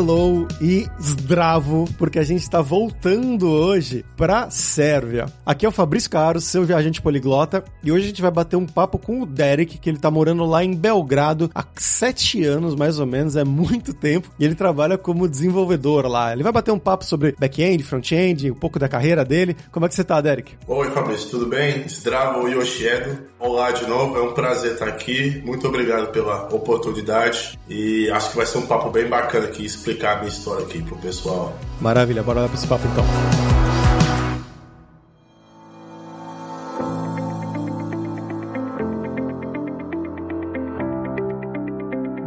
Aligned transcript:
hello 0.00 0.48
e 0.62 0.86
zdravo, 0.98 1.86
porque 1.98 2.18
a 2.18 2.22
gente 2.22 2.40
está 2.40 2.62
voltando 2.62 3.46
hoje 3.50 4.02
pra 4.16 4.48
Sérvia. 4.48 5.26
Aqui 5.44 5.66
é 5.66 5.68
o 5.68 5.72
Fabrício 5.72 6.08
Caro, 6.08 6.40
seu 6.40 6.64
viajante 6.64 7.02
poliglota, 7.02 7.62
e 7.84 7.92
hoje 7.92 8.04
a 8.04 8.08
gente 8.08 8.22
vai 8.22 8.30
bater 8.30 8.56
um 8.56 8.64
papo 8.64 8.98
com 8.98 9.20
o 9.20 9.26
Derek, 9.26 9.76
que 9.76 9.90
ele 9.90 9.98
tá 9.98 10.10
morando 10.10 10.46
lá 10.46 10.64
em 10.64 10.74
Belgrado 10.74 11.50
há 11.54 11.62
sete 11.76 12.42
anos, 12.42 12.74
mais 12.74 12.98
ou 12.98 13.04
menos, 13.04 13.36
é 13.36 13.44
muito 13.44 13.92
tempo, 13.92 14.30
e 14.38 14.44
ele 14.44 14.54
trabalha 14.54 14.96
como 14.96 15.28
desenvolvedor 15.28 16.06
lá. 16.06 16.32
Ele 16.32 16.42
vai 16.42 16.52
bater 16.52 16.72
um 16.72 16.78
papo 16.78 17.04
sobre 17.04 17.34
back-end, 17.38 17.84
front-end, 17.84 18.50
um 18.50 18.54
pouco 18.54 18.78
da 18.78 18.88
carreira 18.88 19.22
dele. 19.22 19.54
Como 19.70 19.84
é 19.84 19.88
que 19.88 19.94
você 19.94 20.02
tá, 20.02 20.18
Derek? 20.18 20.54
Oi, 20.66 20.90
Fabrício, 20.92 21.28
tudo 21.28 21.46
bem? 21.46 21.86
Zdravo 21.86 22.48
Yoshiedo. 22.48 23.28
Olá 23.38 23.70
de 23.70 23.86
novo, 23.86 24.16
é 24.16 24.22
um 24.22 24.32
prazer 24.32 24.72
estar 24.72 24.88
aqui. 24.88 25.42
Muito 25.44 25.66
obrigado 25.66 26.10
pela 26.10 26.46
oportunidade 26.54 27.58
e 27.68 28.10
acho 28.10 28.30
que 28.30 28.36
vai 28.36 28.46
ser 28.46 28.58
um 28.58 28.66
papo 28.66 28.90
bem 28.90 29.08
bacana 29.08 29.46
aqui, 29.46 29.64
explicar 29.90 30.12
a 30.12 30.16
minha 30.16 30.28
história 30.28 30.64
aqui 30.64 30.82
pro 30.82 30.96
pessoal. 30.96 31.52
Maravilha, 31.80 32.22
bora 32.22 32.42
lá 32.42 32.48
para 32.48 32.56
esse 32.56 32.66
papo 32.66 32.86
então. 32.86 33.04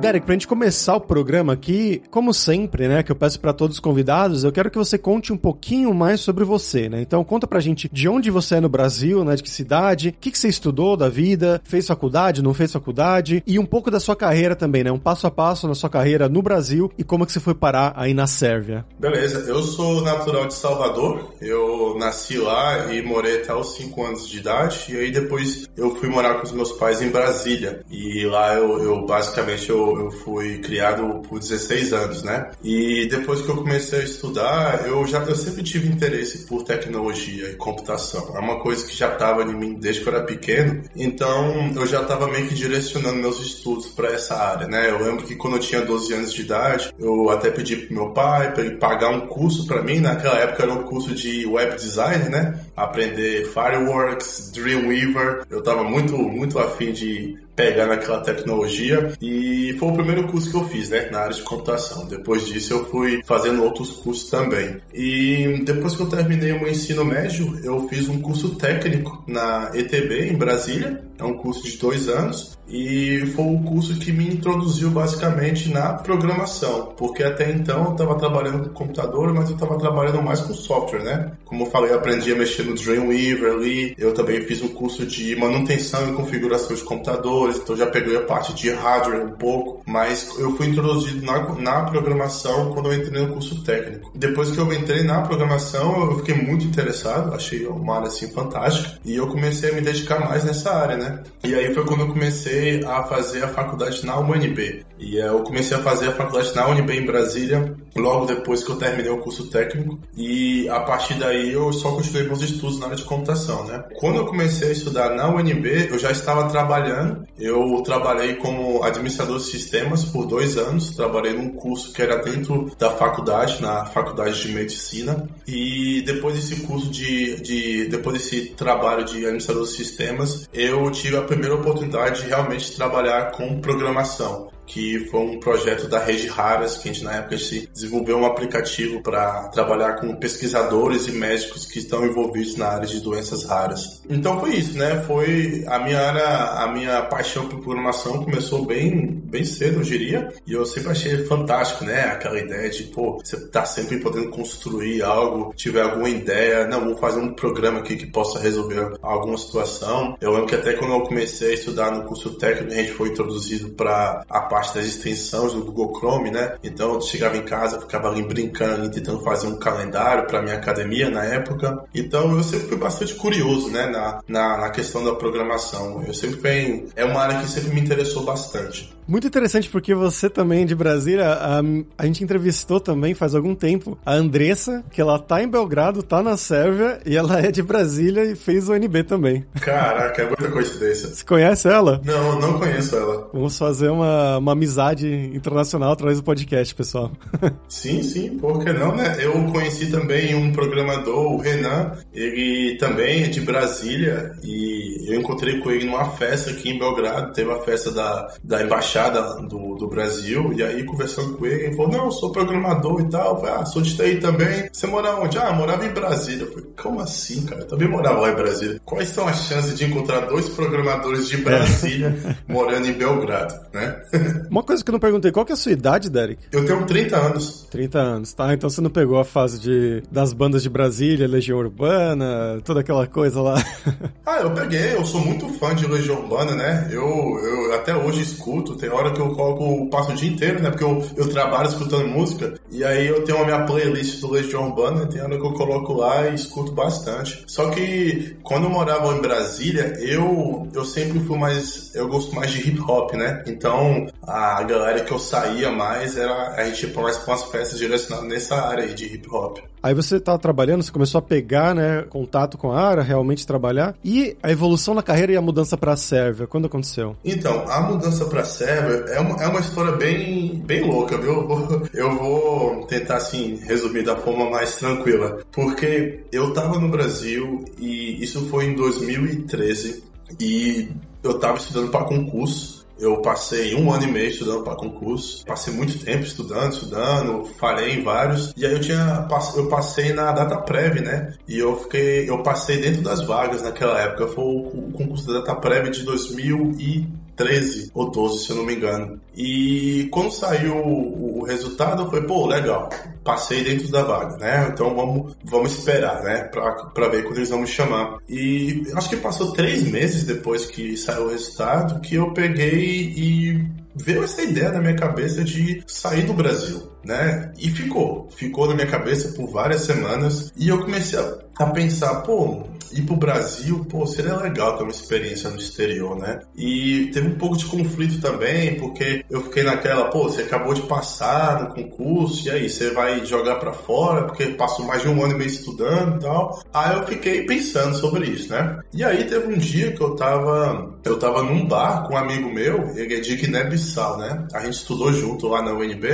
Derek, 0.04 0.26
pra 0.26 0.36
gente 0.36 0.50
começar 0.50 0.98
o 0.98 1.00
programa 1.00 1.54
aqui, 1.54 2.02
como 2.12 2.34
sempre, 2.34 2.90
né, 2.90 3.02
que 3.04 3.10
eu 3.10 3.16
peço 3.16 3.40
para 3.40 3.54
todos 3.54 3.78
os 3.78 3.80
convidados, 3.80 4.44
eu 4.44 4.52
quero 4.52 4.70
que 4.70 4.78
você 4.78 4.98
conte 4.98 5.32
um 5.32 5.38
pouquinho 5.38 5.94
mais 5.94 6.20
sobre 6.20 6.44
você, 6.44 6.90
né? 6.90 7.00
Então 7.00 7.24
conta 7.24 7.48
pra 7.48 7.62
gente 7.62 7.90
de 7.90 8.10
onde 8.10 8.30
você 8.30 8.56
é 8.56 8.60
no 8.60 8.68
Brasil, 8.68 9.24
né, 9.24 9.34
de 9.38 9.42
que 9.42 9.50
cidade, 9.50 10.10
o 10.10 10.14
que, 10.20 10.30
que 10.30 10.38
você 10.38 10.50
estudou 10.50 10.98
da 10.98 11.08
vida, 11.08 11.62
fez 11.64 11.88
faculdade, 11.88 12.44
não 12.44 12.54
fez 12.54 12.74
faculdade, 12.74 13.42
e 13.48 13.58
um 13.58 13.66
pouco 13.66 13.90
da 13.90 13.98
sua 13.98 14.14
carreira 14.14 14.58
também, 14.58 14.84
né? 14.84 14.92
Um 14.92 15.00
passo 15.00 15.26
a 15.26 15.32
passo 15.32 15.70
na 15.70 15.74
sua 15.74 15.90
carreira 15.90 16.28
no 16.28 16.42
Brasil 16.42 16.92
e 16.98 17.04
como 17.06 17.26
que 17.26 17.32
você 17.32 17.40
foi 17.40 17.56
parar 17.56 17.94
aí 17.96 18.14
na 18.14 18.28
Sérvia. 18.28 18.86
Beleza, 19.00 19.50
eu 19.50 19.62
sou 19.64 20.02
natural 20.02 20.48
de 20.48 20.54
Salvador, 20.54 21.32
eu 21.40 21.96
nasci 21.98 22.38
lá 22.38 22.94
e 22.94 23.02
morei 23.02 23.38
até 23.38 23.56
os 23.56 23.74
5 23.78 24.04
anos 24.04 24.28
de 24.28 24.38
idade, 24.38 24.88
e 24.90 24.98
aí 24.98 25.12
depois 25.14 25.66
eu 25.78 25.96
fui 25.96 26.10
morar 26.10 26.34
com 26.34 26.44
os 26.44 26.52
meus 26.52 26.74
pais 26.74 27.02
em 27.02 27.10
Brasília, 27.10 27.86
e 27.90 28.26
lá 28.26 28.54
eu, 28.56 28.84
eu 28.84 29.06
basicamente 29.06 29.70
eu 29.70 29.93
eu, 30.00 30.12
fui 30.12 30.60
criado 30.60 31.22
por 31.28 31.40
16 31.40 31.94
anos, 31.94 32.24
né? 32.24 32.52
E 32.64 33.08
depois 33.08 33.42
que 33.42 33.50
eu 33.50 33.56
comecei 33.56 34.00
a 34.00 34.04
estudar, 34.04 34.88
eu 34.88 35.06
já 35.08 35.20
eu 35.24 35.36
sempre 35.36 35.64
tive 35.64 35.88
interesse 35.88 36.46
por 36.46 36.64
tecnologia 36.64 37.50
e 37.50 37.56
computação. 37.56 38.36
É 38.36 38.40
uma 38.40 38.60
coisa 38.60 38.86
que 38.86 38.96
já 38.96 39.14
estava 39.14 39.44
em 39.44 39.56
mim 39.56 39.74
desde 39.76 40.02
que 40.02 40.10
eu 40.10 40.16
era 40.16 40.24
pequeno. 40.24 40.84
Então 40.96 41.72
eu 41.76 41.86
já 41.86 42.02
estava 42.02 42.28
meio 42.28 42.48
que 42.48 42.56
direcionando 42.56 43.16
meus 43.16 43.40
estudos 43.40 43.88
para 43.88 44.10
essa 44.12 44.36
área, 44.36 44.68
né? 44.68 44.90
Eu 44.90 45.00
lembro 45.04 45.26
que 45.26 45.36
quando 45.36 45.56
eu 45.56 45.60
tinha 45.60 45.82
12 45.82 46.14
anos 46.14 46.34
de 46.34 46.42
idade, 46.42 46.94
eu 47.00 47.30
até 47.30 47.50
pedi 47.50 47.76
pro 47.76 47.96
meu 47.96 48.10
pai 48.12 48.54
para 48.54 48.64
ele 48.64 48.78
pagar 48.78 49.10
um 49.10 49.28
curso 49.28 49.66
para 49.66 49.82
mim. 49.82 50.00
Naquela 50.00 50.38
época 50.40 50.64
era 50.64 50.74
um 50.74 50.84
curso 50.84 51.14
de 51.14 51.46
web 51.46 51.76
design, 51.76 52.30
né? 52.30 52.60
Aprender 52.76 53.46
Fireworks, 53.46 54.52
Dreamweaver. 54.54 55.46
Eu 55.50 55.60
estava 55.60 55.84
muito 55.84 56.18
muito 56.18 56.60
afim 56.60 56.92
de 56.92 57.38
pegar 57.56 57.88
naquela 57.88 58.22
tecnologia 58.22 59.14
e 59.22 59.76
foi 59.80 59.90
o 59.90 59.94
primeiro 59.94 60.28
curso 60.28 60.50
que 60.50 60.58
eu 60.58 60.66
fiz, 60.66 60.90
né, 60.90 61.10
na 61.12 61.20
área 61.20 61.36
de 61.36 61.42
computação. 61.42 62.08
Depois 62.08 62.46
disso 62.46 62.74
eu 62.74 62.86
fui 62.86 63.22
fazendo 63.26 63.64
outros 63.64 63.92
cursos 63.92 64.30
também. 64.30 64.78
E 64.94 65.62
depois 65.64 65.96
que 65.96 66.02
eu 66.02 66.10
terminei 66.10 66.52
o 66.52 66.60
meu 66.60 66.70
ensino 66.70 67.06
médio, 67.06 67.60
eu 67.64 67.88
fiz 67.88 68.08
um 68.10 68.22
curso 68.22 68.56
técnico 68.56 69.24
na 69.28 69.72
ETB 69.74 70.30
em 70.30 70.36
Brasília. 70.36 71.04
É 71.18 71.24
um 71.24 71.36
curso 71.36 71.64
de 71.64 71.78
dois 71.78 72.08
anos 72.08 72.58
e 72.68 73.26
foi 73.36 73.46
o 73.46 73.60
curso 73.64 73.96
que 74.00 74.12
me 74.12 74.28
introduziu 74.28 74.90
basicamente 74.90 75.70
na 75.70 75.94
programação, 75.94 76.94
porque 76.98 77.24
até 77.24 77.52
então 77.52 77.86
eu 77.86 77.92
estava 77.92 78.16
trabalhando 78.16 78.70
com 78.70 78.84
computador, 78.84 79.34
mas 79.34 79.50
eu 79.50 79.56
estava 79.56 79.78
trabalhando 79.78 80.22
mais 80.22 80.42
com 80.42 80.54
software, 80.54 81.04
né? 81.04 81.32
Como 81.46 81.66
eu 81.66 81.70
falei, 81.70 81.92
eu 81.92 81.98
aprendi 81.98 82.32
a 82.32 82.36
mexer 82.36 82.64
no 82.64 82.74
Dreamweaver 82.74 83.54
ali, 83.54 83.94
eu 83.98 84.14
também 84.14 84.42
fiz 84.42 84.62
um 84.62 84.70
curso 84.70 85.06
de 85.06 85.36
manutenção 85.36 86.10
e 86.10 86.14
configuração 86.14 86.76
de 86.76 86.84
computadores, 86.84 87.58
então 87.58 87.76
já 87.76 87.86
peguei 87.88 88.16
a 88.16 88.22
parte 88.22 88.54
de 88.54 88.72
hardware 88.72 89.26
um 89.26 89.32
pouco, 89.32 89.84
mas 89.86 90.34
eu 90.40 90.56
fui 90.56 90.68
introduzido 90.68 91.24
na, 91.26 91.54
na 91.56 91.84
programação 91.84 92.74
quando 92.74 92.92
eu 92.92 93.00
entrei 93.00 93.22
no 93.22 93.34
curso 93.34 93.64
técnico. 93.64 94.12
Depois 94.16 94.52
que 94.52 94.58
eu 94.58 94.72
entrei 94.74 95.04
na 95.04 95.22
programação, 95.22 96.12
eu 96.12 96.18
fiquei 96.20 96.36
muito 96.36 96.66
interessado, 96.66 97.34
achei 97.34 97.66
uma 97.68 97.98
área 97.98 98.08
assim 98.08 98.32
fantástica, 98.32 98.98
e 99.06 99.16
eu 99.16 99.28
comecei 99.28 99.70
a 99.70 99.74
me 99.74 99.82
dedicar 99.82 100.20
mais 100.20 100.44
nessa 100.44 100.74
área, 100.74 100.98
né? 100.98 101.03
E 101.44 101.54
aí 101.54 101.74
foi 101.74 101.86
quando 101.86 102.02
eu 102.02 102.08
comecei 102.08 102.84
a 102.84 103.04
fazer 103.04 103.44
a 103.44 103.50
faculdade 103.50 104.06
na 104.06 104.20
UNB. 104.20 104.86
E 105.00 105.18
eu 105.18 105.44
comecei 105.44 105.76
a 105.76 105.82
fazer 105.82 106.10
a 106.10 106.14
faculdade 106.14 106.56
na 106.56 106.68
UNB 106.70 106.94
em 106.94 107.06
Brasília, 107.06 107.76
logo 107.96 108.26
depois 108.26 108.64
que 108.64 108.72
eu 108.72 108.78
terminei 108.78 109.12
o 109.12 109.20
curso 109.20 109.48
técnico. 109.48 110.00
E 110.16 110.70
a 110.70 110.80
partir 110.80 111.16
daí 111.16 111.52
eu 111.52 111.74
só 111.74 111.92
continuei 111.92 112.26
meus 112.26 112.42
estudos 112.42 112.80
na 112.80 112.86
área 112.86 112.98
de 112.98 113.04
computação, 113.04 113.66
né? 113.66 113.84
Quando 113.96 114.18
eu 114.18 114.26
comecei 114.26 114.70
a 114.70 114.72
estudar 114.72 115.16
na 115.16 115.28
UNB, 115.30 115.90
eu 115.90 116.00
já 116.00 116.12
estava 116.12 116.50
trabalhando. 116.50 117.28
Eu 117.38 117.82
trabalhei 117.84 118.36
como 118.36 118.84
administrador 118.84 119.38
de 119.38 119.46
sistemas 119.46 120.06
por 120.06 120.26
dois 120.26 120.58
anos. 120.58 120.96
Trabalhei 120.96 121.34
num 121.34 121.50
curso 121.50 121.92
que 121.92 122.02
era 122.02 122.18
dentro 122.18 122.72
da 122.78 122.92
faculdade, 122.92 123.62
na 123.62 123.86
faculdade 123.86 124.42
de 124.42 124.54
medicina. 124.54 125.28
E 125.46 126.02
depois 126.06 126.36
desse 126.36 126.62
curso 126.62 126.90
de, 126.90 127.42
de 127.42 127.88
depois 127.88 128.18
desse 128.18 128.54
trabalho 128.56 129.04
de 129.04 129.18
administrador 129.18 129.64
de 129.64 129.72
sistemas, 129.72 130.48
eu 130.54 130.90
tive 130.94 131.18
a 131.18 131.24
primeira 131.24 131.56
oportunidade 131.56 132.22
de 132.22 132.30
realmente 132.30 132.74
trabalhar 132.76 133.32
com 133.32 133.60
programação 133.60 134.53
que 134.74 135.06
foi 135.12 135.20
um 135.20 135.40
projeto 135.40 135.88
da 135.88 136.00
Rede 136.00 136.26
Raras, 136.26 136.80
que 136.80 136.90
a 136.90 136.92
gente 136.92 137.04
na 137.04 137.18
época 137.18 137.38
se 137.38 137.70
desenvolveu 137.72 138.18
um 138.18 138.26
aplicativo 138.26 139.04
para 139.04 139.50
trabalhar 139.50 139.98
com 139.98 140.16
pesquisadores 140.16 141.08
e 141.08 141.12
médicos 141.12 141.68
que 141.68 141.78
estão 141.78 142.04
envolvidos 142.04 142.58
na 142.58 142.70
área 142.70 142.88
de 142.88 143.00
doenças 143.00 143.46
raras. 143.46 144.02
Então 144.10 144.40
foi 144.40 144.56
isso, 144.56 144.76
né? 144.76 145.04
Foi 145.06 145.64
a 145.68 145.78
minha 145.78 146.00
área, 146.00 146.64
a 146.64 146.74
minha 146.74 147.04
paixão 147.04 147.48
por 147.48 147.62
programação 147.62 148.24
começou 148.24 148.66
bem, 148.66 149.22
bem 149.26 149.46
cedo, 149.46 149.82
eu 149.82 149.84
diria, 149.84 150.34
e 150.48 150.54
eu 150.54 150.66
sempre 150.66 150.90
achei 150.90 151.24
fantástico, 151.26 151.86
né? 151.86 152.06
Aquela 152.06 152.40
ideia 152.40 152.68
de, 152.72 152.86
pô, 152.86 153.22
você 153.24 153.38
tá 153.50 153.66
sempre 153.66 154.00
podendo 154.00 154.32
construir 154.32 155.04
algo, 155.04 155.54
tiver 155.56 155.84
alguma 155.84 156.10
ideia, 156.10 156.66
não, 156.66 156.84
vou 156.84 156.98
fazer 156.98 157.20
um 157.20 157.36
programa 157.36 157.80
aqui 157.80 157.96
que 157.96 158.08
possa 158.08 158.40
resolver 158.40 158.98
alguma 159.04 159.38
situação. 159.38 160.18
Eu 160.20 160.32
lembro 160.32 160.48
que 160.48 160.56
até 160.56 160.74
quando 160.74 160.96
eu 160.96 161.02
comecei 161.02 161.52
a 161.52 161.54
estudar 161.54 161.92
no 161.92 162.06
curso 162.06 162.32
técnico, 162.40 162.74
a 162.74 162.78
gente 162.78 162.94
foi 162.94 163.10
introduzido 163.10 163.70
para 163.70 164.24
a 164.28 164.42
parte 164.42 164.63
das 164.72 164.86
extensões 164.86 165.54
do 165.54 165.64
Google 165.64 165.94
Chrome, 166.00 166.32
né? 166.32 166.56
Então 166.64 166.94
eu 166.94 167.02
chegava 167.02 167.38
em 167.38 167.44
casa, 167.44 167.82
ficava 167.82 168.10
ali 168.10 168.22
brincando, 168.24 168.90
tentando 168.90 169.22
fazer 169.22 169.48
um 169.48 169.58
calendário 169.58 170.28
para 170.28 170.42
minha 170.42 170.56
academia 170.56 171.10
na 171.10 171.26
época. 171.26 171.84
Então 171.94 172.32
eu 172.36 172.44
sempre 172.44 172.68
fui 172.68 172.78
bastante 172.78 173.16
curioso, 173.16 173.70
né? 173.70 173.88
Na, 173.88 174.22
na, 174.28 174.58
na 174.58 174.70
questão 174.70 175.04
da 175.04 175.16
programação. 175.16 176.04
Eu 176.06 176.14
sempre 176.14 176.40
fui, 176.40 176.88
é 176.96 177.04
uma 177.04 177.22
área 177.22 177.40
que 177.40 177.48
sempre 177.48 177.74
me 177.74 177.82
interessou 177.82 178.24
bastante. 178.24 178.94
Muito 179.08 179.28
interessante 179.28 179.70
porque 179.70 179.94
você 179.94 180.30
também 180.30 180.66
de 180.66 180.76
Brasília, 180.76 181.28
a, 181.28 181.62
a 181.98 182.06
gente 182.06 182.24
entrevistou 182.24 182.80
também 182.80 183.14
faz 183.14 183.36
algum 183.36 183.54
tempo 183.54 183.98
a 184.06 184.14
Andressa, 184.14 184.84
que 184.92 185.02
ela 185.02 185.20
tá 185.20 185.44
em 185.44 185.48
Belgrado, 185.48 186.02
tá 186.02 186.22
na 186.24 186.38
Sérvia 186.38 187.00
e 187.06 187.16
ela 187.16 187.40
é 187.40 187.52
de 187.52 187.62
Brasília 187.62 188.24
e 188.24 188.36
fez 188.36 188.70
o 188.70 188.74
NB 188.74 189.04
também. 189.04 189.46
Caraca, 189.60 190.22
é 190.22 190.26
muita 190.26 190.50
coincidência. 190.50 191.10
Você 191.10 191.24
conhece 191.26 191.68
ela? 191.68 192.02
Não, 192.04 192.40
não 192.40 192.60
conheço 192.60 192.96
ela. 192.96 193.30
Vamos 193.34 193.58
fazer 193.58 193.90
uma, 193.90 194.38
uma 194.38 194.54
amizade 194.54 195.08
internacional 195.34 195.92
através 195.92 196.18
do 196.20 196.24
podcast, 196.24 196.74
pessoal. 196.74 197.12
sim, 197.68 198.02
sim, 198.04 198.38
por 198.38 198.64
que 198.64 198.72
não, 198.72 198.96
né? 198.96 199.18
Eu 199.20 199.34
conheci 199.52 199.92
também 199.92 200.34
um 200.36 200.52
programador, 200.52 201.34
o 201.34 201.38
Renan, 201.38 201.92
ele 202.14 202.78
também 202.78 203.24
é 203.24 203.28
de 203.28 203.42
Brasília 203.42 204.34
e 204.44 205.12
eu 205.12 205.20
encontrei 205.20 205.60
com 205.60 205.72
ele 205.72 205.86
numa 205.86 206.06
festa 206.06 206.52
aqui 206.52 206.70
em 206.70 206.80
Belgrado, 206.80 207.34
teve 207.34 207.52
a 207.52 207.60
festa 207.60 207.92
da, 207.92 208.34
da 208.44 208.64
embaixada 208.64 208.93
embaixada 208.94 209.42
do, 209.48 209.76
do 209.76 209.88
Brasil, 209.88 210.54
e 210.54 210.62
aí 210.62 210.84
conversando 210.84 211.38
com 211.38 211.46
ele, 211.46 211.66
ele 211.66 211.76
falou, 211.76 211.92
não, 211.92 212.06
eu 212.06 212.12
sou 212.12 212.32
programador 212.32 213.02
e 213.02 213.10
tal, 213.10 213.36
eu 213.36 213.42
falei, 213.42 213.56
ah, 213.56 213.66
sou 213.66 213.82
de 213.82 213.96
TI 213.96 214.20
também, 214.20 214.70
você 214.72 214.86
mora 214.88 215.16
onde? 215.16 215.38
Ah, 215.38 215.52
morava 215.52 215.86
em 215.86 215.94
Brasília. 215.94 216.44
Eu 216.44 216.52
falei, 216.52 216.70
como 216.82 217.02
assim, 217.02 217.46
cara? 217.46 217.62
Eu 217.62 217.68
também 217.68 217.88
morava 217.88 218.22
lá 218.22 218.32
em 218.32 218.36
Brasília. 218.36 218.80
Quais 218.86 219.10
são 219.10 219.28
as 219.28 219.46
chances 219.48 219.78
de 219.78 219.86
encontrar 219.86 220.22
dois 220.22 220.50
programadores 220.50 221.28
de 221.28 221.38
Brasília 221.38 222.16
morando 222.48 222.88
em 222.88 222.94
Belgrado, 222.94 223.56
né? 223.74 224.02
Uma 224.50 224.64
coisa 224.64 224.84
que 224.84 224.90
eu 224.90 224.94
não 224.94 225.00
perguntei, 225.00 225.32
qual 225.32 225.46
que 225.46 225.52
é 225.52 225.56
a 225.56 225.58
sua 225.58 225.72
idade, 225.72 226.10
Derek? 226.10 226.44
Eu 226.52 226.66
tenho 226.66 226.86
30 226.86 227.18
anos. 227.18 227.68
30 227.72 228.00
anos, 228.00 228.34
tá? 228.34 228.54
Então 228.54 228.70
você 228.70 228.82
não 228.82 228.90
pegou 228.90 229.20
a 229.20 229.26
fase 229.26 229.60
de, 229.60 230.04
das 230.12 230.34
bandas 230.34 230.62
de 230.62 230.70
Brasília, 230.70 231.28
Legião 231.28 231.58
Urbana, 231.58 232.62
toda 232.64 232.82
aquela 232.82 233.08
coisa 233.08 233.42
lá. 233.42 233.56
ah, 234.26 234.40
eu 234.42 234.52
peguei, 234.52 234.94
eu 234.94 235.06
sou 235.06 235.22
muito 235.22 235.48
fã 235.60 235.74
de 235.74 235.88
Legião 235.88 236.22
Urbana, 236.22 236.56
né? 236.56 236.90
Eu, 236.92 237.04
eu 237.04 237.74
até 237.74 237.96
hoje 237.96 238.22
escuto, 238.22 238.76
tem 238.84 238.92
hora 238.92 239.14
que 239.14 239.22
eu 239.22 239.34
coloco, 239.34 239.90
passo 239.90 240.12
o 240.12 240.16
dia 240.16 240.30
inteiro, 240.30 240.62
né? 240.62 240.70
Porque 240.70 240.84
eu, 240.84 241.08
eu 241.16 241.30
trabalho 241.30 241.70
escutando 241.70 242.06
música, 242.06 242.60
e 242.70 242.84
aí 242.84 243.08
eu 243.08 243.24
tenho 243.24 243.42
a 243.42 243.46
minha 243.46 243.66
playlist 243.66 244.20
do 244.20 244.30
Legião 244.30 244.68
Urbana, 244.68 245.06
tem 245.06 245.22
hora 245.22 245.40
que 245.40 245.46
eu 245.46 245.54
coloco 245.54 245.94
lá 245.94 246.28
e 246.28 246.36
escuto 246.36 246.74
bastante. 246.74 247.46
Só 247.48 247.70
que 247.70 248.36
quando 248.44 248.66
eu 248.66 248.70
morava 248.70 249.14
em 249.14 249.22
Brasília, 249.22 249.98
eu, 250.02 250.68
eu 250.74 250.84
sempre 250.84 251.22
fui 251.22 251.38
mais, 251.38 251.96
eu 251.96 252.10
gosto 252.10 252.36
mais 252.36 252.52
de 252.52 252.68
hip 252.68 252.82
hop, 252.82 253.14
né? 253.14 253.42
Então 253.48 254.08
a 254.22 254.62
galera 254.64 255.00
que 255.00 255.14
eu 255.14 255.20
saía 255.20 255.72
mais 255.72 256.18
era, 256.18 256.56
a 256.58 256.66
gente 256.66 256.86
ia 256.86 257.02
mais 257.02 257.18
para 257.20 257.36
umas 257.36 257.44
festas 257.46 257.80
direcionadas 257.80 258.28
nessa 258.28 258.56
área 258.68 258.84
aí 258.84 258.94
de 258.94 259.06
hip 259.06 259.30
hop. 259.30 259.60
Aí 259.84 259.94
você 259.94 260.16
estava 260.16 260.40
trabalhando, 260.40 260.82
você 260.82 260.92
começou 260.92 261.20
a 261.20 261.22
pegar, 261.22 261.76
né, 261.76 262.04
contato 262.04 262.58
com 262.58 262.72
a 262.72 262.82
área, 262.82 263.04
realmente 263.04 263.46
trabalhar. 263.46 263.94
E 264.02 264.38
a 264.42 264.50
evolução 264.50 264.94
na 264.94 265.04
carreira 265.04 265.34
e 265.34 265.36
a 265.36 265.42
mudança 265.42 265.78
para 265.78 265.92
a 265.92 265.98
Sérvia, 265.98 266.48
quando 266.48 266.68
aconteceu? 266.68 267.18
Então, 267.26 267.66
a 267.70 267.82
mudança 267.82 268.24
para 268.26 268.42
a 268.42 268.46
Sérvia 268.46 269.14
é 269.14 269.20
uma, 269.20 269.44
é 269.44 269.48
uma 269.48 269.60
história 269.60 269.92
bem, 269.92 270.64
bem 270.66 270.90
louca, 270.90 271.18
viu? 271.18 271.34
Eu 271.34 271.48
vou, 271.48 271.82
eu 271.94 272.18
vou 272.18 272.86
tentar, 272.86 273.18
assim, 273.18 273.60
resumir 273.68 274.04
da 274.04 274.16
forma 274.16 274.50
mais 274.50 274.78
tranquila. 274.78 275.40
Porque 275.52 276.24
eu 276.32 276.50
estava 276.50 276.80
no 276.80 276.88
Brasil 276.88 277.66
e 277.78 278.24
isso 278.24 278.48
foi 278.48 278.68
em 278.68 278.76
2013 278.76 280.02
e 280.40 280.88
eu 281.22 281.32
estava 281.32 281.58
estudando 281.58 281.92
para 281.92 282.06
concurso 282.06 282.83
eu 283.00 283.22
passei 283.22 283.76
um 283.76 283.92
ano 283.92 284.04
e 284.04 284.12
meio 284.12 284.30
estudando 284.30 284.64
para 284.64 284.76
concurso, 284.76 285.46
passei 285.46 285.74
muito 285.74 286.00
tempo 286.00 286.24
estudando, 286.24 286.74
estudando, 286.74 287.46
falei 287.60 287.96
em 287.96 288.04
vários, 288.04 288.54
e 288.56 288.66
aí 288.66 288.74
eu 288.74 288.82
tinha 288.82 289.28
eu 289.56 289.68
passei 289.68 290.14
na 290.14 290.32
data 290.32 290.58
prévia, 290.58 291.02
né? 291.02 291.34
E 291.48 291.58
eu 291.58 291.78
fiquei, 291.78 292.30
eu 292.30 292.42
passei 292.44 292.78
dentro 292.80 293.02
das 293.02 293.26
vagas 293.26 293.62
naquela 293.62 294.00
época, 294.00 294.28
foi 294.28 294.44
o 294.44 294.92
concurso 294.92 295.28
da 295.28 295.40
data 295.40 295.56
prévia 295.56 295.92
de 295.92 296.04
2013 296.04 297.92
ou 297.94 298.10
12, 298.12 298.46
se 298.46 298.50
eu 298.52 298.58
não 298.58 298.66
me 298.66 298.76
engano. 298.76 299.20
E 299.36 300.08
quando 300.12 300.32
saiu 300.32 300.76
o 300.76 301.44
resultado, 301.46 302.10
foi, 302.10 302.26
pô, 302.26 302.46
legal, 302.46 302.90
passei 303.24 303.64
dentro 303.64 303.90
da 303.90 304.04
vaga, 304.04 304.38
né? 304.38 304.70
Então 304.72 304.96
vamos, 304.96 305.36
vamos 305.44 305.78
esperar, 305.78 306.24
né? 306.24 306.44
Pra, 306.46 306.72
pra 306.88 307.08
ver 307.08 307.24
quando 307.24 307.38
eles 307.38 307.50
vão 307.50 307.62
me 307.62 307.68
chamar. 307.68 308.18
E 308.30 308.84
acho 308.96 309.10
que 309.10 309.18
passou 309.18 309.54
três 309.54 309.84
meses 309.84 310.26
depois 310.26 310.66
que 310.66 310.98
saiu 310.98 311.26
o 311.26 311.30
resultado 311.30 312.00
que 312.02 312.16
eu 312.16 312.34
peguei 312.34 313.14
e 313.16 313.66
veio 313.96 314.24
essa 314.24 314.42
ideia 314.42 314.72
na 314.72 314.82
minha 314.82 314.96
cabeça 314.96 315.44
de 315.44 315.84
sair 315.88 316.24
do 316.24 316.34
Brasil, 316.34 316.90
né? 317.04 317.52
E 317.60 317.70
ficou, 317.70 318.28
ficou 318.36 318.68
na 318.68 318.76
minha 318.76 318.88
cabeça 318.88 319.34
por 319.34 319.52
várias 319.52 319.82
semanas 319.82 320.52
e 320.58 320.70
eu 320.70 320.80
comecei 320.80 321.20
a, 321.20 321.38
a 321.58 321.66
pensar, 321.68 322.22
pô, 322.22 322.64
ir 322.94 323.02
pro 323.02 323.16
Brasil, 323.16 323.86
pô, 323.90 324.06
seria 324.06 324.36
legal 324.38 324.78
ter 324.78 324.84
uma 324.84 324.92
experiência 324.92 325.50
no 325.50 325.58
exterior, 325.58 326.18
né? 326.18 326.40
E 326.56 327.10
teve 327.14 327.28
um 327.28 327.38
pouco 327.38 327.58
de 327.58 327.66
conflito 327.66 328.22
também, 328.22 328.80
porque 328.80 329.26
eu 329.30 329.42
fiquei 329.42 329.64
naquela, 329.64 330.06
pô, 330.06 330.24
você 330.24 330.42
acabou 330.42 330.74
de 330.74 330.84
passar 330.84 331.64
no 331.64 331.74
concurso, 331.74 332.48
e 332.48 332.52
aí, 332.52 332.70
você 332.70 332.92
vai 332.92 333.26
jogar 333.26 333.56
para 333.56 333.74
fora, 333.74 334.26
porque 334.26 334.48
passou 334.48 334.86
mais 334.86 335.02
de 335.02 335.10
um 335.10 335.24
ano 335.24 335.34
e 335.34 335.38
meio 335.38 335.50
estudando 335.50 336.18
e 336.18 336.20
tal. 336.20 336.62
Aí 336.74 336.98
eu 336.98 337.06
fiquei 337.06 337.46
pensando 337.46 337.96
sobre 337.96 338.28
isso, 338.28 338.52
né? 338.52 338.80
E 338.94 339.04
aí 339.04 339.24
teve 339.26 339.54
um 339.54 339.58
dia 339.58 339.92
que 339.92 340.02
eu 340.02 340.16
tava, 340.16 340.96
eu 341.04 341.18
tava 341.18 341.44
num 341.44 341.66
bar 341.66 342.08
com 342.08 342.14
um 342.14 342.18
amigo 342.18 342.52
meu, 342.52 342.90
ele 342.96 343.16
é 343.16 343.20
de 343.20 343.36
Guiné-Bissau, 343.36 344.18
né? 344.18 344.48
A 344.54 344.60
gente 344.60 344.76
estudou 344.76 345.12
junto 345.12 345.48
lá 345.48 345.62
na 345.62 345.74
UNB, 345.74 346.08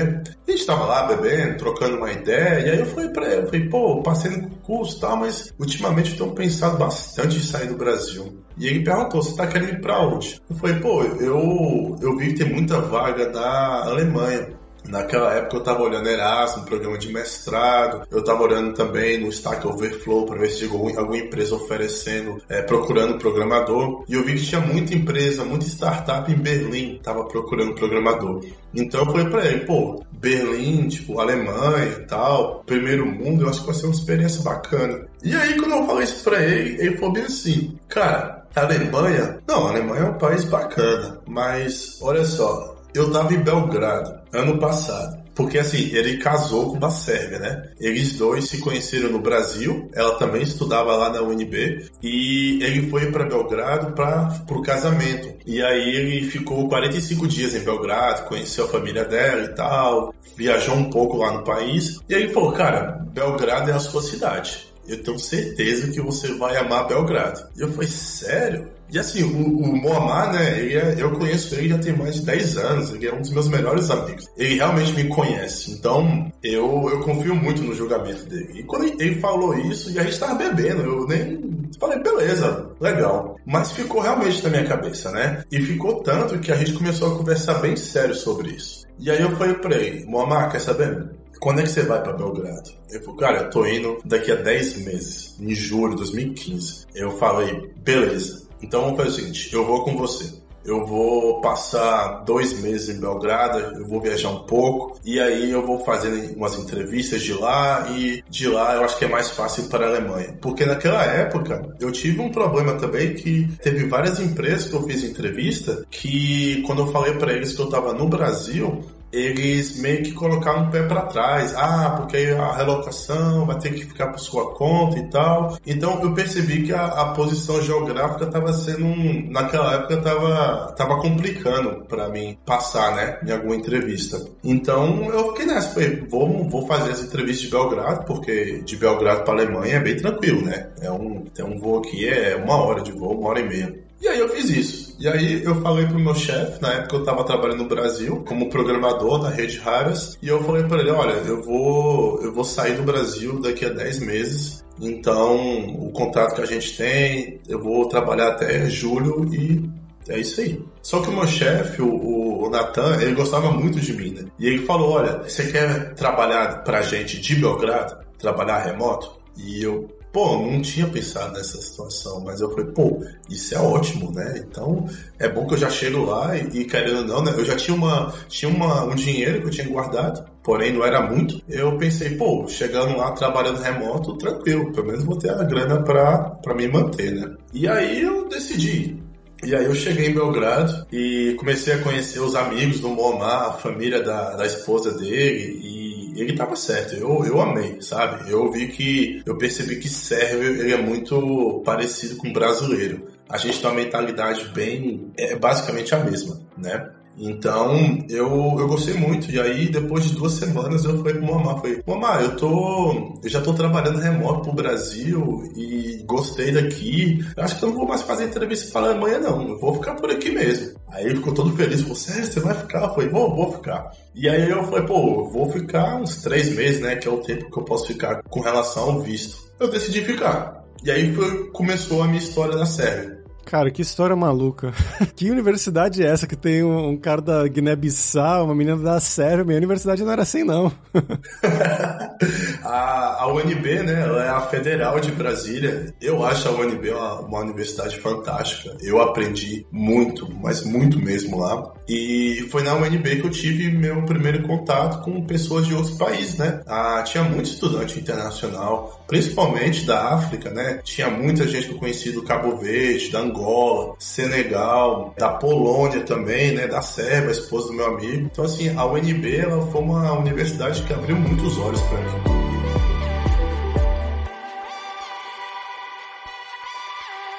a 0.48 0.52
gente 0.52 0.66
tava 0.66 0.86
lá 0.86 1.04
bebendo, 1.04 1.58
trocando 1.58 1.98
uma 1.98 2.12
ideia, 2.12 2.66
e 2.66 2.70
aí 2.72 2.80
eu 2.80 2.86
falei 2.86 3.10
pra 3.10 3.26
ele, 3.28 3.42
eu 3.42 3.46
falei, 3.46 3.70
pô, 3.70 4.02
passei 4.02 4.32
no 4.32 4.50
concurso 4.50 4.98
e 4.98 5.02
tal, 5.02 5.18
mas 5.18 5.29
ultimamente 5.58 6.12
eu 6.12 6.18
tenho 6.18 6.32
pensado 6.36 6.78
bastante 6.78 7.38
em 7.38 7.42
sair 7.42 7.68
do 7.68 7.78
Brasil. 7.78 8.44
E 8.58 8.68
ele 8.68 8.84
perguntou, 8.84 9.22
você 9.22 9.36
tá 9.36 9.48
querendo 9.48 9.74
ir 9.74 9.82
pra 9.82 10.06
onde? 10.06 10.42
Eu 10.50 10.56
falei, 10.56 10.76
pô, 10.80 11.04
eu, 11.04 11.96
eu 12.02 12.18
vi 12.18 12.34
que 12.34 12.44
tem 12.44 12.54
muita 12.54 12.82
vaga 12.82 13.30
da 13.30 13.86
Alemanha. 13.86 14.59
Naquela 14.90 15.36
época 15.36 15.58
eu 15.58 15.60
estava 15.60 15.84
olhando 15.84 16.10
Erasmus, 16.10 16.66
programa 16.66 16.98
de 16.98 17.14
mestrado, 17.14 18.08
eu 18.10 18.20
estava 18.20 18.42
olhando 18.42 18.74
também 18.74 19.20
no 19.20 19.30
Stack 19.30 19.66
Overflow 19.68 20.26
para 20.26 20.40
ver 20.40 20.50
se 20.50 20.68
tinha 20.68 20.72
alguma, 20.72 21.18
empresa 21.18 21.56
oferecendo, 21.56 22.42
é, 22.50 22.64
procurando 22.64 23.20
programador. 23.20 24.04
E 24.08 24.16
eu 24.16 24.24
vi 24.24 24.34
que 24.34 24.46
tinha 24.46 24.60
muita 24.60 24.96
empresa, 24.96 25.46
muita 25.46 25.66
startup 25.66 26.32
em 26.32 26.36
Berlim 26.36 26.96
estava 26.96 27.24
procurando 27.26 27.76
programador. 27.76 28.44
Então 28.74 29.02
eu 29.02 29.12
falei 29.12 29.30
para 29.30 29.46
ele, 29.46 29.66
pô, 29.66 30.04
Berlim, 30.12 30.88
tipo, 30.88 31.20
Alemanha 31.20 31.86
e 31.86 32.06
tal, 32.08 32.64
primeiro 32.66 33.06
mundo, 33.06 33.44
eu 33.44 33.50
acho 33.50 33.60
que 33.62 33.68
vai 33.68 33.76
ser 33.76 33.86
uma 33.86 33.94
experiência 33.94 34.42
bacana. 34.42 35.08
E 35.24 35.36
aí 35.36 35.56
quando 35.56 35.76
eu 35.76 35.86
falei 35.86 36.04
isso 36.04 36.24
para 36.24 36.44
ele, 36.44 36.82
ele 36.82 36.98
falou 36.98 37.14
bem 37.14 37.24
assim, 37.24 37.78
cara, 37.88 38.44
Alemanha, 38.56 39.40
não, 39.48 39.68
Alemanha 39.68 40.02
é 40.02 40.10
um 40.10 40.18
país 40.18 40.46
bacana, 40.46 41.20
mas 41.28 42.00
olha 42.02 42.26
só, 42.26 42.76
eu 42.94 43.12
tava 43.12 43.34
em 43.34 43.40
Belgrado 43.40 44.19
ano 44.32 44.58
passado. 44.60 45.20
Porque 45.40 45.58
assim, 45.58 45.96
ele 45.96 46.18
casou 46.18 46.70
com 46.70 46.78
uma 46.78 46.92
sérvia, 46.92 47.40
né? 47.40 47.70
Eles 47.80 48.18
dois 48.18 48.50
se 48.50 48.58
conheceram 48.58 49.10
no 49.10 49.20
Brasil, 49.20 49.90
ela 49.94 50.16
também 50.16 50.42
estudava 50.42 50.94
lá 50.98 51.10
na 51.10 51.22
UNB, 51.22 51.90
e 52.04 52.62
ele 52.62 52.90
foi 52.90 53.10
para 53.10 53.24
Belgrado 53.24 53.94
para 53.94 54.26
pro 54.46 54.62
casamento. 54.62 55.34
E 55.46 55.62
aí 55.64 55.96
ele 55.96 56.30
ficou 56.30 56.68
45 56.68 57.26
dias 57.26 57.56
em 57.56 57.64
Belgrado, 57.64 58.28
conheceu 58.28 58.66
a 58.66 58.68
família 58.68 59.06
dela 59.06 59.44
e 59.44 59.56
tal, 59.56 60.14
viajou 60.36 60.76
um 60.76 60.90
pouco 60.90 61.16
lá 61.16 61.32
no 61.32 61.46
país, 61.46 62.02
e 62.10 62.16
aí 62.16 62.34
falou, 62.34 62.52
cara, 62.52 63.02
Belgrado 63.14 63.72
é 63.72 63.74
a 63.74 63.80
sua 63.80 64.02
cidade. 64.02 64.68
Eu 64.86 65.02
tenho 65.04 65.20
certeza 65.20 65.90
que 65.90 66.02
você 66.02 66.34
vai 66.34 66.58
amar 66.58 66.88
Belgrado. 66.88 67.48
E 67.56 67.62
eu 67.62 67.72
falei, 67.72 67.88
sério? 67.88 68.68
E 68.92 68.98
assim, 68.98 69.24
o, 69.24 69.60
o 69.60 69.76
Moamar, 69.76 70.34
né, 70.34 70.60
é, 70.74 70.96
eu 70.98 71.12
conheço 71.12 71.56
ele 71.56 71.70
já 71.70 71.78
tem 71.78 71.96
mais 71.96 72.16
de 72.16 72.26
10 72.26 72.58
anos, 72.58 72.94
ele 72.94 73.08
é 73.08 73.14
um 73.14 73.22
dos 73.22 73.32
meus 73.32 73.48
melhores 73.48 73.90
amigos. 73.90 74.28
Ele 74.38 74.56
realmente 74.56 74.94
me 74.94 75.08
conhece, 75.08 75.72
então 75.72 76.32
eu, 76.44 76.90
eu 76.90 77.00
confio 77.02 77.36
muito 77.36 77.62
no 77.62 77.76
julgamento 77.76 78.26
dele. 78.26 78.60
E 78.60 78.64
quando 78.64 78.86
ele 79.02 79.20
falou 79.20 79.56
isso, 79.56 79.92
e 79.92 80.00
a 80.00 80.04
gente 80.04 80.20
tava 80.20 80.36
bebendo, 80.36 80.82
eu 80.82 81.08
nem 81.08 81.70
falei, 81.80 82.00
beleza, 82.00 82.70
legal. 82.80 83.38
Mas 83.46 83.72
ficou 83.72 84.02
realmente 84.02 84.44
na 84.44 84.50
minha 84.50 84.66
cabeça, 84.66 85.12
né? 85.12 85.44
E 85.52 85.62
ficou 85.62 86.02
tanto 86.02 86.40
que 86.40 86.52
a 86.52 86.56
gente 86.56 86.74
começou 86.74 87.14
a 87.14 87.18
conversar 87.18 87.56
bem 87.56 87.76
sério 87.76 88.16
sobre 88.16 88.52
isso. 88.52 88.86
E 88.98 89.10
aí 89.10 89.22
eu 89.22 89.36
falei 89.38 89.54
pra 89.56 89.76
ele, 89.76 90.06
Moamar, 90.06 90.52
quer 90.52 90.60
saber? 90.60 91.10
Quando 91.40 91.60
é 91.60 91.64
que 91.64 91.70
você 91.70 91.84
vai 91.84 92.02
para 92.02 92.14
Belgrado? 92.14 92.70
Eu 92.92 93.02
falei, 93.02 93.20
cara, 93.20 93.38
eu 93.44 93.50
tô 93.50 93.66
indo 93.66 93.98
daqui 94.04 94.32
a 94.32 94.36
10 94.36 94.86
meses, 94.86 95.36
em 95.40 95.56
julho 95.56 95.92
de 95.92 95.98
2015. 95.98 96.86
Eu 96.94 97.12
falei, 97.12 97.72
beleza. 97.78 98.49
Então 98.62 98.96
fazer 98.96 99.10
o 99.10 99.14
seguinte, 99.14 99.50
eu 99.54 99.66
vou 99.66 99.84
com 99.84 99.96
você. 99.96 100.40
Eu 100.64 100.86
vou 100.86 101.40
passar 101.40 102.24
dois 102.26 102.60
meses 102.62 102.96
em 102.96 103.00
Belgrado, 103.00 103.60
eu 103.80 103.88
vou 103.88 104.02
viajar 104.02 104.30
um 104.30 104.44
pouco 104.44 105.00
e 105.06 105.20
aí 105.20 105.50
eu 105.50 105.66
vou 105.66 105.80
fazer 105.86 106.36
umas 106.36 106.60
entrevistas 106.60 107.24
de 107.24 107.34
lá 107.34 107.88
e 107.98 108.22
de 108.30 108.48
lá 108.48 108.76
eu 108.76 108.84
acho 108.84 108.98
que 108.98 109.06
é 109.06 109.08
mais 109.08 109.32
fácil 109.32 109.64
para 109.64 109.86
a 109.86 109.90
Alemanha. 109.90 110.38
Porque 110.42 110.66
naquela 110.66 111.04
época 111.04 111.76
eu 111.80 111.92
tive 111.92 112.20
um 112.20 112.30
problema 112.30 112.74
também 112.76 113.14
que 113.14 113.48
teve 113.64 113.88
várias 113.88 114.20
empresas 114.20 114.70
que 114.70 114.76
eu 114.76 114.84
fiz 114.84 115.04
entrevista 115.04 115.86
que 115.90 116.62
quando 116.64 116.82
eu 116.82 116.88
falei 116.88 117.14
para 117.14 117.34
eles 117.34 117.56
que 117.56 117.62
eu 117.62 117.66
estava 117.66 117.94
no 117.94 118.08
Brasil, 118.08 118.84
eles 119.12 119.80
meio 119.80 120.04
que 120.04 120.12
colocaram 120.14 120.68
o 120.68 120.72
pé 120.72 120.84
para 120.84 121.02
trás. 121.04 121.54
Ah, 121.56 121.96
porque 121.98 122.18
a 122.18 122.56
relocação 122.56 123.46
vai 123.46 123.58
ter 123.58 123.74
que 123.74 123.86
ficar 123.86 124.08
por 124.08 124.20
sua 124.20 124.54
conta 124.54 125.00
e 125.00 125.10
tal. 125.10 125.58
Então 125.66 126.02
eu 126.02 126.14
percebi 126.14 126.64
que 126.64 126.74
a, 126.74 126.86
a 126.86 127.14
posição 127.14 127.62
geográfica 127.62 128.26
estava 128.26 128.54
sendo, 128.54 128.86
um, 128.86 129.30
naquela 129.32 129.76
época 129.76 129.96
estava 129.96 130.74
tava 130.76 131.02
complicando 131.02 131.86
para 131.86 132.10
mim 132.10 132.38
passar, 132.46 132.96
né, 132.96 133.20
em 133.26 133.32
alguma 133.32 133.56
entrevista. 133.56 134.24
Então 134.44 135.06
eu 135.06 135.30
fiquei 135.30 135.46
nessa, 135.46 135.74
falei, 135.74 136.06
vou, 136.10 136.48
vou 136.50 136.68
fazer 136.68 136.92
essa 136.92 137.06
entrevista 137.06 137.44
de 137.44 137.52
Belgrado, 137.52 138.06
porque 138.06 138.62
de 138.64 138.76
Belgrado 138.76 139.24
para 139.24 139.34
Alemanha 139.34 139.76
é 139.76 139.80
bem 139.80 139.96
tranquilo, 139.96 140.44
né? 140.44 140.70
É 140.82 140.92
um, 140.92 141.26
tem 141.34 141.46
um 141.46 141.58
voo 141.60 141.80
aqui, 141.80 142.08
é 142.08 142.36
uma 142.36 142.56
hora 142.56 142.82
de 142.82 142.92
voo, 142.92 143.20
uma 143.20 143.30
hora 143.30 143.40
e 143.40 143.48
meia. 143.48 143.76
E 144.02 144.08
aí 144.08 144.20
eu 144.20 144.30
fiz 144.30 144.50
isso. 144.50 144.89
E 145.00 145.08
aí 145.08 145.44
eu 145.46 145.56
falei 145.62 145.86
pro 145.86 145.98
meu 145.98 146.14
chefe, 146.14 146.62
na 146.62 146.74
época 146.74 146.98
eu 146.98 147.00
estava 147.00 147.24
trabalhando 147.24 147.64
no 147.64 147.70
Brasil 147.70 148.22
como 148.28 148.50
programador 148.50 149.20
da 149.20 149.30
rede 149.30 149.58
Raras, 149.58 150.18
e 150.22 150.28
eu 150.28 150.44
falei 150.44 150.64
para 150.64 150.82
ele, 150.82 150.92
olha, 150.92 151.14
eu 151.26 151.42
vou 151.42 152.22
eu 152.22 152.34
vou 152.34 152.44
sair 152.44 152.76
do 152.76 152.84
Brasil 152.84 153.40
daqui 153.40 153.66
a 153.66 153.70
10 153.70 154.00
meses. 154.00 154.66
Então, 154.82 155.68
o 155.76 155.92
contrato 155.92 156.36
que 156.36 156.42
a 156.42 156.46
gente 156.46 156.76
tem, 156.78 157.40
eu 157.48 157.62
vou 157.62 157.88
trabalhar 157.88 158.30
até 158.30 158.70
julho 158.70 159.26
e 159.34 159.70
é 160.10 160.20
isso 160.20 160.42
aí. 160.42 160.62
Só 160.82 161.02
que 161.02 161.10
o 161.10 161.14
meu 161.14 161.28
chefe, 161.28 161.82
o, 161.82 162.44
o 162.44 162.50
Natan, 162.50 163.02
ele 163.02 163.14
gostava 163.14 163.52
muito 163.52 163.80
de 163.80 163.94
mim, 163.94 164.12
né? 164.12 164.26
E 164.40 164.48
ele 164.48 164.66
falou: 164.66 164.94
Olha, 164.94 165.20
você 165.20 165.52
quer 165.52 165.94
trabalhar 165.94 166.64
pra 166.64 166.82
gente 166.82 167.20
de 167.20 167.36
Belgrado? 167.36 167.98
Trabalhar 168.18 168.60
remoto? 168.60 169.12
E 169.38 169.64
eu, 169.64 169.88
pô, 170.12 170.38
não 170.38 170.62
tinha 170.62 170.88
pensado 170.88 171.34
nessa 171.34 171.62
situação, 171.62 172.22
mas 172.22 172.42
eu 172.42 172.50
falei, 172.50 172.66
pô, 172.68 173.04
isso 173.30 173.54
é 173.56 173.60
ótimo, 173.60 174.12
né? 174.12 174.44
Então, 174.46 174.88
é 175.20 175.30
bom 175.30 175.46
que 175.48 175.54
eu 175.54 175.58
já 175.58 175.70
chego 175.70 176.06
lá 176.06 176.36
e, 176.38 176.62
e 176.62 176.66
querendo 176.66 177.06
não, 177.06 177.24
né? 177.24 177.34
Eu 177.38 177.46
já 177.46 177.56
tinha, 177.56 177.76
uma, 177.76 178.14
tinha 178.28 178.52
uma, 178.52 178.84
um 178.86 178.96
dinheiro 178.96 179.42
que 179.42 179.48
eu 179.48 179.52
tinha 179.52 179.68
guardado, 179.68 180.26
porém 180.44 180.74
não 180.74 180.84
era 180.84 181.02
muito. 181.02 181.42
Eu 181.48 181.78
pensei, 181.78 182.16
pô, 182.18 182.48
chegando 182.48 182.98
lá, 182.98 183.12
trabalhando 183.12 183.62
remoto, 183.62 184.18
tranquilo, 184.18 184.72
pelo 184.74 184.88
menos 184.88 185.04
vou 185.04 185.18
ter 185.18 185.32
a 185.32 185.44
grana 185.44 185.82
pra, 185.84 186.18
pra 186.42 186.56
me 186.56 186.68
manter, 186.68 187.12
né? 187.12 187.36
E 187.54 187.68
aí 187.68 188.02
eu 188.02 188.28
decidi, 188.28 188.98
E 189.44 189.56
aí 189.56 189.66
eu 189.66 189.76
cheguei 189.76 190.08
em 190.08 190.14
Belgrado 190.14 190.86
e 190.92 191.36
comecei 191.40 191.74
a 191.74 191.82
conhecer 191.82 192.20
os 192.20 192.36
amigos 192.36 192.80
do 192.82 192.90
Moamar, 192.90 193.50
a 193.50 193.54
família 193.54 194.02
da, 194.04 194.36
da 194.36 194.46
esposa 194.46 194.92
dele 194.98 195.60
e 195.64 195.79
ele 196.22 196.36
tava 196.36 196.56
certo. 196.56 196.96
Eu, 196.96 197.26
eu 197.26 197.42
amei, 197.42 197.82
sabe? 197.82 198.30
Eu 198.32 198.52
vi 198.52 198.68
que, 198.68 199.22
eu 199.26 199.38
percebi 199.38 199.78
que 199.78 199.90
sérvio 199.90 200.62
ele 200.62 200.74
é 200.74 200.78
muito 200.78 201.62
parecido 201.66 202.16
com 202.18 202.34
brasileiro. 202.34 203.08
A 203.30 203.38
gente 203.38 203.62
tem 203.62 203.70
uma 203.70 203.76
mentalidade 203.76 204.46
bem, 204.50 205.12
é 205.18 205.36
basicamente 205.36 205.94
a 205.94 206.04
mesma, 206.04 206.42
né? 206.58 206.90
Então, 207.18 207.76
eu, 208.10 208.56
eu 208.60 208.68
gostei 208.68 208.94
muito. 208.94 209.30
E 209.30 209.40
aí, 209.40 209.68
depois 209.70 210.06
de 210.06 210.16
duas 210.16 210.34
semanas, 210.34 210.86
eu 210.86 210.98
falei 210.98 211.16
pro 211.16 211.26
Mamá, 211.26 211.58
falei, 211.58 211.84
Mamá, 211.86 212.22
eu 212.22 212.36
tô. 212.36 213.20
Eu 213.22 213.30
já 213.30 213.42
tô 213.42 213.54
trabalhando 213.54 214.00
remoto 214.00 214.42
pro 214.44 214.54
Brasil 214.54 215.44
e 215.56 216.02
gostei 216.06 216.52
daqui. 216.52 217.20
Eu 217.36 217.44
acho 217.44 217.58
que 217.58 217.66
eu 217.66 217.70
não 217.70 217.76
vou 217.76 217.88
mais 217.88 218.02
fazer 218.04 218.26
entrevista 218.26 218.72
para 218.72 218.88
a 218.88 218.90
Alemanha, 218.92 219.20
não. 219.20 219.50
Eu 219.50 219.60
vou 219.60 219.76
ficar 219.76 219.96
por 219.96 220.10
aqui 220.10 220.32
mesmo. 220.32 220.80
Aí 220.92 221.06
ele 221.06 221.18
ficou 221.18 221.34
todo 221.34 221.56
feliz, 221.56 221.82
falou, 221.82 221.96
sério, 221.96 222.26
você 222.26 222.40
vai 222.40 222.54
ficar? 222.54 222.84
Eu 222.84 222.94
falei, 222.94 223.10
vou, 223.10 223.36
vou 223.36 223.52
ficar. 223.54 223.92
E 224.16 224.28
aí 224.30 224.50
eu 224.50 224.64
falei, 224.64 224.86
pô, 224.86 225.30
vou 225.30 225.52
ficar 225.52 225.96
uns 225.96 226.18
três 226.18 226.56
meses, 226.56 226.80
né? 226.80 226.96
Que 226.96 227.08
é 227.08 227.12
o 227.12 227.22
tempo 227.22 227.52
que 227.52 227.60
eu 227.60 227.64
posso 227.64 227.88
ficar 227.88 228.24
com 228.24 228.40
relação 228.40 228.84
ao 228.84 229.00
visto. 229.02 229.38
Eu 229.60 229.70
decidi 229.70 230.02
ficar. 230.02 230.64
E 230.84 230.90
aí 230.90 231.14
foi, 231.14 231.50
começou 231.52 232.02
a 232.02 232.08
minha 232.08 232.20
história 232.20 232.56
na 232.56 232.66
série. 232.66 233.19
Cara, 233.46 233.72
que 233.72 233.82
história 233.82 234.16
maluca. 234.16 234.72
que 235.16 235.32
universidade 235.32 236.04
é 236.04 236.08
essa 236.08 236.28
que 236.28 236.36
tem 236.36 236.64
um, 236.64 236.90
um 236.90 236.98
cara 236.98 237.22
da 237.22 237.48
Guiné-Bissau, 237.48 238.46
uma 238.46 238.56
menina 238.56 238.78
da 238.78 239.00
Sérvia? 239.00 239.44
Minha 239.44 239.58
universidade 239.58 240.04
não 240.04 240.12
era 240.12 240.22
assim, 240.22 240.44
não. 240.44 240.72
a, 242.64 243.24
a 243.24 243.34
UNB, 243.34 243.84
né, 243.84 244.02
ela 244.02 244.24
é 244.24 244.30
a 244.30 244.42
federal 244.42 245.00
de 245.00 245.12
Brasília. 245.12 245.94
Eu 246.00 246.24
acho 246.24 246.48
a 246.48 246.52
UNB 246.52 246.92
uma, 246.92 247.20
uma 247.22 247.40
universidade 247.40 247.98
fantástica. 247.98 248.78
Eu 248.82 249.02
aprendi 249.02 249.66
muito, 249.72 250.32
mas 250.36 250.64
muito 250.64 251.00
mesmo 251.00 251.40
lá. 251.40 251.74
E 251.88 252.48
foi 252.52 252.62
na 252.62 252.76
UNB 252.76 253.22
que 253.22 253.26
eu 253.26 253.32
tive 253.32 253.72
meu 253.72 254.04
primeiro 254.04 254.44
contato 254.44 255.04
com 255.04 255.26
pessoas 255.26 255.66
de 255.66 255.74
outros 255.74 255.98
países, 255.98 256.38
né? 256.38 256.62
Ah, 256.68 257.02
tinha 257.04 257.24
muito 257.24 257.50
estudante 257.50 258.00
internacional, 258.00 258.99
principalmente 259.10 259.86
da 259.86 260.14
África, 260.14 260.52
né? 260.52 260.80
Tinha 260.84 261.10
muita 261.10 261.48
gente 261.48 261.68
que 261.68 261.74
eu 261.74 261.80
conheci 261.80 262.12
do 262.12 262.22
Cabo 262.22 262.56
Verde, 262.58 263.10
da 263.10 263.20
Angola, 263.20 263.96
Senegal, 263.98 265.14
da 265.18 265.30
Polônia 265.30 266.02
também, 266.02 266.54
né? 266.54 266.68
Da 266.68 266.82
Sérvia, 266.82 267.30
a 267.30 267.32
esposa 267.32 267.68
do 267.68 267.74
meu 267.74 267.88
amigo. 267.88 268.30
Então, 268.32 268.46
assim, 268.46 268.70
a 268.78 268.86
UNB 268.86 269.36
ela 269.36 269.66
foi 269.72 269.82
uma 269.82 270.14
universidade 270.14 270.84
que 270.84 270.94
abriu 270.94 271.16
muitos 271.18 271.58
olhos 271.58 271.82
para 271.82 271.98
mim. 271.98 272.39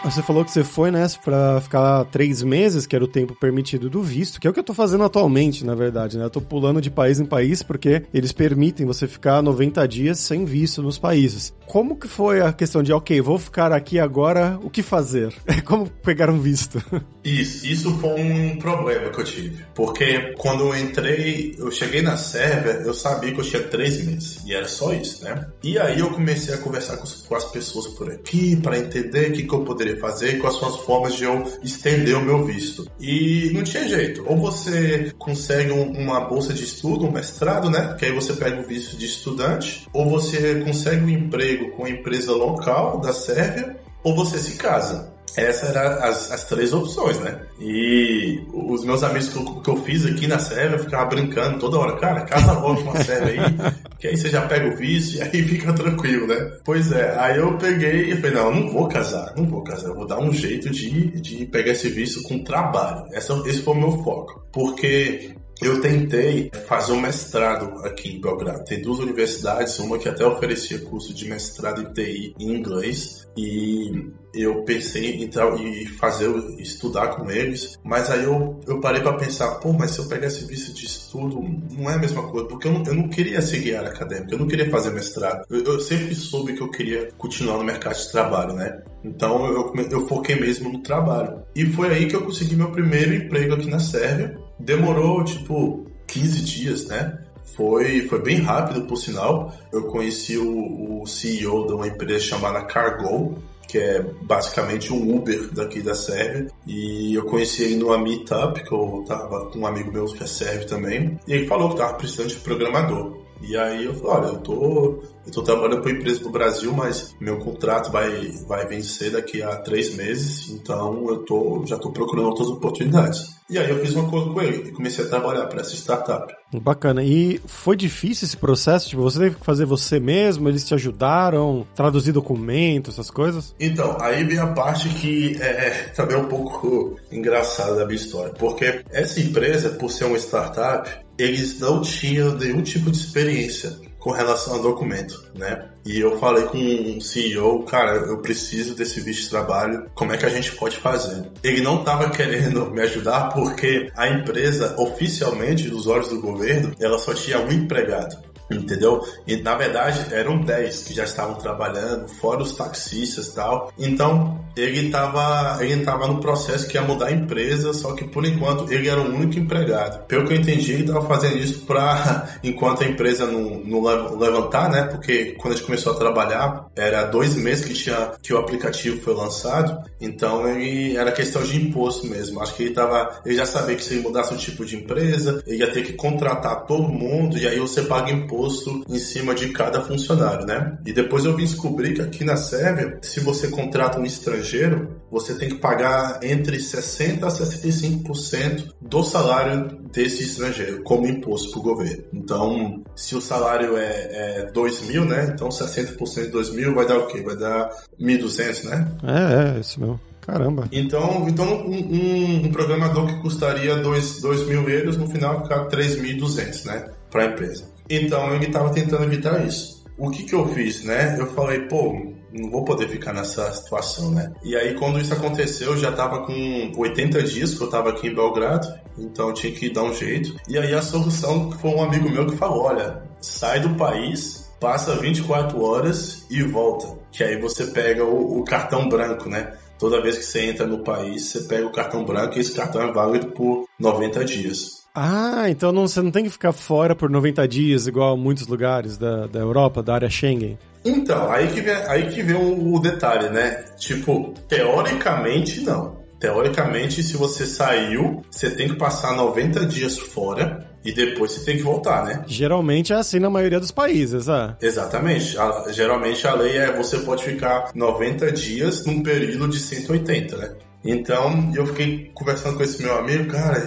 Você 0.03 0.23
falou 0.23 0.45
que 0.45 0.51
você 0.51 0.65
foi 0.65 0.91
né, 0.91 1.07
para 1.23 1.61
ficar 1.61 2.05
três 2.07 2.43
meses, 2.43 2.87
que 2.87 2.97
era 2.97 3.05
o 3.05 3.09
tempo 3.09 3.35
permitido 3.35 3.91
do 3.91 4.03
visto, 4.03 4.41
que 4.41 4.47
é 4.47 4.51
o 4.51 4.53
que 4.53 4.59
eu 4.59 4.65
tô 4.65 4.73
fazendo 4.73 5.05
atualmente, 5.05 5.65
na 5.65 5.75
verdade, 5.75 6.17
né? 6.17 6.25
Eu 6.25 6.31
tô 6.31 6.41
pulando 6.41 6.81
de 6.81 6.91
país 6.91 7.21
em 7.21 7.27
país 7.27 7.63
porque 7.63 8.03
eles 8.13 8.33
permitem 8.33 8.87
você 8.87 9.07
ficar 9.07 9.43
90 9.43 9.87
dias 9.87 10.19
sem 10.19 10.45
visto 10.45 10.83
nos 10.83 10.99
países. 10.99 11.53
Como 11.67 11.97
que 11.97 12.09
foi 12.09 12.41
a 12.41 12.53
questão 12.53 12.83
de, 12.83 12.93
ok, 12.93 13.21
vou 13.21 13.39
ficar 13.39 13.73
aqui 13.73 13.99
agora, 13.99 14.59
o 14.63 14.71
que 14.71 14.83
fazer? 14.83 15.33
Como 15.65 15.89
pegar 15.89 16.29
um 16.29 16.41
visto? 16.41 16.83
Isso, 17.23 17.65
isso 17.65 17.99
foi 17.99 18.21
um 18.21 18.59
problema 18.59 19.11
que 19.11 19.21
eu 19.21 19.25
tive. 19.25 19.65
Porque 19.75 20.35
quando 20.37 20.65
eu 20.65 20.77
entrei, 20.77 21.55
eu 21.59 21.71
cheguei 21.71 22.03
na 22.03 22.17
Sérvia, 22.17 22.83
eu 22.85 22.93
sabia 22.93 23.33
que 23.33 23.39
eu 23.39 23.45
tinha 23.45 23.63
três 23.63 24.05
meses. 24.05 24.43
E 24.45 24.53
era 24.53 24.67
só 24.67 24.93
isso, 24.93 25.23
né? 25.23 25.47
E 25.63 25.79
aí 25.79 26.01
eu 26.01 26.11
comecei 26.11 26.55
a 26.55 26.59
conversar 26.59 26.97
com, 26.97 27.07
com 27.07 27.35
as 27.37 27.45
pessoas 27.45 27.87
por 27.89 28.11
aqui 28.11 28.57
para 28.57 28.77
entender 28.77 29.31
o 29.31 29.33
que, 29.33 29.45
que 29.45 29.55
eu 29.55 29.63
poderia 29.63 29.90
fazer 29.99 30.37
e 30.37 30.39
quais 30.39 30.57
são 30.59 30.69
as 30.69 30.77
formas 30.79 31.15
de 31.15 31.25
eu 31.25 31.43
estender 31.63 32.17
o 32.17 32.25
meu 32.25 32.45
visto. 32.45 32.87
E 33.01 33.51
não 33.53 33.63
tinha 33.63 33.89
jeito. 33.89 34.25
Ou 34.27 34.37
você 34.37 35.13
consegue 35.19 35.73
um, 35.73 35.91
uma 35.91 36.21
bolsa 36.21 36.53
de 36.53 36.65
estudo, 36.65 37.07
um 37.07 37.13
mestrado, 37.13 37.71
né? 37.71 37.95
Que 37.99 38.07
aí 38.07 38.13
você 38.13 38.33
pega 38.33 38.61
o 38.61 38.67
visto 38.67 38.97
de 38.97 39.07
estudante. 39.07 39.89
Ou 39.93 40.09
você 40.09 40.61
consegue 40.61 41.05
um 41.05 41.09
emprego 41.09 41.71
com 41.71 41.85
a 41.85 41.91
empresa 41.91 42.33
local 42.33 43.01
da 43.01 43.13
Sérvia. 43.13 43.77
Ou 44.03 44.15
você 44.15 44.39
se 44.39 44.57
casa. 44.57 45.13
Essas 45.37 45.75
eram 45.75 46.03
as, 46.03 46.31
as 46.31 46.45
três 46.45 46.73
opções, 46.73 47.19
né? 47.21 47.41
E 47.61 48.41
os 48.53 48.85
meus 48.85 49.03
amigos 49.03 49.29
que 49.29 49.37
eu, 49.37 49.45
que 49.61 49.71
eu 49.71 49.77
fiz 49.79 50.07
aqui 50.07 50.27
na 50.27 50.39
Sérvia, 50.39 50.77
eu 50.77 50.85
ficava 50.85 51.07
brincando 51.07 51.59
toda 51.59 51.79
hora, 51.79 51.97
cara, 51.97 52.23
casa 52.23 52.53
logo 52.53 52.83
com 52.83 52.91
a 52.91 53.05
Sérvia 53.05 53.45
aí, 53.45 53.73
que 53.99 54.09
aí 54.09 54.17
você 54.17 54.29
já 54.29 54.43
pega 54.43 54.69
o 54.69 54.77
vício 54.77 55.19
e 55.19 55.23
aí 55.23 55.43
fica 55.43 55.73
tranquilo, 55.73 56.27
né? 56.27 56.59
Pois 56.65 56.91
é, 56.93 57.17
aí 57.19 57.39
eu 57.39 57.57
peguei 57.59 58.13
e 58.13 58.17
falei, 58.17 58.33
não, 58.33 58.47
eu 58.47 58.55
não 58.55 58.69
vou 58.71 58.89
casar, 58.89 59.33
não 59.37 59.47
vou 59.47 59.63
casar, 59.63 59.89
eu 59.89 59.95
vou 59.95 60.07
dar 60.07 60.19
um 60.19 60.33
jeito 60.33 60.71
de, 60.71 61.21
de 61.21 61.47
pegar 61.47 61.73
esse 61.73 61.89
vício 61.89 62.23
com 62.23 62.43
trabalho. 62.43 63.05
Essa, 63.13 63.35
esse 63.47 63.63
foi 63.63 63.75
o 63.75 63.79
meu 63.79 63.93
foco. 64.03 64.45
Porque 64.53 65.35
eu 65.63 65.81
tentei 65.81 66.51
fazer 66.67 66.93
um 66.93 67.01
mestrado 67.01 67.85
aqui 67.85 68.17
em 68.17 68.21
Belgrado. 68.21 68.65
Tem 68.65 68.81
duas 68.81 68.99
universidades, 68.99 69.79
uma 69.79 69.99
que 69.99 70.09
até 70.09 70.25
oferecia 70.25 70.79
curso 70.81 71.15
de 71.15 71.29
mestrado 71.29 71.83
em 71.83 71.93
TI 71.93 72.35
em 72.39 72.57
inglês 72.57 73.29
e 73.37 74.11
eu 74.35 74.65
pensei 74.65 75.23
entrar 75.23 75.55
e 75.61 75.87
fazer 75.87 76.31
estudar 76.59 77.09
com 77.09 77.31
eles, 77.31 77.79
mas 77.83 78.11
aí 78.11 78.25
eu, 78.25 78.61
eu 78.67 78.81
parei 78.81 79.01
para 79.01 79.17
pensar, 79.17 79.57
pô, 79.57 79.73
mas 79.73 79.93
se 79.93 79.99
eu 79.99 80.07
pegar 80.07 80.27
esse 80.27 80.45
visto 80.45 80.73
de 80.73 80.87
estudo, 80.87 81.43
não 81.73 81.91
é 81.91 81.95
a 81.95 81.99
mesma 81.99 82.23
coisa, 82.29 82.47
porque 82.47 82.69
eu 82.69 82.73
não, 82.73 82.85
eu 82.85 82.95
não 82.95 83.09
queria 83.09 83.43
seguir 83.43 83.75
a 83.75 83.81
área 83.81 83.91
acadêmica, 83.91 84.35
eu 84.35 84.39
não 84.39 84.47
queria 84.47 84.71
fazer 84.71 84.91
mestrado. 84.91 85.45
Eu, 85.51 85.65
eu 85.65 85.81
sempre 85.81 86.15
soube 86.15 86.55
que 86.55 86.61
eu 86.61 86.71
queria 86.71 87.11
continuar 87.19 87.59
no 87.59 87.65
mercado 87.65 87.97
de 87.97 88.11
trabalho, 88.11 88.55
né? 88.55 88.83
Então 89.03 89.47
eu, 89.47 89.75
eu 89.91 90.07
foquei 90.07 90.39
mesmo 90.39 90.71
no 90.73 90.83
trabalho. 90.83 91.43
E 91.55 91.67
foi 91.67 91.89
aí 91.89 92.07
que 92.07 92.15
eu 92.15 92.25
consegui 92.25 92.55
meu 92.55 92.71
primeiro 92.71 93.15
emprego 93.15 93.55
aqui 93.55 93.69
na 93.69 93.81
Sérvia. 93.81 94.39
Demorou, 94.61 95.25
tipo, 95.25 95.87
15 96.07 96.43
dias, 96.43 96.87
né? 96.87 97.19
Foi, 97.57 98.07
foi 98.07 98.23
bem 98.23 98.39
rápido, 98.39 98.83
por 98.83 98.97
sinal. 98.97 99.53
Eu 99.73 99.85
conheci 99.85 100.37
o, 100.37 101.03
o 101.03 101.07
CEO 101.07 101.67
de 101.67 101.73
uma 101.73 101.89
empresa 101.89 102.25
chamada 102.25 102.65
Cargo, 102.65 103.37
que 103.67 103.79
é 103.79 104.03
basicamente 104.23 104.93
um 104.93 105.17
Uber 105.17 105.53
daqui 105.53 105.81
da 105.81 105.95
Sérvia. 105.95 106.49
E 106.67 107.15
eu 107.15 107.25
conheci 107.25 107.63
ele 107.63 107.77
numa 107.77 107.99
meetup, 107.99 108.63
que 108.63 108.73
eu 108.73 109.05
tava 109.07 109.47
com 109.51 109.61
um 109.61 109.67
amigo 109.67 109.93
meu 109.93 110.07
que 110.07 110.23
é 110.23 110.27
sérvio 110.27 110.67
também. 110.67 111.19
E 111.27 111.33
ele 111.33 111.47
falou 111.47 111.71
que 111.71 111.77
tava 111.77 111.95
precisando 111.95 112.29
de 112.29 112.37
programador. 112.37 113.17
E 113.41 113.57
aí 113.57 113.85
eu 113.85 113.95
falei, 113.95 114.17
olha, 114.17 114.27
eu 114.35 114.39
tô, 114.39 115.03
eu 115.27 115.33
tô 115.33 115.43
trabalhando 115.43 115.83
para 115.83 115.93
empresa 115.93 116.21
do 116.21 116.31
Brasil, 116.31 116.73
mas 116.73 117.15
meu 117.21 117.39
contrato 117.39 117.91
vai, 117.91 118.31
vai 118.47 118.67
vencer 118.67 119.13
daqui 119.13 119.43
a 119.43 119.57
três 119.57 119.95
meses, 119.97 120.51
então 120.51 121.09
eu 121.09 121.19
tô, 121.25 121.65
já 121.67 121.79
tô 121.79 121.91
procurando 121.91 122.29
outras 122.29 122.49
oportunidades. 122.49 123.41
E 123.49 123.59
aí 123.59 123.69
eu 123.69 123.81
fiz 123.81 123.97
um 123.97 124.07
acordo 124.07 124.33
com 124.33 124.41
ele 124.41 124.69
e 124.69 124.73
comecei 124.73 125.05
a 125.05 125.09
trabalhar 125.09 125.47
para 125.47 125.61
essa 125.61 125.75
startup. 125.75 126.33
Bacana. 126.53 127.03
E 127.03 127.41
foi 127.47 127.77
difícil 127.77 128.27
esse 128.27 128.37
processo? 128.37 128.89
Tipo, 128.89 129.03
você 129.03 129.19
teve 129.19 129.37
que 129.37 129.45
fazer 129.45 129.65
você 129.65 129.99
mesmo? 129.99 130.49
Eles 130.49 130.65
te 130.65 130.73
ajudaram? 130.75 131.67
Traduzir 131.75 132.13
documentos, 132.13 132.95
essas 132.95 133.11
coisas? 133.11 133.55
Então, 133.59 133.97
aí 134.01 134.23
vem 134.23 134.39
a 134.39 134.49
parte 134.49 134.89
que 134.89 135.37
é, 135.41 135.67
é 135.67 135.71
também 135.95 136.17
um 136.17 136.27
pouco 136.27 136.97
engraçada 137.11 137.75
da 137.75 137.85
minha 137.85 137.97
história. 137.97 138.33
Porque 138.35 138.85
essa 138.91 139.21
empresa, 139.21 139.71
por 139.71 139.91
ser 139.91 140.05
uma 140.05 140.17
startup, 140.17 140.89
eles 141.21 141.59
não 141.59 141.83
tinham 141.83 142.35
nenhum 142.37 142.63
tipo 142.63 142.91
de 142.91 142.97
experiência 142.97 143.77
com 143.99 144.11
relação 144.11 144.55
a 144.55 144.59
documento, 144.59 145.23
né? 145.35 145.69
E 145.85 146.01
eu 146.01 146.19
falei 146.19 146.45
com 146.45 146.59
um 146.59 147.01
CEO, 147.01 147.63
cara, 147.65 147.97
eu 147.97 148.19
preciso 148.19 148.75
desse 148.75 149.01
visto 149.01 149.25
de 149.25 149.31
trabalho, 149.31 149.87
como 149.95 150.13
é 150.13 150.17
que 150.17 150.25
a 150.25 150.31
gente 150.31 150.53
pode 150.53 150.79
fazer? 150.79 151.31
Ele 151.43 151.61
não 151.61 151.81
estava 151.81 152.09
querendo 152.09 152.71
me 152.71 152.81
ajudar 152.81 153.29
porque 153.29 153.91
a 153.95 154.09
empresa, 154.09 154.75
oficialmente, 154.79 155.69
dos 155.69 155.87
olhos 155.87 156.09
do 156.09 156.21
governo, 156.21 156.75
ela 156.81 156.99
só 156.99 157.13
tinha 157.13 157.39
um 157.39 157.53
empregado. 157.53 158.30
Entendeu? 158.51 159.05
E 159.27 159.37
na 159.37 159.55
verdade 159.55 160.13
eram 160.13 160.41
10 160.41 160.83
que 160.83 160.95
já 160.95 161.05
estavam 161.05 161.35
trabalhando, 161.37 162.09
fora 162.09 162.43
os 162.43 162.53
taxistas 162.55 163.29
e 163.29 163.35
tal. 163.35 163.73
Então 163.79 164.45
ele 164.57 164.87
estava 164.87 165.59
ele 165.65 165.85
tava 165.85 166.07
no 166.09 166.21
processo 166.21 166.67
que 166.67 166.77
ia 166.77 166.83
mudar 166.83 167.07
a 167.07 167.13
empresa, 167.13 167.73
só 167.73 167.93
que 167.95 168.05
por 168.05 168.25
enquanto 168.25 168.71
ele 168.73 168.89
era 168.89 169.01
o 169.01 169.05
único 169.05 169.39
empregado. 169.39 170.05
Pelo 170.07 170.27
que 170.27 170.35
eu 170.35 170.39
entendi, 170.39 170.73
ele 170.73 170.83
estava 170.83 171.07
fazendo 171.07 171.39
isso 171.39 171.61
para, 171.61 172.29
enquanto 172.43 172.83
a 172.83 172.87
empresa 172.87 173.27
não, 173.27 173.61
não 173.61 174.19
levantar, 174.19 174.69
né? 174.69 174.83
Porque 174.85 175.37
quando 175.39 175.55
a 175.55 175.57
gente 175.57 175.67
começou 175.67 175.93
a 175.93 175.97
trabalhar, 175.97 176.67
era 176.75 177.05
dois 177.05 177.37
meses 177.37 177.65
que, 177.65 177.75
tinha, 177.75 178.13
que 178.23 178.35
o 178.35 178.39
aplicativo 178.39 179.01
foi 179.01 179.15
lançado, 179.15 179.79
então 180.01 180.49
ele 180.49 180.97
era 180.97 181.13
questão 181.13 181.43
de 181.43 181.57
imposto 181.57 182.07
mesmo. 182.07 182.41
Acho 182.41 182.55
que 182.55 182.65
ele, 182.65 182.75
tava, 182.75 183.21
ele 183.25 183.37
já 183.37 183.47
sabia 183.47 183.77
que 183.77 183.85
se 183.85 183.95
ele 183.95 184.03
mudasse 184.03 184.35
o 184.35 184.37
tipo 184.37 184.65
de 184.65 184.77
empresa, 184.77 185.43
ele 185.47 185.59
ia 185.59 185.71
ter 185.71 185.83
que 185.83 185.93
contratar 185.93 186.67
todo 186.67 186.89
mundo 186.89 187.39
e 187.39 187.47
aí 187.47 187.59
você 187.59 187.83
paga 187.83 188.11
imposto 188.11 188.40
imposto 188.41 188.85
em 188.89 188.99
cima 188.99 189.35
de 189.35 189.51
cada 189.51 189.83
funcionário, 189.83 190.47
né? 190.47 190.79
E 190.87 190.93
depois 190.93 191.25
eu 191.25 191.37
vim 191.37 191.45
descobrir 191.45 191.95
que 191.95 192.01
aqui 192.01 192.25
na 192.25 192.37
Sérvia, 192.37 192.99
se 193.03 193.21
você 193.21 193.49
contrata 193.49 194.01
um 194.01 194.05
estrangeiro, 194.05 194.97
você 195.11 195.35
tem 195.35 195.51
que 195.51 195.57
pagar 195.57 196.21
entre 196.23 196.57
60% 196.57 197.23
a 197.23 197.29
65% 197.29 198.73
do 198.81 199.03
salário 199.03 199.79
desse 199.93 200.23
estrangeiro 200.23 200.83
como 200.83 201.07
imposto 201.07 201.51
para 201.51 201.61
o 201.61 201.63
governo. 201.63 202.05
Então, 202.13 202.83
se 202.97 203.15
o 203.15 203.21
salário 203.21 203.77
é, 203.77 204.47
é 204.47 204.51
2 204.53 204.83
mil, 204.89 205.05
né? 205.05 205.31
Então 205.35 205.49
60% 205.49 206.23
de 206.23 206.29
2 206.29 206.51
mil 206.51 206.75
vai 206.75 206.87
dar 206.87 206.99
o 206.99 207.07
quê? 207.07 207.21
Vai 207.21 207.37
dar 207.37 207.71
1.200, 208.01 208.65
né? 208.65 208.89
É, 209.03 209.57
é, 209.57 209.61
isso 209.61 209.81
mesmo. 209.81 210.01
Caramba. 210.21 210.69
Então, 210.71 211.27
então 211.29 211.67
um, 211.67 211.75
um, 211.75 212.47
um 212.47 212.53
programador 212.53 213.07
que 213.07 213.21
custaria 213.21 213.77
2 213.77 214.23
mil 214.47 214.69
euros, 214.69 214.97
no 214.97 215.09
final 215.09 215.43
ficar 215.43 215.67
3.200, 215.69 216.67
né? 216.67 216.91
Para 217.11 217.23
a 217.23 217.27
empresa. 217.27 217.70
Então, 217.91 218.33
ele 218.35 218.47
estava 218.47 218.71
tentando 218.71 219.03
evitar 219.03 219.45
isso. 219.45 219.85
O 219.99 220.11
que 220.11 220.23
que 220.23 220.35
eu 220.35 220.47
fiz, 220.55 220.85
né? 220.85 221.17
Eu 221.19 221.27
falei, 221.35 221.63
pô, 221.67 221.93
não 222.33 222.51
vou 222.51 222.65
poder 222.65 222.89
ficar 222.89 223.13
nessa 223.13 223.53
situação, 223.53 224.13
né? 224.13 224.33
E 224.43 224.57
aí, 224.57 224.75
quando 224.75 225.01
isso 225.01 225.13
aconteceu, 225.13 225.73
eu 225.73 225.77
já 225.77 225.91
tava 225.91 226.25
com 226.25 226.73
80 226.77 227.23
dias 227.25 227.55
que 227.55 227.63
eu 227.63 227.69
tava 227.69 227.91
aqui 227.91 228.07
em 228.07 228.15
Belgrado, 228.15 228.67
então 228.97 229.35
tinha 229.35 229.53
que 229.53 229.69
dar 229.69 229.83
um 229.83 229.93
jeito. 229.93 230.37
E 230.49 230.57
aí, 230.57 230.73
a 230.73 230.81
solução 230.81 231.51
foi 231.53 231.71
um 231.71 231.83
amigo 231.83 232.09
meu 232.09 232.27
que 232.27 232.37
falou: 232.37 232.65
olha, 232.65 233.03
sai 233.21 233.61
do 233.61 233.75
país, 233.75 234.49
passa 234.61 234.95
24 234.97 235.61
horas 235.61 236.25
e 236.31 236.43
volta. 236.43 236.99
Que 237.11 237.25
aí 237.25 237.41
você 237.41 237.67
pega 237.67 238.05
o, 238.05 238.39
o 238.39 238.45
cartão 238.45 238.89
branco, 238.89 239.29
né? 239.29 239.53
Toda 239.79 240.03
vez 240.03 240.19
que 240.19 240.25
você 240.25 240.45
entra 240.45 240.67
no 240.67 240.85
país, 240.85 241.25
você 241.25 241.41
pega 241.41 241.67
o 241.67 241.73
cartão 241.73 242.05
branco 242.05 242.37
e 242.37 242.41
esse 242.41 242.53
cartão 242.53 242.83
é 242.83 242.93
válido 242.93 243.33
por 243.33 243.67
90 243.79 244.25
dias. 244.25 244.80
Ah, 244.95 245.45
então 245.49 245.73
não, 245.73 245.87
você 245.87 246.03
não 246.03 246.11
tem 246.11 246.25
que 246.25 246.31
ficar 246.31 246.53
fora 246.53 246.95
por 246.95 247.09
90 247.09 247.47
dias, 247.47 247.87
igual 247.87 248.17
muitos 248.17 248.47
lugares 248.47 248.97
da, 248.97 249.27
da 249.27 249.39
Europa, 249.39 249.83
da 249.83 249.95
área 249.95 250.11
Schengen. 250.11 250.59
Então, 250.85 251.31
aí 251.31 251.49
que 251.49 251.61
vem, 251.61 251.75
aí 251.75 252.09
que 252.09 252.23
vem 252.23 252.37
o, 252.37 252.75
o 252.75 252.81
detalhe, 252.81 253.29
né? 253.29 253.65
Tipo, 253.79 254.35
teoricamente 254.49 255.61
não. 255.61 256.01
Teoricamente, 256.19 257.03
se 257.03 257.17
você 257.17 257.47
saiu, 257.47 258.23
você 258.31 258.51
tem 258.51 258.69
que 258.69 258.77
passar 258.77 259.15
90 259.15 259.65
dias 259.67 259.99
fora 259.99 260.69
e 260.85 260.93
depois 260.93 261.33
você 261.33 261.45
tem 261.45 261.57
que 261.57 261.63
voltar, 261.63 262.05
né? 262.05 262.25
Geralmente 262.27 262.93
é 262.93 262.97
assim 262.97 263.19
na 263.19 263.31
maioria 263.31 263.61
dos 263.61 263.71
países, 263.71 264.29
ah. 264.29 264.57
Exatamente. 264.61 265.39
A, 265.39 265.67
geralmente 265.71 266.27
a 266.27 266.35
lei 266.35 266.59
é 266.59 266.77
você 266.77 266.99
pode 266.99 267.25
ficar 267.25 267.71
90 267.75 268.33
dias 268.33 268.85
num 268.85 269.03
período 269.03 269.49
de 269.49 269.59
180, 269.59 270.37
né? 270.37 270.53
Então, 270.85 271.53
eu 271.55 271.67
fiquei 271.67 272.11
conversando 272.15 272.57
com 272.57 272.63
esse 272.63 272.83
meu 272.83 272.99
amigo, 272.99 273.31
cara, 273.31 273.59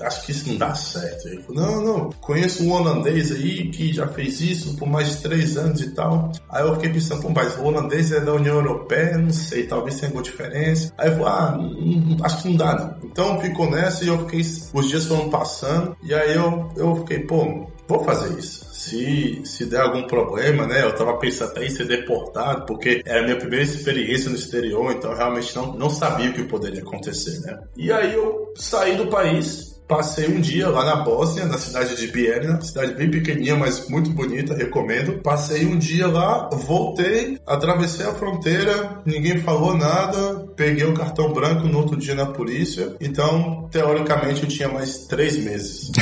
acho 0.00 0.24
que 0.24 0.32
isso 0.32 0.48
não 0.48 0.56
dá 0.56 0.74
certo. 0.74 1.28
Ele 1.28 1.42
falou, 1.42 1.62
não, 1.62 1.84
não, 1.84 2.10
conheço 2.20 2.64
um 2.64 2.72
holandês 2.72 3.32
aí 3.32 3.68
que 3.70 3.92
já 3.92 4.06
fez 4.08 4.40
isso 4.40 4.76
por 4.76 4.88
mais 4.88 5.08
de 5.08 5.16
três 5.22 5.56
anos 5.56 5.80
e 5.80 5.90
tal. 5.90 6.32
Aí 6.50 6.66
eu 6.66 6.74
fiquei 6.74 6.90
pensando, 6.90 7.22
pô, 7.22 7.30
mas 7.30 7.56
o 7.56 7.64
holandês 7.64 8.12
é 8.12 8.20
da 8.20 8.32
União 8.32 8.56
Europeia, 8.56 9.18
não 9.18 9.32
sei, 9.32 9.66
talvez 9.66 9.96
tenha 9.96 10.08
alguma 10.08 10.22
diferença. 10.22 10.92
Aí 10.98 11.08
eu 11.08 11.16
falei, 11.16 11.32
ah, 11.32 11.58
não, 11.58 12.24
acho 12.24 12.42
que 12.42 12.48
não 12.48 12.56
dá 12.56 12.74
não. 12.74 13.08
Então 13.08 13.40
ficou 13.40 13.70
nessa 13.70 14.04
e 14.04 14.08
eu 14.08 14.18
fiquei, 14.20 14.40
os 14.40 14.88
dias 14.88 15.06
foram 15.06 15.30
passando 15.30 15.96
e 16.02 16.14
aí 16.14 16.34
eu, 16.34 16.70
eu 16.76 16.96
fiquei, 16.96 17.20
pô, 17.20 17.66
vou 17.88 18.04
fazer 18.04 18.38
isso. 18.38 18.66
Se, 18.72 19.40
se 19.44 19.66
der 19.66 19.80
algum 19.80 20.06
problema, 20.06 20.66
né? 20.66 20.82
Eu 20.82 20.94
tava 20.94 21.16
pensando 21.18 21.50
até 21.50 21.64
em 21.64 21.70
ser 21.70 21.86
deportado, 21.86 22.66
porque 22.66 23.02
era 23.04 23.20
a 23.20 23.24
minha 23.24 23.36
primeira 23.36 23.64
experiência 23.64 24.30
no 24.30 24.36
exterior, 24.36 24.92
então 24.92 25.14
realmente 25.14 25.54
não, 25.56 25.72
não 25.74 25.90
sabia 25.90 26.30
o 26.30 26.32
que 26.32 26.44
poderia 26.44 26.82
acontecer, 26.82 27.40
né? 27.40 27.58
E 27.76 27.90
aí 27.90 28.14
eu 28.14 28.52
saí 28.54 28.96
do 28.96 29.08
país, 29.08 29.75
Passei 29.88 30.26
um 30.26 30.40
dia 30.40 30.68
lá 30.68 30.84
na 30.84 30.96
Bósnia, 30.96 31.46
na 31.46 31.58
cidade 31.58 31.94
de 31.96 32.08
Bielina, 32.08 32.60
cidade 32.60 32.94
bem 32.94 33.08
pequenininha, 33.08 33.54
mas 33.54 33.88
muito 33.88 34.10
bonita, 34.10 34.52
recomendo. 34.52 35.20
Passei 35.22 35.64
um 35.64 35.78
dia 35.78 36.08
lá, 36.08 36.48
voltei, 36.50 37.38
atravessei 37.46 38.04
a 38.04 38.12
fronteira, 38.12 39.00
ninguém 39.06 39.38
falou 39.38 39.76
nada, 39.76 40.44
peguei 40.56 40.84
o 40.84 40.92
cartão 40.92 41.32
branco 41.32 41.68
no 41.68 41.78
outro 41.78 41.96
dia 41.96 42.16
na 42.16 42.26
polícia. 42.26 42.96
Então, 43.00 43.68
teoricamente, 43.70 44.42
eu 44.42 44.48
tinha 44.48 44.68
mais 44.68 45.06
três 45.06 45.38
meses. 45.38 45.92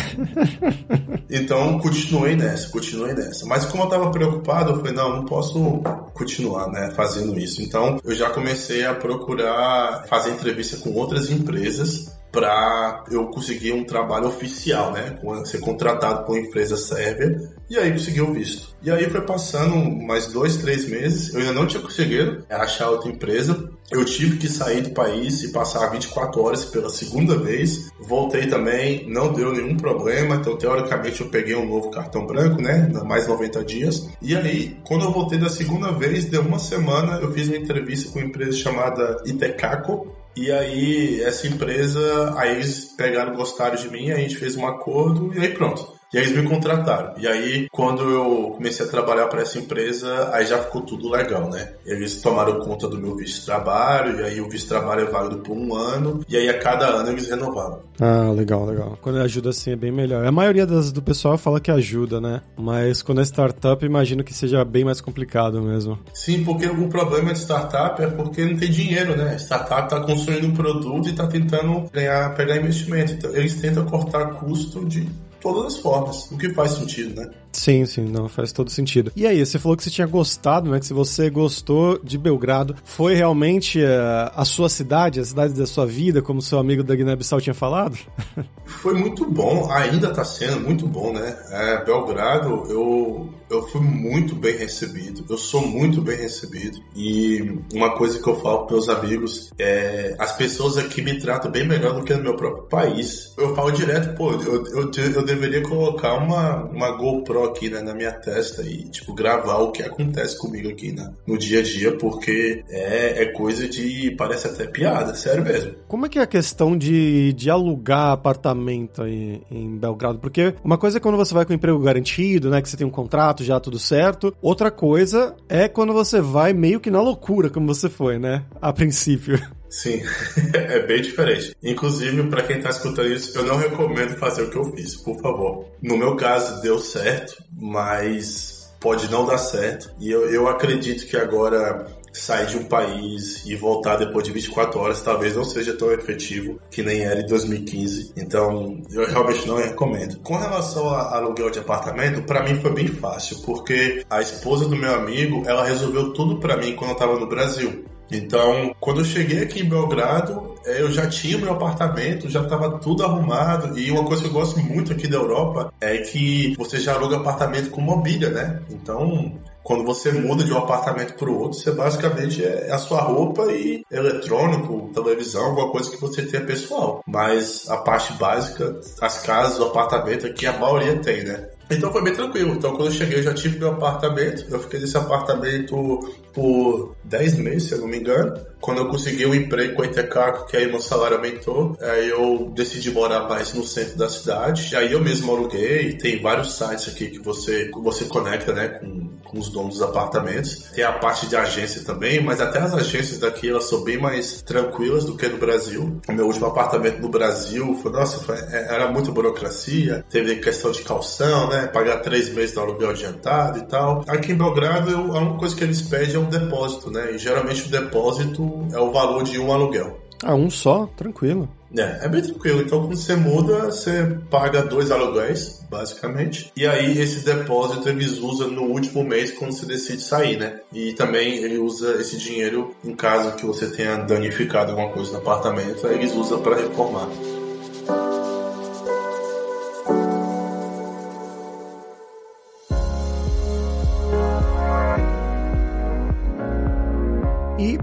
então, 1.28 1.78
continuei 1.78 2.36
nessa, 2.36 2.70
continuei 2.70 3.12
nessa. 3.12 3.44
Mas 3.44 3.66
como 3.66 3.82
eu 3.82 3.88
tava 3.88 4.10
preocupado, 4.10 4.70
eu 4.70 4.76
falei, 4.76 4.94
não, 4.94 5.16
não 5.16 5.24
posso 5.26 5.82
continuar, 6.14 6.70
né, 6.70 6.90
fazendo 6.96 7.38
isso. 7.38 7.60
Então, 7.60 8.00
eu 8.02 8.14
já 8.14 8.30
comecei 8.30 8.86
a 8.86 8.94
procurar 8.94 10.04
fazer 10.08 10.30
entrevista 10.30 10.78
com 10.78 10.94
outras 10.94 11.30
empresas 11.30 12.23
para 12.34 13.04
eu 13.10 13.28
conseguir 13.28 13.72
um 13.72 13.84
trabalho 13.84 14.26
oficial, 14.26 14.90
né? 14.92 15.16
Ser 15.44 15.60
contratado 15.60 16.24
por 16.24 16.36
uma 16.36 16.44
empresa 16.44 16.76
sérvia 16.76 17.54
e 17.70 17.78
aí 17.78 17.92
consegui 17.92 18.20
o 18.20 18.32
visto. 18.32 18.74
E 18.82 18.90
aí 18.90 19.08
foi 19.08 19.22
passando 19.22 19.76
mais 19.76 20.26
dois, 20.26 20.56
três 20.56 20.86
meses, 20.88 21.32
eu 21.32 21.40
ainda 21.40 21.52
não 21.52 21.66
tinha 21.66 21.82
conseguido 21.82 22.44
achar 22.50 22.90
outra 22.90 23.10
empresa. 23.10 23.70
Eu 23.90 24.04
tive 24.04 24.36
que 24.36 24.48
sair 24.48 24.82
do 24.82 24.90
país 24.90 25.42
e 25.44 25.52
passar 25.52 25.86
24 25.88 26.42
horas 26.42 26.64
pela 26.64 26.90
segunda 26.90 27.38
vez. 27.38 27.90
Voltei 28.00 28.46
também, 28.46 29.08
não 29.08 29.32
deu 29.32 29.52
nenhum 29.52 29.76
problema. 29.76 30.36
Então, 30.36 30.56
teoricamente, 30.56 31.20
eu 31.20 31.28
peguei 31.28 31.54
um 31.54 31.66
novo 31.66 31.90
cartão 31.90 32.26
branco, 32.26 32.60
né? 32.60 32.90
Mais 33.04 33.26
90 33.28 33.64
dias. 33.64 34.08
E 34.20 34.36
aí, 34.36 34.76
quando 34.86 35.04
eu 35.04 35.12
voltei 35.12 35.38
da 35.38 35.48
segunda 35.48 35.92
vez, 35.92 36.24
deu 36.26 36.42
uma 36.42 36.58
semana, 36.58 37.18
eu 37.20 37.32
fiz 37.32 37.48
uma 37.48 37.56
entrevista 37.56 38.10
com 38.10 38.18
uma 38.18 38.26
empresa 38.26 38.52
chamada 38.52 39.22
Itecaco, 39.24 40.23
e 40.36 40.50
aí, 40.50 41.22
essa 41.22 41.46
empresa, 41.46 42.34
aí 42.36 42.52
eles 42.52 42.86
pegaram, 42.96 43.34
gostaram 43.34 43.76
de 43.76 43.88
mim, 43.90 44.10
a 44.10 44.16
gente 44.16 44.36
fez 44.36 44.56
um 44.56 44.66
acordo 44.66 45.32
e 45.34 45.40
aí 45.40 45.54
pronto. 45.54 45.94
E 46.12 46.18
aí 46.18 46.24
eles 46.24 46.36
me 46.36 46.48
contrataram. 46.48 47.14
E 47.18 47.26
aí, 47.26 47.68
quando 47.72 48.02
eu 48.02 48.52
comecei 48.56 48.86
a 48.86 48.88
trabalhar 48.88 49.26
para 49.26 49.42
essa 49.42 49.58
empresa, 49.58 50.30
aí 50.32 50.46
já 50.46 50.58
ficou 50.58 50.82
tudo 50.82 51.10
legal, 51.10 51.50
né? 51.50 51.72
Eles 51.84 52.20
tomaram 52.22 52.60
conta 52.60 52.88
do 52.88 52.98
meu 52.98 53.16
visto 53.16 53.40
de 53.40 53.46
trabalho, 53.46 54.20
e 54.20 54.24
aí 54.24 54.40
o 54.40 54.48
visto 54.48 54.64
de 54.64 54.68
trabalho 54.70 55.02
é 55.02 55.10
válido 55.10 55.38
por 55.38 55.56
um 55.56 55.74
ano, 55.74 56.24
e 56.28 56.36
aí 56.36 56.48
a 56.48 56.58
cada 56.58 56.86
ano 56.86 57.10
eles 57.10 57.28
renovavam. 57.28 57.80
Ah, 58.00 58.30
legal, 58.30 58.64
legal. 58.64 58.98
Quando 59.00 59.18
ajuda 59.18 59.50
assim 59.50 59.72
é 59.72 59.76
bem 59.76 59.92
melhor. 59.92 60.24
A 60.24 60.32
maioria 60.32 60.66
das, 60.66 60.92
do 60.92 61.02
pessoal 61.02 61.38
fala 61.38 61.60
que 61.60 61.70
ajuda, 61.70 62.20
né? 62.20 62.42
Mas 62.56 63.02
quando 63.02 63.20
é 63.20 63.24
startup, 63.24 63.84
imagino 63.84 64.24
que 64.24 64.34
seja 64.34 64.64
bem 64.64 64.84
mais 64.84 65.00
complicado 65.00 65.60
mesmo. 65.62 65.98
Sim, 66.12 66.44
porque 66.44 66.66
o 66.66 66.88
problema 66.88 67.32
de 67.32 67.40
startup 67.40 68.00
é 68.02 68.06
porque 68.06 68.44
não 68.44 68.56
tem 68.56 68.70
dinheiro, 68.70 69.16
né? 69.16 69.36
Startup 69.36 69.88
tá 69.88 70.00
construindo 70.00 70.46
um 70.46 70.54
produto 70.54 71.08
e 71.08 71.12
tá 71.12 71.26
tentando 71.26 71.88
ganhar, 71.92 72.34
pegar 72.34 72.56
investimento. 72.56 73.12
Então, 73.12 73.34
eles 73.34 73.60
tentam 73.60 73.84
cortar 73.84 74.34
custo 74.34 74.84
de 74.84 75.08
todas 75.44 75.74
as 75.74 75.80
formas, 75.80 76.30
o 76.30 76.38
que 76.38 76.54
faz 76.54 76.72
sentido, 76.72 77.20
né? 77.20 77.30
Sim, 77.56 77.86
sim, 77.86 78.04
não, 78.04 78.28
faz 78.28 78.52
todo 78.52 78.70
sentido. 78.70 79.12
E 79.14 79.26
aí, 79.26 79.44
você 79.44 79.58
falou 79.58 79.76
que 79.76 79.84
você 79.84 79.90
tinha 79.90 80.06
gostado, 80.06 80.70
né? 80.70 80.78
Que 80.78 80.86
se 80.86 80.92
você 80.92 81.30
gostou 81.30 81.98
de 82.02 82.18
Belgrado, 82.18 82.76
foi 82.84 83.14
realmente 83.14 83.80
uh, 83.80 84.30
a 84.34 84.44
sua 84.44 84.68
cidade, 84.68 85.20
a 85.20 85.24
cidade 85.24 85.54
da 85.54 85.66
sua 85.66 85.86
vida, 85.86 86.20
como 86.20 86.42
seu 86.42 86.58
amigo 86.58 86.82
da 86.82 86.94
Guiné-Bissau 86.94 87.40
tinha 87.40 87.54
falado? 87.54 87.96
foi 88.66 88.94
muito 88.94 89.24
bom, 89.24 89.70
ainda 89.70 90.12
tá 90.12 90.24
sendo 90.24 90.60
muito 90.60 90.86
bom, 90.86 91.12
né? 91.12 91.36
É, 91.50 91.84
Belgrado, 91.84 92.64
eu, 92.68 93.28
eu 93.50 93.62
fui 93.68 93.80
muito 93.80 94.34
bem 94.34 94.56
recebido, 94.56 95.24
eu 95.28 95.38
sou 95.38 95.66
muito 95.66 96.00
bem 96.00 96.16
recebido. 96.16 96.78
E 96.96 97.58
uma 97.72 97.96
coisa 97.96 98.20
que 98.20 98.28
eu 98.28 98.40
falo 98.40 98.66
para 98.66 98.74
meus 98.76 98.88
amigos 98.88 99.50
é: 99.58 100.14
as 100.18 100.36
pessoas 100.36 100.76
aqui 100.76 101.02
me 101.02 101.18
tratam 101.18 101.50
bem 101.50 101.66
melhor 101.66 101.94
do 101.94 102.04
que 102.04 102.14
no 102.14 102.22
meu 102.22 102.36
próprio 102.36 102.64
país. 102.64 103.32
Eu 103.38 103.54
falo 103.54 103.70
direto, 103.70 104.16
pô, 104.16 104.32
eu, 104.32 104.64
eu, 104.66 104.90
eu 105.14 105.24
deveria 105.24 105.62
colocar 105.62 106.14
uma, 106.14 106.64
uma 106.64 106.90
GoPro 106.92 107.43
aqui 107.44 107.70
né, 107.70 107.80
na 107.80 107.94
minha 107.94 108.12
testa 108.12 108.62
e, 108.62 108.84
tipo, 108.84 109.14
gravar 109.14 109.58
o 109.58 109.72
que 109.72 109.82
acontece 109.82 110.38
comigo 110.38 110.68
aqui 110.68 110.92
né, 110.92 111.12
no 111.26 111.38
dia 111.38 111.60
a 111.60 111.62
dia, 111.62 111.96
porque 111.96 112.64
é, 112.68 113.22
é 113.22 113.26
coisa 113.26 113.68
de. 113.68 114.10
parece 114.16 114.48
até 114.48 114.66
piada, 114.66 115.14
sério 115.14 115.44
mesmo. 115.44 115.74
Como 115.88 116.06
é 116.06 116.08
que 116.08 116.18
é 116.18 116.22
a 116.22 116.26
questão 116.26 116.76
de, 116.76 117.32
de 117.32 117.50
alugar 117.50 118.12
apartamento 118.12 119.02
aí 119.02 119.42
em 119.50 119.76
Belgrado? 119.76 120.18
Porque 120.18 120.54
uma 120.62 120.78
coisa 120.78 120.98
é 120.98 121.00
quando 121.00 121.16
você 121.16 121.34
vai 121.34 121.44
com 121.44 121.52
emprego 121.52 121.78
garantido, 121.78 122.50
né, 122.50 122.60
que 122.60 122.68
você 122.68 122.76
tem 122.76 122.86
um 122.86 122.90
contrato 122.90 123.44
já 123.44 123.58
tudo 123.60 123.78
certo. 123.78 124.34
Outra 124.40 124.70
coisa 124.70 125.34
é 125.48 125.68
quando 125.68 125.92
você 125.92 126.20
vai 126.20 126.52
meio 126.52 126.80
que 126.80 126.90
na 126.90 127.00
loucura, 127.00 127.50
como 127.50 127.66
você 127.66 127.88
foi, 127.88 128.18
né, 128.18 128.44
a 128.60 128.72
princípio. 128.72 129.38
Sim, 129.74 130.02
é 130.54 130.78
bem 130.86 131.02
diferente. 131.02 131.56
Inclusive, 131.62 132.28
para 132.28 132.44
quem 132.44 132.58
está 132.58 132.70
escutando 132.70 133.08
isso, 133.08 133.36
eu 133.36 133.44
não 133.44 133.56
recomendo 133.56 134.16
fazer 134.16 134.42
o 134.42 134.50
que 134.50 134.56
eu 134.56 134.64
fiz, 134.72 134.94
por 134.94 135.20
favor. 135.20 135.66
No 135.82 135.96
meu 135.96 136.14
caso, 136.14 136.62
deu 136.62 136.78
certo, 136.78 137.42
mas 137.52 138.72
pode 138.78 139.10
não 139.10 139.26
dar 139.26 139.38
certo. 139.38 139.90
E 139.98 140.10
eu, 140.10 140.30
eu 140.30 140.48
acredito 140.48 141.06
que 141.06 141.16
agora 141.16 141.86
sair 142.12 142.46
de 142.46 142.56
um 142.56 142.64
país 142.64 143.44
e 143.44 143.56
voltar 143.56 143.96
depois 143.96 144.24
de 144.24 144.30
24 144.30 144.78
horas 144.78 145.02
talvez 145.02 145.34
não 145.34 145.42
seja 145.42 145.74
tão 145.74 145.90
efetivo 145.90 146.60
que 146.70 146.80
nem 146.80 147.00
era 147.00 147.20
em 147.20 147.26
2015. 147.26 148.12
Então, 148.16 148.80
eu 148.92 149.04
realmente 149.06 149.46
não 149.48 149.56
recomendo. 149.56 150.18
Com 150.20 150.36
relação 150.36 150.88
a 150.90 151.16
aluguel 151.16 151.50
de 151.50 151.58
apartamento, 151.58 152.22
para 152.22 152.44
mim 152.44 152.60
foi 152.60 152.70
bem 152.70 152.86
fácil, 152.86 153.38
porque 153.38 154.04
a 154.08 154.20
esposa 154.20 154.68
do 154.68 154.76
meu 154.76 154.94
amigo, 154.94 155.42
ela 155.46 155.64
resolveu 155.64 156.12
tudo 156.12 156.38
para 156.38 156.56
mim 156.56 156.76
quando 156.76 156.92
eu 156.92 156.96
tava 156.96 157.18
no 157.18 157.26
Brasil. 157.26 157.84
Então, 158.10 158.74
quando 158.80 159.00
eu 159.00 159.04
cheguei 159.04 159.42
aqui 159.42 159.60
em 159.60 159.68
Belgrado, 159.68 160.54
é, 160.64 160.80
eu 160.80 160.90
já 160.90 161.08
tinha 161.08 161.38
meu 161.38 161.52
apartamento, 161.52 162.28
já 162.28 162.42
estava 162.42 162.78
tudo 162.78 163.04
arrumado. 163.04 163.78
E 163.78 163.90
uma 163.90 164.04
coisa 164.04 164.22
que 164.22 164.28
eu 164.28 164.32
gosto 164.32 164.60
muito 164.60 164.92
aqui 164.92 165.08
da 165.08 165.16
Europa 165.16 165.72
é 165.80 165.98
que 165.98 166.54
você 166.56 166.78
já 166.78 166.94
aluga 166.94 167.16
apartamento 167.16 167.70
com 167.70 167.80
mobília, 167.80 168.30
né? 168.30 168.60
Então, 168.70 169.32
quando 169.62 169.82
você 169.82 170.12
muda 170.12 170.44
de 170.44 170.52
um 170.52 170.58
apartamento 170.58 171.14
para 171.14 171.30
o 171.30 171.38
outro, 171.38 171.58
você 171.58 171.72
basicamente 171.72 172.44
é 172.44 172.70
a 172.70 172.78
sua 172.78 173.00
roupa 173.00 173.50
e 173.50 173.82
eletrônico, 173.90 174.90
televisão, 174.92 175.46
alguma 175.46 175.70
coisa 175.70 175.90
que 175.90 176.00
você 176.00 176.22
tenha 176.22 176.44
pessoal. 176.44 177.02
Mas 177.06 177.68
a 177.70 177.78
parte 177.78 178.12
básica, 178.14 178.78
as 179.00 179.22
casas, 179.22 179.58
o 179.58 179.64
apartamento 179.64 180.26
aqui, 180.26 180.46
a 180.46 180.58
maioria 180.58 180.98
tem, 180.98 181.24
né? 181.24 181.48
Então 181.70 181.90
foi 181.90 182.02
bem 182.02 182.12
tranquilo. 182.12 182.52
Então 182.52 182.72
quando 182.72 182.88
eu 182.88 182.92
cheguei, 182.92 183.18
eu 183.18 183.22
já 183.22 183.32
tive 183.32 183.58
meu 183.58 183.70
apartamento. 183.70 184.44
Eu 184.50 184.60
fiquei 184.60 184.80
nesse 184.80 184.98
apartamento 184.98 185.98
por 186.34 186.96
10 187.04 187.38
meses, 187.38 187.68
se 187.68 187.74
eu 187.74 187.78
não 187.78 187.86
me 187.86 187.98
engano. 187.98 188.38
Quando 188.60 188.78
eu 188.78 188.88
consegui 188.88 189.26
um 189.26 189.34
emprego 189.34 189.76
com 189.76 189.82
a 189.82 189.86
Itecaco, 189.86 190.46
que 190.46 190.56
aí 190.56 190.66
meu 190.66 190.80
salário 190.80 191.18
aumentou, 191.18 191.76
aí 191.80 192.08
eu 192.08 192.50
decidi 192.54 192.90
morar 192.90 193.28
mais 193.28 193.52
no 193.52 193.62
centro 193.62 193.96
da 193.96 194.08
cidade. 194.08 194.70
E 194.72 194.76
aí 194.76 194.92
eu 194.92 195.02
mesmo 195.02 195.30
aluguei. 195.32 195.92
Tem 195.98 196.20
vários 196.20 196.56
sites 196.56 196.88
aqui 196.88 197.10
que 197.10 197.18
você, 197.18 197.70
você 197.70 198.06
conecta, 198.06 198.54
né, 198.54 198.68
com, 198.68 199.10
com 199.22 199.38
os 199.38 199.50
donos 199.50 199.74
dos 199.74 199.82
apartamentos. 199.82 200.70
Tem 200.74 200.82
a 200.82 200.92
parte 200.92 201.26
de 201.26 201.36
agência 201.36 201.84
também, 201.84 202.22
mas 202.22 202.40
até 202.40 202.58
as 202.58 202.72
agências 202.72 203.18
daqui, 203.18 203.50
elas 203.50 203.64
são 203.64 203.84
bem 203.84 203.98
mais 203.98 204.40
tranquilas 204.40 205.04
do 205.04 205.14
que 205.14 205.28
no 205.28 205.36
Brasil. 205.36 206.00
O 206.08 206.12
meu 206.12 206.26
último 206.26 206.46
apartamento 206.46 207.00
no 207.00 207.10
Brasil 207.10 207.78
foi, 207.82 207.92
nossa, 207.92 208.18
foi, 208.20 208.36
é, 208.36 208.74
era 208.74 208.90
muita 208.90 209.12
burocracia. 209.12 210.04
Teve 210.08 210.36
questão 210.36 210.72
de 210.72 210.82
calção, 210.82 211.50
né, 211.50 211.66
pagar 211.66 211.98
três 211.98 212.32
meses 212.32 212.54
no 212.54 212.62
aluguel 212.62 212.90
adiantado 212.90 213.58
e 213.58 213.66
tal. 213.66 214.02
Aqui 214.08 214.32
em 214.32 214.36
Belgrado, 214.36 214.90
eu, 214.90 215.14
a 215.14 215.20
única 215.20 215.38
coisa 215.38 215.54
que 215.54 215.64
eles 215.64 215.82
pedem 215.82 216.14
é 216.14 216.18
um 216.24 216.30
depósito, 216.30 216.90
né, 216.90 217.12
e 217.12 217.18
geralmente 217.18 217.66
o 217.66 217.70
depósito 217.70 218.68
é 218.72 218.78
o 218.78 218.92
valor 218.92 219.22
de 219.22 219.38
um 219.38 219.52
aluguel. 219.52 220.00
Ah, 220.22 220.34
um 220.34 220.48
só? 220.48 220.88
Tranquilo. 220.96 221.48
É, 221.76 222.06
é 222.06 222.08
bem 222.08 222.22
tranquilo. 222.22 222.62
Então, 222.62 222.80
quando 222.80 222.96
você 222.96 223.16
muda, 223.16 223.66
você 223.66 224.16
paga 224.30 224.62
dois 224.62 224.90
aluguéis, 224.90 225.62
basicamente. 225.68 226.50
E 226.56 226.66
aí, 226.66 226.98
esse 226.98 227.24
depósito 227.24 227.88
eles 227.88 228.18
usam 228.18 228.50
no 228.50 228.62
último 228.62 229.04
mês 229.04 229.32
quando 229.32 229.52
você 229.52 229.66
decide 229.66 230.00
sair, 230.00 230.38
né? 230.38 230.60
E 230.72 230.92
também 230.94 231.42
ele 231.42 231.58
usa 231.58 232.00
esse 232.00 232.16
dinheiro 232.16 232.74
em 232.84 232.94
caso 232.94 233.32
que 233.32 233.44
você 233.44 233.66
tenha 233.66 233.96
danificado 233.96 234.70
alguma 234.70 234.90
coisa 234.90 235.12
no 235.12 235.18
apartamento, 235.18 235.86
aí 235.86 235.96
eles 235.96 236.14
usam 236.14 236.40
para 236.40 236.56
reformar. 236.56 237.08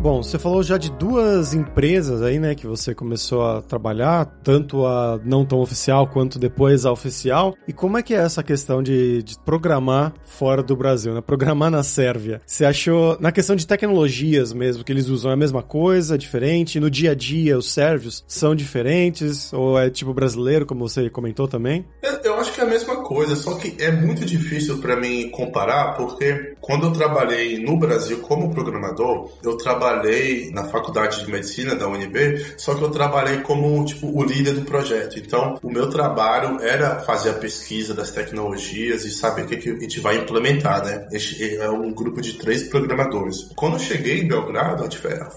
Bom, 0.01 0.23
você 0.23 0.39
falou 0.39 0.63
já 0.63 0.79
de 0.79 0.89
duas 0.89 1.53
empresas 1.53 2.23
aí, 2.23 2.39
né, 2.39 2.55
que 2.55 2.65
você 2.65 2.95
começou 2.95 3.45
a 3.45 3.61
trabalhar, 3.61 4.25
tanto 4.43 4.83
a 4.83 5.19
não 5.23 5.45
tão 5.45 5.59
oficial 5.59 6.07
quanto 6.07 6.39
depois 6.39 6.87
a 6.87 6.91
oficial. 6.91 7.55
E 7.67 7.71
como 7.71 7.99
é 7.99 8.01
que 8.01 8.15
é 8.15 8.17
essa 8.17 8.41
questão 8.41 8.81
de, 8.81 9.21
de 9.21 9.37
programar 9.37 10.11
fora 10.25 10.63
do 10.63 10.75
Brasil, 10.75 11.13
né? 11.13 11.21
Programar 11.21 11.69
na 11.69 11.83
Sérvia. 11.83 12.41
Você 12.47 12.65
achou, 12.65 13.15
na 13.19 13.31
questão 13.31 13.55
de 13.55 13.67
tecnologias 13.67 14.51
mesmo, 14.51 14.83
que 14.83 14.91
eles 14.91 15.07
usam 15.07 15.29
é 15.29 15.35
a 15.35 15.37
mesma 15.37 15.61
coisa, 15.61 16.17
diferente? 16.17 16.79
No 16.79 16.89
dia 16.89 17.11
a 17.11 17.15
dia, 17.15 17.55
os 17.55 17.71
sérvios 17.71 18.23
são 18.27 18.55
diferentes? 18.55 19.53
Ou 19.53 19.77
é 19.77 19.87
tipo 19.91 20.15
brasileiro, 20.15 20.65
como 20.65 20.89
você 20.89 21.11
comentou 21.11 21.47
também? 21.47 21.85
Eu, 22.01 22.13
eu 22.23 22.35
acho 22.39 22.51
que 22.53 22.59
é 22.59 22.63
a 22.63 22.67
mesma 22.67 23.03
coisa, 23.03 23.35
só 23.35 23.53
que 23.53 23.75
é 23.79 23.91
muito 23.91 24.25
difícil 24.25 24.79
para 24.79 24.95
mim 24.95 25.29
comparar, 25.29 25.95
porque 25.95 26.55
quando 26.59 26.87
eu 26.87 26.91
trabalhei 26.91 27.63
no 27.63 27.77
Brasil 27.77 28.17
como 28.21 28.49
programador, 28.49 29.29
eu 29.43 29.55
trabalhei 29.57 29.90
trabalhei 29.91 30.51
na 30.51 30.65
faculdade 30.65 31.23
de 31.23 31.31
medicina 31.31 31.75
da 31.75 31.87
UNB, 31.87 32.55
só 32.57 32.75
que 32.75 32.81
eu 32.81 32.89
trabalhei 32.89 33.41
como 33.41 33.83
tipo 33.85 34.07
o 34.07 34.23
líder 34.23 34.53
do 34.53 34.61
projeto. 34.61 35.19
Então, 35.19 35.59
o 35.61 35.69
meu 35.69 35.89
trabalho 35.89 36.61
era 36.61 36.99
fazer 36.99 37.31
a 37.31 37.33
pesquisa 37.33 37.93
das 37.93 38.11
tecnologias 38.11 39.03
e 39.05 39.11
saber 39.11 39.43
o 39.43 39.47
que, 39.47 39.57
que 39.57 39.69
a 39.69 39.79
gente 39.79 39.99
vai 39.99 40.17
implementar, 40.17 40.85
né? 40.85 41.07
É 41.59 41.69
um 41.69 41.91
grupo 41.91 42.21
de 42.21 42.33
três 42.33 42.63
programadores. 42.63 43.49
Quando 43.55 43.73
eu 43.73 43.79
cheguei 43.79 44.21
em 44.21 44.27
Belgrado, 44.27 44.87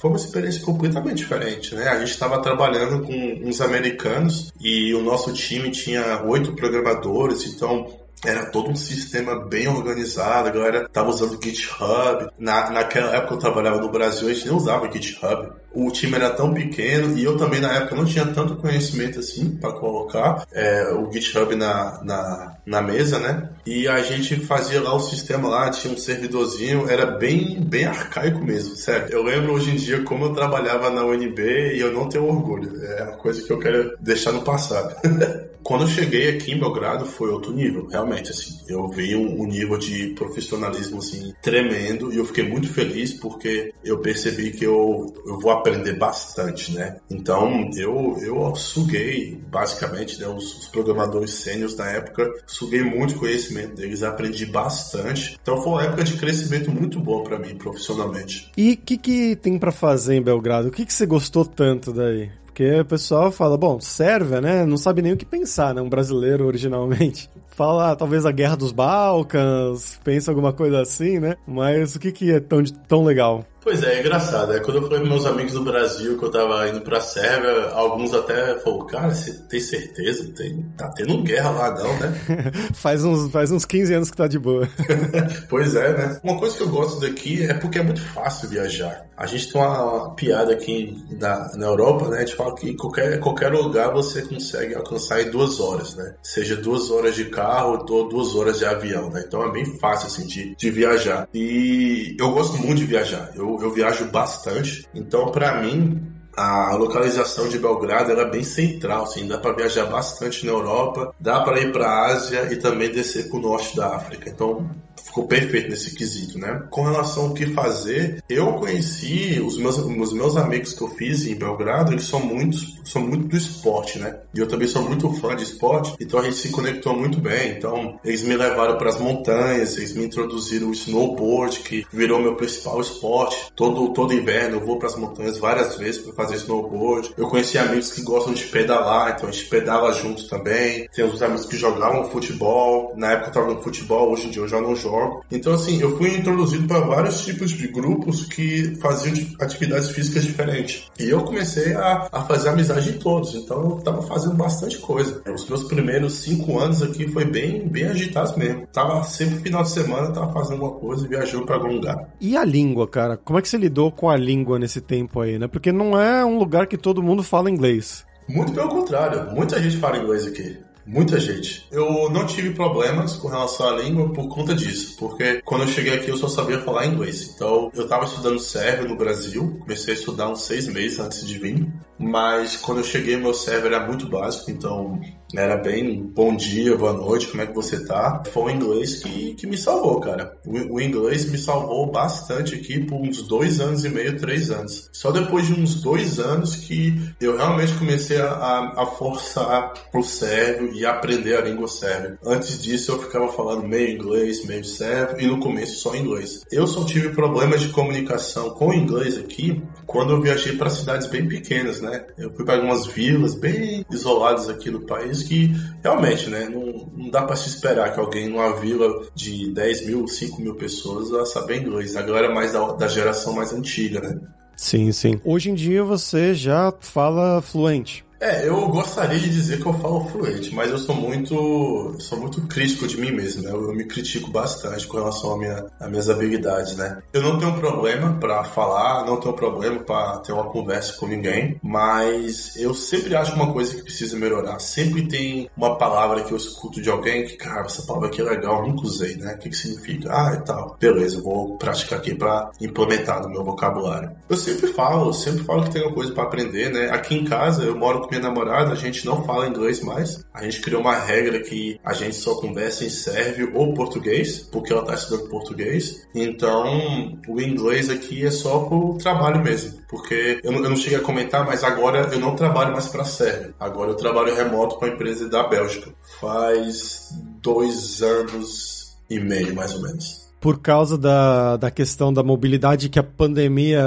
foi 0.01 0.11
uma 0.11 0.17
experiência 0.17 0.63
completamente 0.63 1.19
diferente, 1.19 1.75
né? 1.75 1.89
A 1.89 1.99
gente 1.99 2.11
estava 2.11 2.41
trabalhando 2.41 3.03
com 3.03 3.41
uns 3.43 3.61
americanos 3.61 4.53
e 4.61 4.95
o 4.95 5.03
nosso 5.03 5.33
time 5.33 5.71
tinha 5.71 6.23
oito 6.25 6.55
programadores, 6.55 7.47
então 7.47 8.04
era 8.25 8.47
todo 8.47 8.71
um 8.71 8.77
sistema 8.77 9.45
bem 9.47 9.69
organizado, 9.69 10.49
a 10.49 10.53
galera 10.53 10.89
tava 10.89 11.11
usando 11.11 11.43
GitHub. 11.43 12.29
Na, 12.39 12.71
naquela 12.71 13.15
época 13.17 13.35
eu 13.35 13.39
trabalhava 13.39 13.81
no 13.81 13.91
Brasil, 13.91 14.29
a 14.29 14.33
gente 14.33 14.47
nem 14.47 14.57
usava 14.57 14.91
GitHub 14.91 15.53
o 15.75 15.91
time 15.91 16.15
era 16.15 16.31
tão 16.31 16.55
pequeno 16.55 17.19
e 17.19 17.25
eu 17.25 17.37
também 17.37 17.61
na 17.61 17.73
época 17.75 17.97
não 17.97 18.05
tinha 18.05 18.25
tanto 18.27 18.57
conhecimento 18.57 19.19
assim 19.19 19.57
para 19.57 19.73
colocar 19.73 20.47
é, 20.53 20.93
o 20.93 21.13
GitHub 21.13 21.55
na, 21.57 22.01
na, 22.05 22.57
na, 22.65 22.81
mesa, 22.81 23.19
né? 23.19 23.51
E 23.67 23.89
a 23.89 24.01
gente 24.01 24.37
fazia 24.37 24.81
lá 24.81 24.95
o 24.95 25.01
sistema 25.01 25.49
lá, 25.49 25.71
tinha 25.71 25.93
um 25.93 25.97
servidorzinho, 25.97 26.89
era 26.89 27.07
bem, 27.07 27.61
bem 27.61 27.87
arcaico 27.87 28.39
mesmo, 28.39 28.77
sério. 28.77 29.09
Eu 29.11 29.25
lembro 29.25 29.53
hoje 29.53 29.73
em 29.73 29.77
dia 29.77 30.03
como 30.05 30.27
eu 30.27 30.33
trabalhava 30.33 30.91
na 30.91 31.05
UNB 31.05 31.41
e 31.75 31.81
eu 31.81 31.93
não 31.93 32.09
tenho 32.09 32.29
orgulho, 32.29 32.81
é 32.85 33.03
uma 33.03 33.17
coisa 33.17 33.43
que 33.43 33.53
eu 33.53 33.59
quero 33.59 33.97
deixar 34.01 34.33
no 34.33 34.43
passado. 34.43 34.95
Quando 35.65 35.85
eu 35.85 35.89
cheguei 35.89 36.29
aqui 36.29 36.53
em 36.53 36.59
Belgrado 36.59 37.07
foi 37.07 37.31
outro 37.31 37.53
nível, 37.53 37.87
realmente, 37.91 38.31
assim, 38.31 38.61
eu 38.69 38.87
vi 38.89 39.17
um, 39.17 39.43
um 39.43 39.47
nível 39.47 39.79
de 39.79 40.09
profissionalismo, 40.09 40.99
assim, 40.99 41.33
tremendo 41.41 42.13
e 42.13 42.19
eu 42.19 42.25
fiquei 42.27 42.47
muito 42.47 42.69
feliz 42.69 43.15
porque 43.15 43.73
eu 43.83 43.99
percebi 43.99 44.51
que 44.51 44.65
eu, 44.65 45.13
eu 45.27 45.41
vou 45.41 45.51
aprender 45.51 45.95
bastante, 45.95 46.75
né? 46.75 46.99
Então 47.11 47.71
eu, 47.77 48.19
eu 48.21 48.55
suguei, 48.55 49.41
basicamente, 49.51 50.21
né, 50.21 50.29
os, 50.29 50.59
os 50.59 50.69
programadores 50.69 51.31
sênios 51.31 51.75
na 51.77 51.89
época, 51.91 52.31
suguei 52.47 52.83
muito 52.83 53.17
conhecimento 53.17 53.75
deles, 53.75 54.03
aprendi 54.03 54.45
bastante. 54.45 55.39
Então 55.41 55.63
foi 55.63 55.73
uma 55.73 55.85
época 55.85 56.05
de 56.05 56.15
crescimento 56.19 56.71
muito 56.71 57.01
boa 57.01 57.25
para 57.25 57.39
mim, 57.39 57.57
profissionalmente. 57.57 58.51
E 58.57 58.73
o 58.73 58.77
que, 58.77 58.99
que 58.99 59.37
tem 59.37 59.59
para 59.59 59.73
fazer 59.73 60.15
em 60.15 60.23
Belgrado? 60.23 60.69
O 60.69 60.71
que, 60.71 60.85
que 60.85 60.93
você 60.93 61.07
gostou 61.07 61.45
tanto 61.45 61.91
daí? 61.91 62.31
Porque 62.55 62.73
o 62.79 62.85
pessoal 62.85 63.33
fala, 63.33 63.59
bom, 63.59 63.81
Sérvia, 63.81 64.41
né? 64.41 64.65
Não 64.65 64.77
sabe 64.77 65.03
nem 65.03 65.13
o 65.13 65.17
que 65.17 65.25
pensar, 65.25 65.75
né? 65.75 65.83
Um 65.83 65.89
brasileiro 65.89 66.47
originalmente. 66.47 67.29
Fala, 67.51 67.97
talvez, 67.97 68.25
a 68.25 68.31
Guerra 68.31 68.57
dos 68.57 68.71
Balcãs, 68.71 70.01
pensa 70.05 70.31
alguma 70.31 70.53
coisa 70.53 70.81
assim, 70.81 71.19
né? 71.19 71.37
Mas 71.47 71.97
o 71.97 72.01
que, 72.01 72.13
que 72.13 72.31
é 72.31 72.39
tão, 72.39 72.63
tão 72.87 73.03
legal? 73.03 73.45
Pois 73.65 73.83
é, 73.83 73.95
é 73.95 74.01
engraçado. 74.01 74.53
É 74.53 74.61
quando 74.61 74.77
eu 74.77 74.83
falei 74.83 75.01
com 75.01 75.07
meus 75.07 75.25
amigos 75.25 75.55
do 75.55 75.65
Brasil 75.65 76.19
que 76.19 76.25
eu 76.25 76.31
tava 76.31 76.69
indo 76.69 76.83
pra 76.83 77.01
Sérvia, 77.01 77.71
alguns 77.71 78.13
até 78.13 78.59
falaram, 78.59 78.87
cara, 78.87 79.15
você 79.15 79.33
tem 79.49 79.59
certeza? 79.59 80.31
Tem, 80.37 80.63
tá 80.77 80.91
tendo 80.91 81.23
guerra 81.23 81.51
lá 81.51 81.71
não, 81.71 81.99
né? 81.99 82.13
faz, 82.75 83.03
uns, 83.03 83.33
faz 83.33 83.51
uns 83.51 83.65
15 83.65 83.95
anos 83.95 84.11
que 84.11 84.17
tá 84.19 84.29
de 84.29 84.39
boa. 84.39 84.69
pois 85.49 85.75
é, 85.75 85.97
né? 85.97 86.21
Uma 86.23 86.39
coisa 86.39 86.55
que 86.55 86.63
eu 86.63 86.69
gosto 86.69 87.01
daqui 87.01 87.43
é 87.43 87.55
porque 87.55 87.79
é 87.79 87.83
muito 87.83 88.03
fácil 88.03 88.51
viajar. 88.51 89.07
A 89.17 89.27
gente 89.27 89.51
tem 89.51 89.61
uma, 89.61 89.83
uma 89.83 90.15
piada 90.15 90.53
aqui 90.53 91.03
na, 91.19 91.57
na 91.57 91.67
Europa, 91.67 92.09
né? 92.09 92.19
A 92.19 92.21
gente 92.21 92.37
fala 92.37 92.55
que 92.55 92.75
qualquer, 92.77 93.19
qualquer 93.21 93.51
lugar 93.51 93.93
você 93.93 94.21
consegue 94.23 94.75
alcançar 94.75 95.23
em 95.23 95.31
duas 95.31 95.59
horas, 95.59 95.95
né? 95.95 96.15
Seja 96.23 96.55
duas 96.55 96.91
horas 96.91 97.15
de 97.15 97.27
carro 97.27 97.83
ou 97.89 98.09
duas 98.09 98.35
horas 98.35 98.59
de 98.59 98.67
avião, 98.67 99.09
né? 99.09 99.25
Então 99.27 99.43
é 99.43 99.51
bem 99.51 99.65
fácil, 99.79 100.09
assim, 100.09 100.27
de, 100.27 100.55
de 100.55 100.71
viajar. 100.71 101.27
E 101.33 102.15
eu 102.21 102.31
gosto 102.33 102.59
muito 102.59 102.79
de 102.79 102.87
viajar. 102.87 103.31
Eu 103.35 103.54
eu, 103.63 103.71
viajo 103.71 104.07
bastante, 104.07 104.87
então 104.95 105.31
para 105.31 105.61
mim 105.61 106.15
a 106.37 106.75
localização 106.75 107.49
de 107.49 107.59
Belgrado 107.59 108.11
é 108.13 108.29
bem 108.29 108.43
central, 108.43 109.05
assim, 109.05 109.27
dá 109.29 109.39
para 109.39 109.55
viajar 109.55 109.87
bastante 109.87 110.45
na 110.45 110.53
Europa, 110.53 111.15
dá 111.21 111.41
para 111.41 111.61
ir 111.61 111.71
para 111.71 111.87
a 111.87 112.07
Ásia 112.07 112.53
e 112.53 112.57
também 112.57 112.91
descer 112.91 113.29
para 113.29 113.39
o 113.39 113.43
norte 113.43 113.77
da 113.77 113.95
África. 113.95 114.29
Então 114.29 114.69
ficou 115.15 115.29
perfeito 115.29 115.71
nesse 115.71 115.95
quesito, 115.95 116.39
né? 116.39 116.67
Com 116.71 116.83
relação 116.83 117.27
ao 117.27 117.35
que 117.35 117.47
fazer, 117.47 118.23
eu 118.29 118.55
conheci 118.55 119.41
os 119.41 119.57
meus, 119.57 119.79
os 119.79 120.13
meus 120.13 120.37
amigos 120.37 120.73
que 120.73 120.83
eu 120.83 120.89
fiz 120.89 121.25
em 121.25 121.37
Belgrado, 121.37 121.93
eles 121.93 122.05
são 122.05 122.19
muitos, 122.19 122.81
são 122.85 123.01
muito 123.01 123.29
do 123.29 123.37
esporte, 123.37 124.01
né? 124.01 124.19
E 124.35 124.41
eu 124.41 124.49
também 124.49 124.67
sou 124.67 124.83
muito 124.83 125.13
fã 125.15 125.37
de 125.37 125.45
esporte, 125.45 125.95
então 126.01 126.19
a 126.19 126.25
gente 126.25 126.37
se 126.37 126.49
conectou 126.49 126.97
muito 126.97 127.21
bem. 127.21 127.53
Então, 127.53 128.01
eles 128.05 128.23
me 128.23 128.37
levaram 128.37 128.77
para 128.77 128.89
as 128.89 129.01
montanhas, 129.01 129.77
eles 129.77 129.95
me 129.95 130.05
introduziram 130.05 130.69
o 130.69 130.73
snowboard, 130.73 131.61
que 131.61 131.87
virou 131.93 132.21
meu 132.21 132.35
principal 132.35 132.81
esporte. 132.81 133.53
Todo 133.55 133.93
todo 133.93 134.13
inverno 134.13 134.57
eu 134.57 134.67
vou 134.67 134.79
para 134.79 134.89
as 134.89 134.97
montanhas 134.97 135.39
várias 135.39 135.77
vezes 135.77 136.01
para 136.01 136.13
fazer 136.15 136.37
snowboard. 136.37 137.15
Eu 137.17 137.29
conheci 137.29 137.57
amigos 137.57 137.93
que 137.93 138.03
gostam 138.03 138.35
de 138.35 138.45
pedalar, 138.47 139.15
então 139.15 139.29
a 139.29 139.33
gente 139.33 139.47
pedala 139.47 139.93
juntos 139.93 140.27
também. 140.27 140.89
Tem 140.93 141.05
os 141.05 141.23
amigos 141.23 141.47
que 141.47 141.57
jogavam 141.57 142.11
futebol. 142.11 142.93
Na 142.97 143.13
época 143.13 143.29
eu 143.29 143.33
tava 143.33 143.55
no 143.55 143.63
futebol, 143.63 144.11
hoje 144.11 144.27
em 144.27 144.31
dia 144.31 144.43
eu 144.43 144.49
já 144.49 144.61
não 144.61 144.75
jogo 144.75 145.04
Então, 145.31 145.55
assim, 145.55 145.81
eu 145.81 145.97
fui 145.97 146.17
introduzido 146.17 146.67
para 146.67 146.81
vários 146.81 147.25
tipos 147.25 147.51
de 147.51 147.69
grupos 147.69 148.25
que 148.25 148.77
faziam 148.77 149.15
atividades 149.41 149.91
físicas 149.91 150.25
diferentes. 150.25 150.91
E 150.99 151.09
eu 151.11 151.23
comecei 151.23 151.75
a, 151.75 152.09
a 152.13 152.23
fazer 152.23 152.51
amizade 152.51 152.91
em 152.91 152.99
todos. 152.99 153.35
Então, 153.35 153.63
eu 153.63 153.77
tava 153.83 154.03
fazendo 154.03 154.35
bastante 154.35 154.79
coisa. 154.79 155.23
Os 155.33 155.49
meus 155.49 155.65
primeiros 155.65 156.15
cinco 156.15 156.59
anos 156.59 156.83
aqui 156.83 157.09
foi 157.09 157.25
bem, 157.25 157.67
bem 157.69 157.85
agitados 157.85 158.37
mesmo. 158.37 158.67
Tava 158.73 159.03
sempre 159.05 159.41
final 159.41 159.63
de 159.63 159.71
semana, 159.71 160.13
tava 160.13 160.33
fazendo 160.33 160.63
alguma 160.63 160.81
coisa 160.81 161.05
e 161.05 161.09
viajou 161.09 161.45
para 161.45 161.57
algum 161.57 161.69
lugar. 161.69 162.09
E 162.21 162.37
a 162.37 162.45
língua, 162.45 162.87
cara? 162.87 163.17
Como 163.17 163.39
é 163.39 163.43
que 163.43 163.49
você 163.49 163.57
lidou 163.57 163.91
com 163.91 164.09
a 164.09 164.17
língua 164.17 164.59
nesse 164.59 164.81
tempo 164.81 165.21
aí, 165.21 165.39
né? 165.39 165.47
Porque 165.47 165.73
não 165.73 166.01
é 166.01 166.25
um 166.25 166.39
lugar 166.39 166.67
que 166.67 166.77
todo 166.77 167.03
mundo 167.03 167.23
fala 167.23 167.51
inglês. 167.51 168.05
Muito 168.29 168.53
pelo 168.53 168.69
contrário, 168.69 169.35
muita 169.35 169.61
gente 169.63 169.77
fala 169.77 169.99
inglês 169.99 170.27
aqui. 170.27 170.57
Muita 170.87 171.19
gente. 171.19 171.67
Eu 171.71 172.11
não 172.11 172.27
tive 172.27 172.51
problemas 172.51 173.17
com 173.17 173.29
relação 173.29 173.69
à 173.69 173.83
língua 173.83 174.13
por 174.13 174.29
conta 174.29 174.55
disso, 174.55 174.97
porque 174.99 175.41
quando 175.43 175.63
eu 175.63 175.69
cheguei 175.69 175.95
aqui 175.95 176.11
eu 176.11 176.17
só 176.17 176.29
sabia 176.29 176.61
falar 176.61 176.87
inglês. 176.87 177.33
Então 177.35 177.71
eu 177.75 177.85
estava 177.85 178.05
estudando 178.05 178.39
sérvio 178.39 178.89
no 178.89 178.97
Brasil, 178.97 179.57
comecei 179.61 179.95
a 179.95 179.97
estudar 179.97 180.29
uns 180.29 180.43
seis 180.43 180.67
meses 180.67 180.99
antes 180.99 181.27
de 181.27 181.39
vir, 181.39 181.67
mas 181.99 182.57
quando 182.57 182.79
eu 182.79 182.85
cheguei 182.85 183.17
meu 183.17 183.33
sérvio 183.33 183.69
era 183.69 183.87
muito 183.87 184.09
básico, 184.09 184.51
então 184.51 185.01
Era 185.37 185.57
bem 185.57 186.01
bom 186.01 186.37
dia, 186.37 186.77
boa 186.77 186.93
noite, 186.93 187.27
como 187.27 187.43
é 187.43 187.47
que 187.47 187.55
você 187.55 187.85
tá? 187.85 188.23
Foi 188.33 188.45
o 188.45 188.51
inglês 188.51 189.03
que, 189.03 189.35
que 189.35 189.47
me 189.47 189.57
salvou, 189.57 189.99
cara. 190.01 190.37
O, 190.47 190.77
o 190.77 190.81
inglês 190.81 191.29
me 191.29 191.37
salvou 191.37 191.91
bastante 191.91 192.55
aqui 192.55 192.79
por 192.81 193.01
uns 193.01 193.27
dois 193.27 193.59
anos 193.59 193.85
e 193.85 193.89
meio, 193.89 194.17
três 194.17 194.51
anos. 194.51 194.89
Só 194.93 195.11
depois 195.11 195.47
de 195.47 195.55
uns 195.55 195.83
dois 195.83 196.21
anos 196.21 196.55
que 196.55 196.95
eu 197.21 197.37
realmente 197.37 197.75
comecei 197.75 198.21
a, 198.21 198.75
a 198.77 198.87
forçar 198.87 199.75
pro 199.91 200.05
sérvio 200.05 200.73
e 200.73 200.87
aprender 200.87 201.37
a 201.37 201.41
língua 201.41 201.67
sérvia. 201.67 202.17
Antes 202.25 202.63
disso 202.63 202.93
eu 202.93 203.03
ficava 203.03 203.29
falando 203.29 203.67
meio 203.67 203.91
inglês, 203.91 204.45
meio 204.47 204.65
sérvio 204.65 205.21
e 205.21 205.27
no 205.27 205.41
começo 205.41 205.81
só 205.81 205.97
inglês. 205.97 206.45
Eu 206.51 206.67
só 206.67 206.85
tive 206.85 207.09
problemas 207.09 207.61
de 207.61 207.71
comunicação 207.71 208.51
com 208.51 208.73
inglês 208.73 209.19
aqui 209.19 209.61
quando 209.87 210.13
eu 210.13 210.21
viajei 210.21 210.57
para 210.57 210.71
cidades 210.71 211.07
bem 211.09 211.27
pequenas, 211.27 211.81
né? 211.81 212.05
Eu 212.17 212.33
fui 212.33 212.45
para 212.45 212.57
algumas 212.57 212.87
vilas 212.87 213.35
bem 213.35 213.85
isoladas 213.91 214.49
aqui 214.49 214.71
no 214.71 214.81
país 214.81 215.23
que 215.23 215.53
realmente, 215.83 216.29
né, 216.29 216.49
não, 216.49 216.91
não 216.97 217.11
dá 217.11 217.23
para 217.23 217.37
se 217.37 217.49
esperar 217.49 217.93
que 217.93 218.01
alguém 218.01 218.29
numa 218.29 218.55
vila 218.57 218.89
de 219.15 219.53
10 219.53 219.87
mil, 219.87 220.07
5 220.07 220.41
mil 220.41 220.55
pessoas 220.57 221.11
vá 221.11 221.25
saber 221.25 221.63
inglês. 221.63 221.97
Agora 221.97 222.27
é 222.27 222.35
mais 222.35 222.53
da, 222.53 222.73
da 222.73 222.89
geração 222.89 223.35
mais 223.35 223.53
antiga, 223.53 224.01
né? 224.01 224.21
Sim, 224.57 224.93
sim. 224.93 225.21
Hoje 225.25 225.51
em 225.51 225.55
dia 225.55 225.83
você 225.83 226.35
já 226.35 226.73
fala 226.81 227.43
fluente. 227.43 228.04
É, 228.21 228.49
eu 228.49 228.69
gostaria 228.69 229.19
de 229.19 229.29
dizer 229.29 229.61
que 229.61 229.67
eu 229.67 229.73
falo 229.75 230.07
fluente, 230.07 230.55
mas 230.55 230.71
eu 230.71 230.79
sou 230.79 230.95
muito, 230.95 231.97
sou 231.99 232.19
muito 232.19 232.43
crítico 232.43 232.87
de 232.87 232.99
mim 232.99 233.11
mesmo, 233.11 233.43
né? 233.43 233.51
Eu, 233.51 233.69
eu 233.69 233.75
me 233.75 233.85
critico 233.85 234.31
bastante 234.31 234.87
com 234.87 234.97
relação 234.97 235.33
a 235.33 235.39
minha, 235.39 235.67
às 235.79 235.91
minhas 235.91 236.09
habilidades, 236.09 236.77
né? 236.77 237.03
Eu 237.13 237.23
não 237.23 237.39
tenho 237.39 237.55
problema 237.59 238.15
para 238.19 238.45
falar, 238.45 239.05
não 239.05 239.19
tenho 239.19 239.35
problema 239.35 239.81
para 239.81 240.19
ter 240.19 240.33
uma 240.33 240.45
conversa 240.45 240.95
com 240.95 241.07
ninguém, 241.07 241.59
mas 241.63 242.57
eu 242.57 242.75
sempre 242.75 243.15
acho 243.17 243.35
uma 243.35 243.53
coisa 243.53 243.75
que 243.75 243.83
precisa 243.83 244.17
melhorar. 244.17 244.59
Sempre 244.59 245.07
tem 245.07 245.51
uma 245.57 245.77
palavra 245.77 246.23
que 246.23 246.33
eu 246.33 246.37
escuto 246.37 246.81
de 246.81 246.91
alguém 246.91 247.27
que, 247.27 247.37
cara, 247.37 247.67
essa 247.67 247.83
palavra 247.83 248.09
aqui 248.09 248.21
é 248.21 248.25
legal, 248.25 248.67
nunca 248.67 248.87
usei, 248.87 249.17
né? 249.17 249.35
O 249.35 249.39
que, 249.39 249.51
que 249.51 249.57
significa? 249.57 250.11
Ah, 250.11 250.35
e 250.35 250.45
tal. 250.45 250.77
Beleza, 250.81 251.21
vou 251.21 251.59
praticar 251.59 251.99
aqui 251.99 252.15
para 252.15 252.51
implementar 252.61 253.23
no 253.23 253.29
meu 253.29 253.45
vocabulário. 253.45 254.13
Eu 254.29 254.37
sempre 254.37 254.69
falo, 254.69 255.09
eu 255.09 255.13
sempre 255.13 255.45
falo 255.45 255.65
que 255.65 255.71
tem 255.71 255.83
uma 255.83 255.95
coisa 255.95 256.13
para 256.13 256.25
aprender, 256.25 256.71
né? 256.71 256.91
Aqui 256.91 257.15
em 257.17 257.25
casa 257.25 257.65
eu 257.65 257.77
moro 257.77 258.04
com 258.05 258.11
minha 258.11 258.23
namorada, 258.23 258.73
a 258.73 258.77
gente 258.77 259.05
não 259.05 259.25
fala 259.25 259.49
inglês 259.49 259.83
mais. 259.83 260.25
A 260.33 260.43
gente 260.43 260.61
criou 260.61 260.81
uma 260.81 260.97
regra 260.97 261.41
que 261.41 261.81
a 261.85 261.93
gente 261.93 262.17
só 262.17 262.35
conversa 262.37 262.85
em 262.85 262.91
sérvio 262.91 263.53
ou 263.55 263.75
português, 263.75 264.41
porque 264.53 264.73
ela 264.73 264.83
está 264.83 264.95
estudando 264.95 265.29
português. 265.29 266.07
Então, 266.15 267.19
o 267.29 267.41
inglês 267.41 267.91
aqui 267.91 268.25
é 268.25 268.31
só 268.31 268.61
pro 268.61 268.99
trabalho 268.99 269.43
mesmo. 269.43 269.79
Porque 269.89 270.41
eu 270.43 270.53
não, 270.53 270.63
eu 270.63 270.71
não 270.71 270.77
cheguei 270.77 270.99
a 270.99 271.03
comentar, 271.03 271.45
mas 271.47 271.65
agora 271.65 272.09
eu 272.13 272.19
não 272.19 272.35
trabalho 272.35 272.73
mais 272.73 272.89
para 272.89 273.05
Sérvia. 273.05 273.55
Agora 273.59 273.91
eu 273.91 273.97
trabalho 273.97 274.35
remoto 274.35 274.77
com 274.77 274.85
a 274.85 274.89
empresa 274.89 275.29
da 275.29 275.45
Bélgica. 275.45 275.93
Faz 276.21 277.11
dois 277.43 278.03
anos 278.03 278.97
e 279.09 279.19
meio, 279.21 279.55
mais 279.55 279.75
ou 279.75 279.83
menos 279.83 280.25
por 280.45 280.61
causa 280.61 280.99
da, 280.99 281.57
da 281.57 281.71
questão 281.71 282.13
da 282.13 282.23
mobilidade 282.23 282.91
que 282.91 282.99
a 282.99 283.03
pandemia 283.03 283.83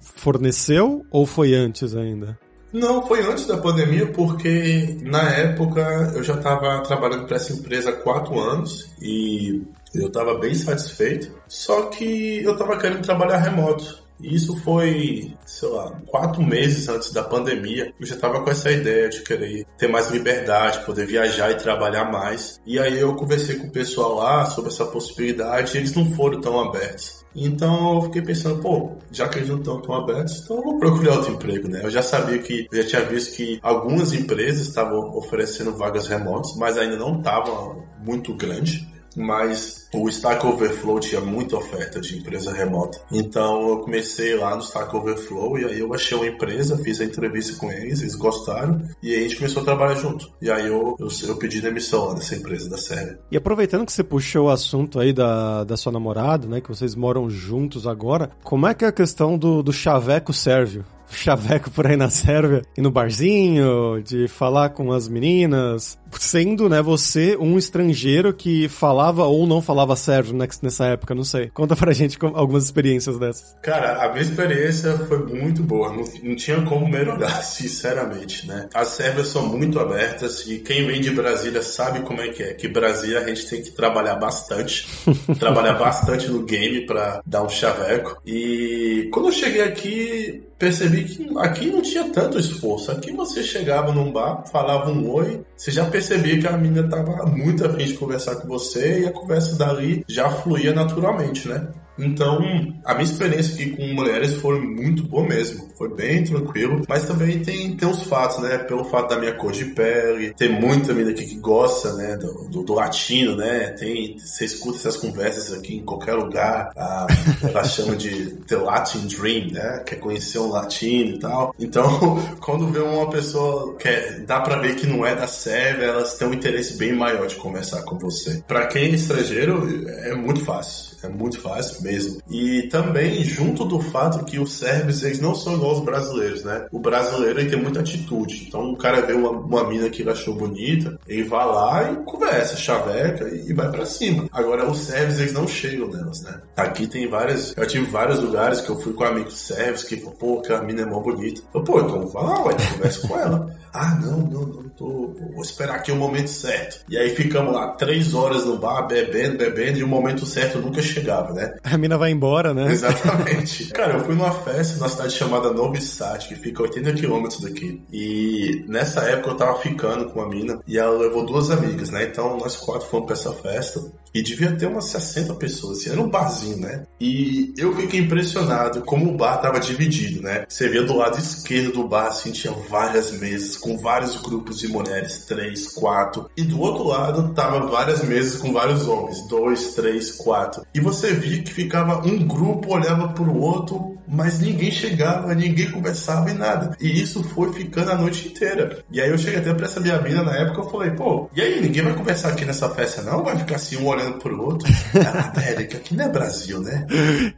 forneceu 0.00 1.04
ou 1.10 1.26
foi 1.26 1.54
antes 1.54 1.94
ainda? 1.94 2.38
Não, 2.72 3.06
foi 3.06 3.22
antes 3.22 3.46
da 3.46 3.56
pandemia, 3.56 4.06
porque 4.12 4.98
na 5.02 5.30
época 5.30 6.12
eu 6.14 6.22
já 6.22 6.34
estava 6.34 6.82
trabalhando 6.82 7.26
para 7.26 7.36
essa 7.36 7.52
empresa 7.52 7.90
há 7.90 7.96
quatro 7.96 8.38
anos 8.38 8.90
e 9.00 9.62
eu 9.94 10.08
estava 10.08 10.38
bem 10.38 10.54
satisfeito. 10.54 11.34
Só 11.48 11.86
que 11.86 12.42
eu 12.42 12.52
estava 12.52 12.78
querendo 12.78 13.02
trabalhar 13.02 13.38
remoto. 13.38 14.06
E 14.20 14.34
isso 14.34 14.56
foi, 14.58 15.32
sei 15.46 15.68
lá, 15.68 15.92
quatro 16.06 16.42
meses 16.42 16.88
antes 16.88 17.12
da 17.12 17.22
pandemia. 17.22 17.92
Eu 17.98 18.06
já 18.06 18.16
estava 18.16 18.42
com 18.42 18.50
essa 18.50 18.70
ideia 18.70 19.08
de 19.08 19.22
querer 19.22 19.64
ter 19.78 19.86
mais 19.86 20.10
liberdade, 20.10 20.84
poder 20.84 21.06
viajar 21.06 21.50
e 21.52 21.56
trabalhar 21.56 22.10
mais. 22.10 22.60
E 22.66 22.78
aí 22.78 22.98
eu 22.98 23.14
conversei 23.14 23.56
com 23.56 23.68
o 23.68 23.72
pessoal 23.72 24.16
lá 24.16 24.44
sobre 24.46 24.70
essa 24.70 24.84
possibilidade 24.84 25.74
e 25.74 25.78
eles 25.78 25.94
não 25.94 26.10
foram 26.12 26.40
tão 26.40 26.58
abertos. 26.58 27.17
Então 27.34 27.94
eu 27.96 28.02
fiquei 28.02 28.22
pensando, 28.22 28.60
pô, 28.60 28.92
já 29.12 29.28
que 29.28 29.38
eles 29.38 29.48
não 29.48 29.58
estão 29.58 29.80
tão 29.80 29.94
abertos, 29.94 30.42
então 30.42 30.56
eu 30.56 30.62
vou 30.62 30.78
procurar 30.78 31.16
outro 31.16 31.32
emprego, 31.32 31.68
né? 31.68 31.80
Eu 31.84 31.90
já 31.90 32.02
sabia 32.02 32.38
que, 32.38 32.66
já 32.72 32.84
tinha 32.84 33.04
visto 33.04 33.36
que 33.36 33.58
algumas 33.62 34.12
empresas 34.12 34.66
estavam 34.66 35.16
oferecendo 35.16 35.76
vagas 35.76 36.08
remotas, 36.08 36.56
mas 36.56 36.76
ainda 36.76 36.96
não 36.96 37.18
estava 37.18 37.76
muito 38.02 38.34
grande 38.34 38.88
mas 39.16 39.88
o 39.92 40.08
Stack 40.08 40.44
Overflow 40.46 41.00
tinha 41.00 41.20
muita 41.20 41.56
oferta 41.56 42.00
de 42.00 42.18
empresa 42.18 42.52
remota. 42.52 43.00
Então 43.10 43.68
eu 43.68 43.78
comecei 43.78 44.36
lá 44.36 44.54
no 44.54 44.62
Stack 44.62 44.94
Overflow 44.94 45.58
e 45.58 45.64
aí 45.64 45.78
eu 45.80 45.92
achei 45.94 46.16
uma 46.16 46.26
empresa, 46.26 46.78
fiz 46.78 47.00
a 47.00 47.04
entrevista 47.04 47.58
com 47.58 47.70
eles, 47.70 48.00
eles 48.00 48.14
gostaram 48.14 48.82
e 49.02 49.12
aí 49.12 49.20
a 49.20 49.22
gente 49.22 49.36
começou 49.36 49.62
a 49.62 49.64
trabalhar 49.64 49.94
junto. 49.94 50.30
E 50.40 50.50
aí 50.50 50.66
eu, 50.66 50.96
eu, 50.98 51.08
eu 51.26 51.36
pedi 51.36 51.60
demissão 51.60 52.06
lá 52.06 52.14
dessa 52.14 52.36
empresa 52.36 52.68
da 52.68 52.76
série. 52.76 53.16
E 53.30 53.36
aproveitando 53.36 53.86
que 53.86 53.92
você 53.92 54.04
puxou 54.04 54.46
o 54.46 54.50
assunto 54.50 55.00
aí 55.00 55.12
da, 55.12 55.64
da 55.64 55.76
sua 55.76 55.92
namorada, 55.92 56.46
né, 56.46 56.60
que 56.60 56.68
vocês 56.68 56.94
moram 56.94 57.28
juntos 57.30 57.86
agora, 57.86 58.30
como 58.42 58.66
é 58.66 58.74
que 58.74 58.84
é 58.84 58.88
a 58.88 58.92
questão 58.92 59.38
do, 59.38 59.62
do 59.62 59.72
chaveco 59.72 60.32
sérvio? 60.32 60.84
Chaveco 61.10 61.70
por 61.70 61.86
aí 61.86 61.96
na 61.96 62.10
Sérvia, 62.10 62.62
e 62.76 62.80
no 62.80 62.90
barzinho, 62.90 64.02
de 64.02 64.28
falar 64.28 64.70
com 64.70 64.92
as 64.92 65.08
meninas, 65.08 65.98
sendo, 66.18 66.68
né, 66.68 66.80
você 66.82 67.36
um 67.36 67.58
estrangeiro 67.58 68.32
que 68.32 68.68
falava 68.68 69.24
ou 69.24 69.46
não 69.46 69.60
falava 69.60 69.96
sérvio 69.96 70.36
nessa 70.62 70.86
época, 70.86 71.14
não 71.14 71.24
sei. 71.24 71.48
Conta 71.48 71.76
pra 71.76 71.92
gente 71.92 72.18
algumas 72.20 72.64
experiências 72.64 73.18
dessas. 73.18 73.56
Cara, 73.62 74.04
a 74.04 74.08
minha 74.10 74.22
experiência 74.22 74.96
foi 74.98 75.18
muito 75.26 75.62
boa, 75.62 75.92
não, 75.92 76.04
não 76.22 76.36
tinha 76.36 76.62
como 76.62 76.88
melhorar, 76.88 77.42
sinceramente, 77.42 78.46
né? 78.46 78.68
As 78.74 78.88
sérvias 78.88 79.28
são 79.28 79.46
muito 79.46 79.78
abertas 79.78 80.46
e 80.46 80.58
quem 80.58 80.86
vem 80.86 81.00
de 81.00 81.10
Brasília 81.10 81.62
sabe 81.62 82.00
como 82.00 82.20
é 82.20 82.28
que 82.28 82.42
é, 82.42 82.54
que 82.54 82.68
Brasília 82.68 83.20
a 83.20 83.28
gente 83.28 83.48
tem 83.48 83.62
que 83.62 83.70
trabalhar 83.70 84.16
bastante, 84.16 84.88
trabalhar 85.38 85.74
bastante 85.74 86.30
no 86.30 86.42
game 86.42 86.86
pra 86.86 87.22
dar 87.26 87.42
um 87.42 87.48
chaveco. 87.48 88.20
E 88.26 89.08
quando 89.12 89.26
eu 89.26 89.32
cheguei 89.32 89.62
aqui, 89.62 90.47
percebi 90.58 91.04
que 91.04 91.38
aqui 91.38 91.70
não 91.70 91.80
tinha 91.80 92.08
tanto 92.10 92.38
esforço. 92.38 92.90
Aqui 92.90 93.12
você 93.12 93.42
chegava 93.42 93.92
num 93.92 94.12
bar, 94.12 94.44
falava 94.50 94.90
um 94.90 95.08
oi, 95.10 95.44
você 95.56 95.70
já 95.70 95.84
percebia 95.86 96.38
que 96.38 96.46
a 96.46 96.56
menina 96.56 96.84
estava 96.84 97.24
muito 97.26 97.64
afim 97.64 97.84
de 97.84 97.94
conversar 97.94 98.36
com 98.36 98.48
você 98.48 99.02
e 99.02 99.06
a 99.06 99.12
conversa 99.12 99.56
dali 99.56 100.04
já 100.08 100.28
fluía 100.28 100.72
naturalmente, 100.74 101.48
né? 101.48 101.68
Então, 101.98 102.38
a 102.84 102.94
minha 102.94 103.04
experiência 103.04 103.54
aqui 103.54 103.70
com 103.76 103.86
mulheres 103.94 104.34
foi 104.34 104.60
muito 104.60 105.02
boa 105.02 105.26
mesmo. 105.26 105.68
Foi 105.76 105.88
bem 105.94 106.24
tranquilo. 106.24 106.82
Mas 106.88 107.04
também 107.06 107.40
tem, 107.40 107.76
tem 107.76 107.88
os 107.88 108.02
fatos, 108.04 108.38
né? 108.38 108.58
Pelo 108.58 108.84
fato 108.84 109.10
da 109.10 109.18
minha 109.18 109.34
cor 109.34 109.52
de 109.52 109.66
pele, 109.66 110.32
tem 110.34 110.60
muita 110.60 110.92
menina 110.92 111.10
aqui 111.10 111.26
que 111.26 111.36
gosta, 111.36 111.92
né? 111.94 112.16
Do, 112.16 112.48
do, 112.48 112.62
do 112.62 112.74
latino, 112.74 113.36
né? 113.36 113.70
Tem, 113.78 114.16
você 114.18 114.44
escuta 114.44 114.78
essas 114.78 114.96
conversas 114.96 115.52
aqui 115.52 115.76
em 115.76 115.84
qualquer 115.84 116.14
lugar. 116.14 116.72
A, 116.78 117.06
ela 117.42 117.64
chama 117.64 117.96
de 117.96 118.34
The 118.46 118.56
Latin 118.56 119.06
Dream, 119.06 119.50
né? 119.52 119.82
Quer 119.84 119.96
conhecer 119.96 120.38
um 120.38 120.48
latino 120.48 121.16
e 121.16 121.18
tal. 121.18 121.54
Então, 121.58 122.22
quando 122.40 122.68
vê 122.68 122.78
uma 122.78 123.10
pessoa 123.10 123.74
que 123.76 123.88
é, 123.88 124.20
dá 124.20 124.40
pra 124.40 124.58
ver 124.58 124.76
que 124.76 124.86
não 124.86 125.04
é 125.04 125.14
da 125.14 125.26
Sérvia, 125.26 125.86
elas 125.86 126.14
têm 126.14 126.28
um 126.28 126.34
interesse 126.34 126.76
bem 126.76 126.92
maior 126.92 127.26
de 127.26 127.34
conversar 127.36 127.82
com 127.82 127.98
você. 127.98 128.42
Pra 128.46 128.66
quem 128.66 128.84
é 128.84 128.88
estrangeiro, 128.90 129.88
é 129.88 130.14
muito 130.14 130.44
fácil 130.44 130.87
é 131.02 131.08
muito 131.08 131.40
fácil 131.40 131.82
mesmo. 131.82 132.20
E 132.30 132.62
também, 132.68 133.22
junto 133.24 133.64
do 133.64 133.80
fato 133.80 134.24
que 134.24 134.38
os 134.38 134.52
sérvios, 134.52 135.02
eles 135.02 135.20
não 135.20 135.34
são 135.34 135.54
igual 135.54 135.72
os 135.72 135.84
brasileiros, 135.84 136.44
né? 136.44 136.66
O 136.72 136.78
brasileiro, 136.78 137.40
ele 137.40 137.50
tem 137.50 137.60
muita 137.60 137.80
atitude. 137.80 138.46
Então, 138.48 138.72
o 138.72 138.76
cara 138.76 139.02
vê 139.02 139.12
uma, 139.12 139.30
uma 139.30 139.68
mina 139.68 139.88
que 139.90 140.02
ele 140.02 140.10
achou 140.10 140.34
bonita, 140.34 140.98
ele 141.06 141.24
vai 141.24 141.46
lá 141.46 141.92
e 141.92 141.96
conversa, 142.04 142.56
chaveca 142.56 143.28
e 143.28 143.52
vai 143.52 143.70
para 143.70 143.86
cima. 143.86 144.28
Agora, 144.32 144.68
os 144.68 144.78
sérvios, 144.78 145.20
eles 145.20 145.32
não 145.32 145.46
chegam 145.46 145.88
nelas, 145.88 146.22
né? 146.22 146.40
Aqui 146.56 146.86
tem 146.86 147.08
várias... 147.08 147.56
Eu 147.56 147.66
tive 147.66 147.86
vários 147.86 148.20
lugares 148.20 148.60
que 148.60 148.70
eu 148.70 148.80
fui 148.80 148.92
com 148.92 149.04
amigos 149.04 149.38
sérvios 149.38 149.84
que 149.84 149.96
pô, 149.96 150.40
que 150.40 150.52
a 150.52 150.62
mina 150.62 150.82
é 150.82 150.86
mó 150.86 151.00
bonita. 151.00 151.40
Eu, 151.54 151.62
pô, 151.62 151.80
então 151.80 152.06
vai 152.08 152.24
lá, 152.24 152.44
ué, 152.44 152.56
conversa 152.72 153.06
com 153.06 153.18
ela. 153.18 153.58
Ah, 153.70 153.94
não, 154.00 154.18
não, 154.18 154.46
não 154.46 154.68
tô. 154.70 155.14
Vou 155.34 155.42
esperar 155.42 155.76
aqui 155.76 155.92
o 155.92 155.96
momento 155.96 156.30
certo. 156.30 156.84
E 156.88 156.96
aí 156.96 157.14
ficamos 157.14 157.52
lá 157.52 157.72
três 157.72 158.14
horas 158.14 158.46
no 158.46 158.58
bar, 158.58 158.86
bebendo, 158.86 159.36
bebendo, 159.36 159.78
e 159.78 159.84
o 159.84 159.88
momento 159.88 160.24
certo 160.24 160.58
nunca 160.58 160.80
chegava, 160.88 161.32
né? 161.32 161.56
A 161.62 161.76
mina 161.76 161.96
vai 161.96 162.10
embora, 162.10 162.52
né? 162.52 162.70
Exatamente. 162.70 163.66
Cara, 163.72 163.94
eu 163.94 164.04
fui 164.04 164.14
numa 164.14 164.32
festa 164.32 164.76
numa 164.76 164.88
cidade 164.88 165.12
chamada 165.12 165.52
Novi 165.52 165.80
Sad, 165.80 166.28
que 166.28 166.34
fica 166.34 166.62
a 166.62 166.66
80 166.66 166.92
quilômetros 166.94 167.40
daqui. 167.40 167.82
E 167.92 168.64
nessa 168.68 169.02
época 169.02 169.30
eu 169.30 169.36
tava 169.36 169.58
ficando 169.58 170.06
com 170.06 170.20
uma 170.20 170.28
mina, 170.28 170.60
e 170.66 170.78
ela 170.78 170.96
levou 170.96 171.24
duas 171.24 171.50
amigas, 171.50 171.90
né? 171.90 172.04
Então 172.04 172.36
nós 172.38 172.56
quatro 172.56 172.88
fomos 172.88 173.06
pra 173.06 173.14
essa 173.14 173.32
festa. 173.32 173.80
E 174.14 174.22
devia 174.22 174.54
ter 174.56 174.66
umas 174.66 174.86
60 174.86 175.34
pessoas, 175.34 175.78
assim, 175.78 175.90
era 175.90 176.00
um 176.00 176.08
barzinho, 176.08 176.58
né? 176.58 176.84
E 177.00 177.52
eu 177.56 177.74
fiquei 177.76 178.00
impressionado 178.00 178.82
como 178.82 179.10
o 179.10 179.16
bar 179.16 179.38
tava 179.38 179.60
dividido, 179.60 180.22
né? 180.22 180.44
Você 180.48 180.68
via 180.68 180.82
do 180.82 180.96
lado 180.96 181.18
esquerdo 181.18 181.72
do 181.72 181.88
bar, 181.88 182.08
assim, 182.08 182.32
tinha 182.32 182.52
várias 182.52 183.12
mesas 183.12 183.56
com 183.56 183.78
vários 183.78 184.16
grupos 184.16 184.58
de 184.58 184.68
mulheres, 184.68 185.24
três, 185.26 185.68
quatro, 185.68 186.30
e 186.36 186.42
do 186.42 186.60
outro 186.60 186.84
lado 186.84 187.32
tava 187.34 187.66
várias 187.66 188.02
mesas 188.02 188.40
com 188.40 188.52
vários 188.52 188.86
homens, 188.86 189.26
dois, 189.28 189.74
três, 189.74 190.12
quatro. 190.12 190.64
E 190.74 190.80
você 190.80 191.12
via 191.12 191.42
que 191.42 191.52
ficava 191.52 192.06
um 192.06 192.26
grupo 192.26 192.74
olhava 192.74 193.08
pro 193.08 193.36
outro, 193.36 193.98
mas 194.06 194.40
ninguém 194.40 194.70
chegava, 194.70 195.34
ninguém 195.34 195.70
conversava 195.70 196.30
e 196.30 196.34
nada. 196.34 196.76
E 196.80 197.00
isso 197.00 197.22
foi 197.22 197.52
ficando 197.52 197.90
a 197.90 197.96
noite 197.96 198.28
inteira. 198.28 198.82
E 198.90 199.00
aí 199.00 199.10
eu 199.10 199.18
cheguei 199.18 199.40
até 199.40 199.52
pra 199.52 199.66
essa 199.66 199.80
minha 199.80 200.00
mina 200.00 200.22
na 200.22 200.34
época, 200.34 200.60
eu 200.60 200.70
falei, 200.70 200.90
pô, 200.92 201.28
e 201.34 201.42
aí, 201.42 201.60
ninguém 201.60 201.82
vai 201.82 201.94
conversar 201.94 202.30
aqui 202.30 202.44
nessa 202.44 202.68
festa 202.70 203.02
não? 203.02 203.22
Vai 203.22 203.36
ficar 203.38 203.56
assim 203.56 203.76
um 203.76 203.86
olhando 203.86 204.07
pro 204.12 204.42
outro? 204.42 204.68
ah, 205.06 205.32
velho, 205.38 205.68
que 205.68 205.76
aqui 205.76 205.94
não 205.94 206.04
é 206.04 206.08
Brasil, 206.08 206.60
né? 206.60 206.86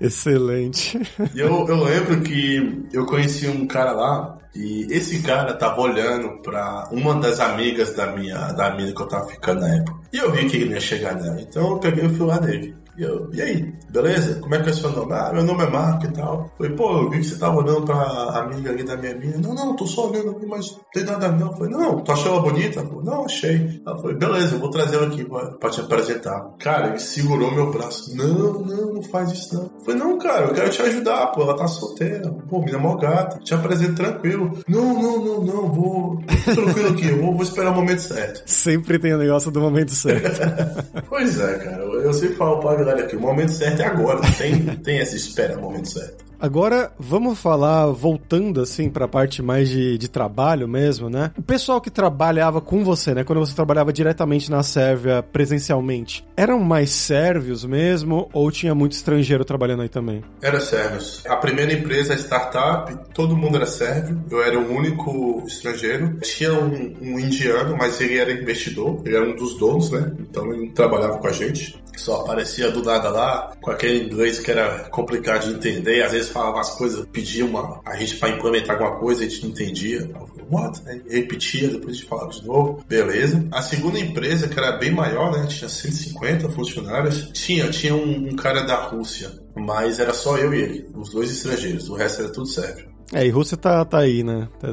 Excelente. 0.00 1.00
Eu, 1.34 1.66
eu 1.68 1.84
lembro 1.84 2.20
que 2.20 2.86
eu 2.92 3.06
conheci 3.06 3.46
um 3.48 3.66
cara 3.66 3.92
lá, 3.92 4.38
e 4.54 4.86
esse 4.90 5.22
cara 5.22 5.54
tava 5.54 5.80
olhando 5.80 6.42
pra 6.42 6.88
uma 6.90 7.14
das 7.14 7.38
amigas 7.38 7.94
da 7.94 8.06
minha, 8.08 8.52
da 8.52 8.74
mina 8.74 8.92
que 8.92 9.00
eu 9.00 9.06
tava 9.06 9.28
ficando 9.28 9.60
na 9.60 9.76
época. 9.76 10.00
E 10.12 10.18
eu 10.18 10.32
vi 10.32 10.48
que 10.48 10.56
ele 10.56 10.74
ia 10.74 10.80
chegar 10.80 11.14
nela. 11.14 11.40
Então 11.40 11.70
eu 11.70 11.78
peguei 11.78 12.06
o 12.06 12.10
fio 12.10 12.26
lá 12.26 12.38
dele. 12.38 12.76
E, 13.00 13.02
eu, 13.02 13.30
e 13.32 13.40
aí, 13.40 13.74
beleza? 13.88 14.40
Como 14.40 14.54
é 14.54 14.60
que 14.60 14.68
é 14.68 14.72
o 14.72 14.74
seu 14.74 14.90
nome? 14.90 15.14
Ah, 15.14 15.30
meu 15.32 15.42
nome 15.42 15.64
é 15.64 15.70
Marco 15.70 16.04
e 16.04 16.12
tal. 16.12 16.50
Falei, 16.58 16.72
pô, 16.76 16.98
eu 16.98 17.08
vi 17.08 17.20
que 17.20 17.24
você 17.24 17.38
tava 17.38 17.56
olhando 17.56 17.86
pra 17.86 17.96
amiga 17.96 18.70
ali 18.70 18.84
da 18.84 18.94
minha 18.94 19.12
amiga. 19.12 19.38
Não, 19.38 19.54
não, 19.54 19.74
tô 19.74 19.86
só 19.86 20.10
olhando 20.10 20.32
aqui, 20.32 20.44
mas 20.44 20.70
não 20.72 20.80
tem 20.92 21.04
nada 21.04 21.32
não. 21.32 21.50
Falei, 21.56 21.72
não, 21.72 22.04
tu 22.04 22.12
achou 22.12 22.32
ela 22.32 22.42
bonita? 22.42 22.82
Falei, 22.82 23.02
não, 23.02 23.24
achei. 23.24 23.80
Ela 23.86 23.96
falou, 23.96 24.18
beleza, 24.18 24.54
eu 24.54 24.60
vou 24.60 24.68
trazer 24.68 24.96
ela 24.96 25.06
aqui 25.06 25.24
pra, 25.24 25.46
pra 25.52 25.70
te 25.70 25.80
apresentar. 25.80 26.54
Cara, 26.58 26.88
ele 26.88 26.98
segurou 26.98 27.50
meu 27.50 27.70
braço. 27.70 28.14
Não, 28.14 28.52
não, 28.52 28.92
não 28.92 29.02
faz 29.02 29.32
isso 29.32 29.54
não. 29.54 29.70
Falei, 29.82 29.98
não, 29.98 30.18
cara, 30.18 30.48
eu 30.48 30.52
quero 30.52 30.68
te 30.68 30.82
ajudar, 30.82 31.28
pô, 31.28 31.40
ela 31.40 31.56
tá 31.56 31.66
solteira. 31.66 32.30
Pô, 32.50 32.60
mina 32.60 32.76
mó 32.76 32.96
gata, 32.96 33.38
te 33.38 33.54
apresento 33.54 33.94
tranquilo. 33.94 34.58
Não, 34.68 34.92
não, 34.92 35.24
não, 35.24 35.42
não, 35.42 35.72
vou. 35.72 36.18
Tranquilo 36.44 36.90
aqui, 36.90 37.08
eu 37.08 37.22
vou, 37.22 37.32
vou 37.32 37.42
esperar 37.42 37.70
o 37.70 37.76
momento 37.76 38.02
certo. 38.02 38.42
Sempre 38.44 38.98
tem 38.98 39.14
o 39.14 39.18
negócio 39.18 39.50
do 39.50 39.58
momento 39.58 39.92
certo. 39.92 40.38
pois 41.08 41.40
é, 41.40 41.58
cara, 41.60 41.82
eu 41.82 42.12
sempre 42.12 42.36
falo 42.36 42.60
pra 42.60 42.89
galera 42.90 43.06
aqui, 43.06 43.16
o 43.16 43.20
momento 43.20 43.52
certo 43.52 43.80
é 43.80 43.86
agora, 43.86 44.20
tem, 44.36 44.66
tem 44.76 44.98
essa 44.98 45.16
espera 45.16 45.56
momento 45.56 45.88
certo. 45.88 46.29
Agora, 46.40 46.90
vamos 46.98 47.38
falar, 47.38 47.86
voltando 47.88 48.62
assim 48.62 48.88
para 48.88 49.04
a 49.04 49.08
parte 49.08 49.42
mais 49.42 49.68
de, 49.68 49.98
de 49.98 50.08
trabalho 50.08 50.66
mesmo, 50.66 51.10
né? 51.10 51.32
O 51.36 51.42
pessoal 51.42 51.82
que 51.82 51.90
trabalhava 51.90 52.62
com 52.62 52.82
você, 52.82 53.12
né? 53.12 53.24
Quando 53.24 53.40
você 53.40 53.54
trabalhava 53.54 53.92
diretamente 53.92 54.50
na 54.50 54.62
Sérvia, 54.62 55.22
presencialmente, 55.22 56.24
eram 56.34 56.58
mais 56.58 56.90
sérvios 56.90 57.62
mesmo 57.62 58.30
ou 58.32 58.50
tinha 58.50 58.74
muito 58.74 58.92
estrangeiro 58.92 59.44
trabalhando 59.44 59.82
aí 59.82 59.90
também? 59.90 60.24
Era 60.40 60.58
sérvios. 60.60 61.22
A 61.26 61.36
primeira 61.36 61.74
empresa, 61.74 62.14
a 62.14 62.16
startup, 62.16 62.96
todo 63.12 63.36
mundo 63.36 63.56
era 63.56 63.66
sérvio. 63.66 64.24
Eu 64.30 64.42
era 64.42 64.58
o 64.58 64.74
único 64.74 65.44
estrangeiro. 65.46 66.18
Tinha 66.20 66.54
um, 66.54 66.94
um 67.02 67.18
indiano, 67.18 67.76
mas 67.76 68.00
ele 68.00 68.16
era 68.16 68.32
investidor. 68.32 69.02
Ele 69.04 69.14
era 69.14 69.28
um 69.28 69.36
dos 69.36 69.58
donos, 69.58 69.90
né? 69.90 70.10
Então 70.18 70.50
ele 70.54 70.70
trabalhava 70.70 71.18
com 71.18 71.26
a 71.26 71.32
gente. 71.32 71.78
Só 71.96 72.22
aparecia 72.22 72.70
do 72.70 72.82
nada 72.82 73.10
lá, 73.10 73.52
com 73.60 73.70
aquele 73.70 74.04
inglês 74.04 74.38
que 74.38 74.50
era 74.50 74.88
complicado 74.88 75.44
de 75.44 75.54
entender. 75.54 76.02
Às 76.02 76.12
vezes 76.12 76.29
falava 76.30 76.60
as 76.60 76.70
coisas, 76.76 77.06
pedia 77.12 77.44
uma, 77.44 77.80
a 77.84 77.96
gente 77.96 78.16
para 78.16 78.30
implementar 78.30 78.76
alguma 78.76 78.98
coisa, 78.98 79.24
a 79.24 79.28
gente 79.28 79.42
não 79.42 79.50
entendia. 79.50 80.10
What? 80.50 80.80
Aí 80.86 81.02
repetia, 81.08 81.68
depois 81.68 81.96
a 81.96 81.98
gente 81.98 82.08
falava 82.08 82.30
de 82.30 82.46
novo. 82.46 82.84
Beleza. 82.88 83.46
A 83.52 83.62
segunda 83.62 83.98
empresa, 83.98 84.48
que 84.48 84.58
era 84.58 84.72
bem 84.72 84.90
maior, 84.90 85.32
né? 85.32 85.46
Tinha 85.46 85.68
150 85.68 86.48
funcionários. 86.50 87.30
Tinha, 87.32 87.70
tinha 87.70 87.94
um, 87.94 88.30
um 88.30 88.36
cara 88.36 88.62
da 88.62 88.76
Rússia, 88.76 89.30
mas 89.56 90.00
era 90.00 90.12
só 90.12 90.36
eu 90.36 90.54
e 90.54 90.60
ele, 90.60 90.86
os 90.94 91.10
dois 91.10 91.30
estrangeiros. 91.30 91.88
O 91.88 91.94
resto 91.94 92.22
era 92.22 92.32
tudo 92.32 92.46
sérvio. 92.46 92.90
É, 93.12 93.26
e 93.26 93.30
Rússia 93.30 93.56
tá, 93.56 93.84
tá 93.84 93.98
aí, 93.98 94.22
né? 94.22 94.48
Tá, 94.60 94.68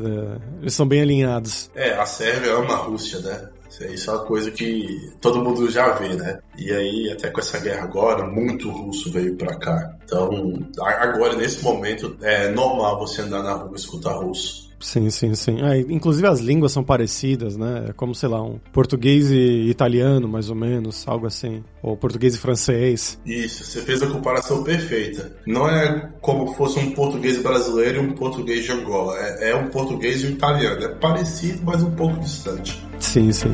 eles 0.62 0.74
são 0.74 0.88
bem 0.88 1.02
alinhados. 1.02 1.72
É, 1.74 1.94
a 1.94 2.06
Sérvia 2.06 2.54
ama 2.54 2.74
a 2.74 2.78
Rússia, 2.78 3.20
né? 3.20 3.50
Isso 3.86 4.10
é 4.10 4.14
uma 4.14 4.26
coisa 4.26 4.52
que 4.52 5.12
todo 5.22 5.44
mundo 5.44 5.70
já 5.70 5.94
vê, 5.94 6.10
né? 6.16 6.40
E 6.58 6.72
aí, 6.72 7.12
até 7.12 7.30
com 7.30 7.40
essa 7.40 7.60
guerra 7.60 7.84
agora, 7.84 8.26
muito 8.26 8.70
russo 8.70 9.12
veio 9.12 9.36
pra 9.36 9.56
cá. 9.58 9.96
Então, 10.04 10.30
agora, 10.80 11.36
nesse 11.36 11.64
momento, 11.64 12.18
é 12.22 12.50
normal 12.50 13.00
você 13.00 13.22
andar 13.22 13.44
na 13.44 13.54
rua 13.54 13.72
e 13.74 13.80
escutar 13.80 14.14
russo. 14.14 14.67
Sim, 14.80 15.10
sim, 15.10 15.34
sim. 15.36 15.62
Ah, 15.62 15.78
inclusive 15.78 16.28
as 16.28 16.40
línguas 16.40 16.72
são 16.72 16.84
parecidas, 16.84 17.58
né? 17.58 17.86
É 17.90 17.94
como, 17.94 18.14
sei 18.14 18.30
lá, 18.30 18.42
um 18.42 18.60
português 18.72 19.32
e 19.32 19.70
italiano, 19.70 20.28
mais 20.28 20.50
ou 20.50 20.56
menos, 20.56 21.08
algo 21.08 21.26
assim. 21.26 21.64
Ou 21.82 21.98
português 21.98 22.36
e 22.36 22.38
francês. 22.38 23.20
Isso, 23.26 23.64
você 23.64 23.82
fez 23.82 24.02
a 24.04 24.08
comparação 24.08 24.64
perfeita. 24.64 25.36
Não 25.46 25.68
é 25.68 26.10
como 26.22 26.54
fosse 26.54 26.80
um 26.80 26.92
português 26.92 27.42
brasileiro 27.42 28.04
e 28.04 28.08
um 28.08 28.14
português 28.14 28.66
de 28.66 28.72
Angola. 28.72 29.18
É, 29.18 29.52
é 29.52 29.56
um 29.56 29.70
português 29.70 30.24
e 30.24 30.28
um 30.28 30.32
italiano. 30.32 30.84
É 30.84 30.90
parecido, 30.90 31.62
mas 31.64 31.82
um 31.82 31.92
pouco 31.92 32.20
distante. 32.20 32.86
Sim, 33.00 33.32
sim. 33.32 33.54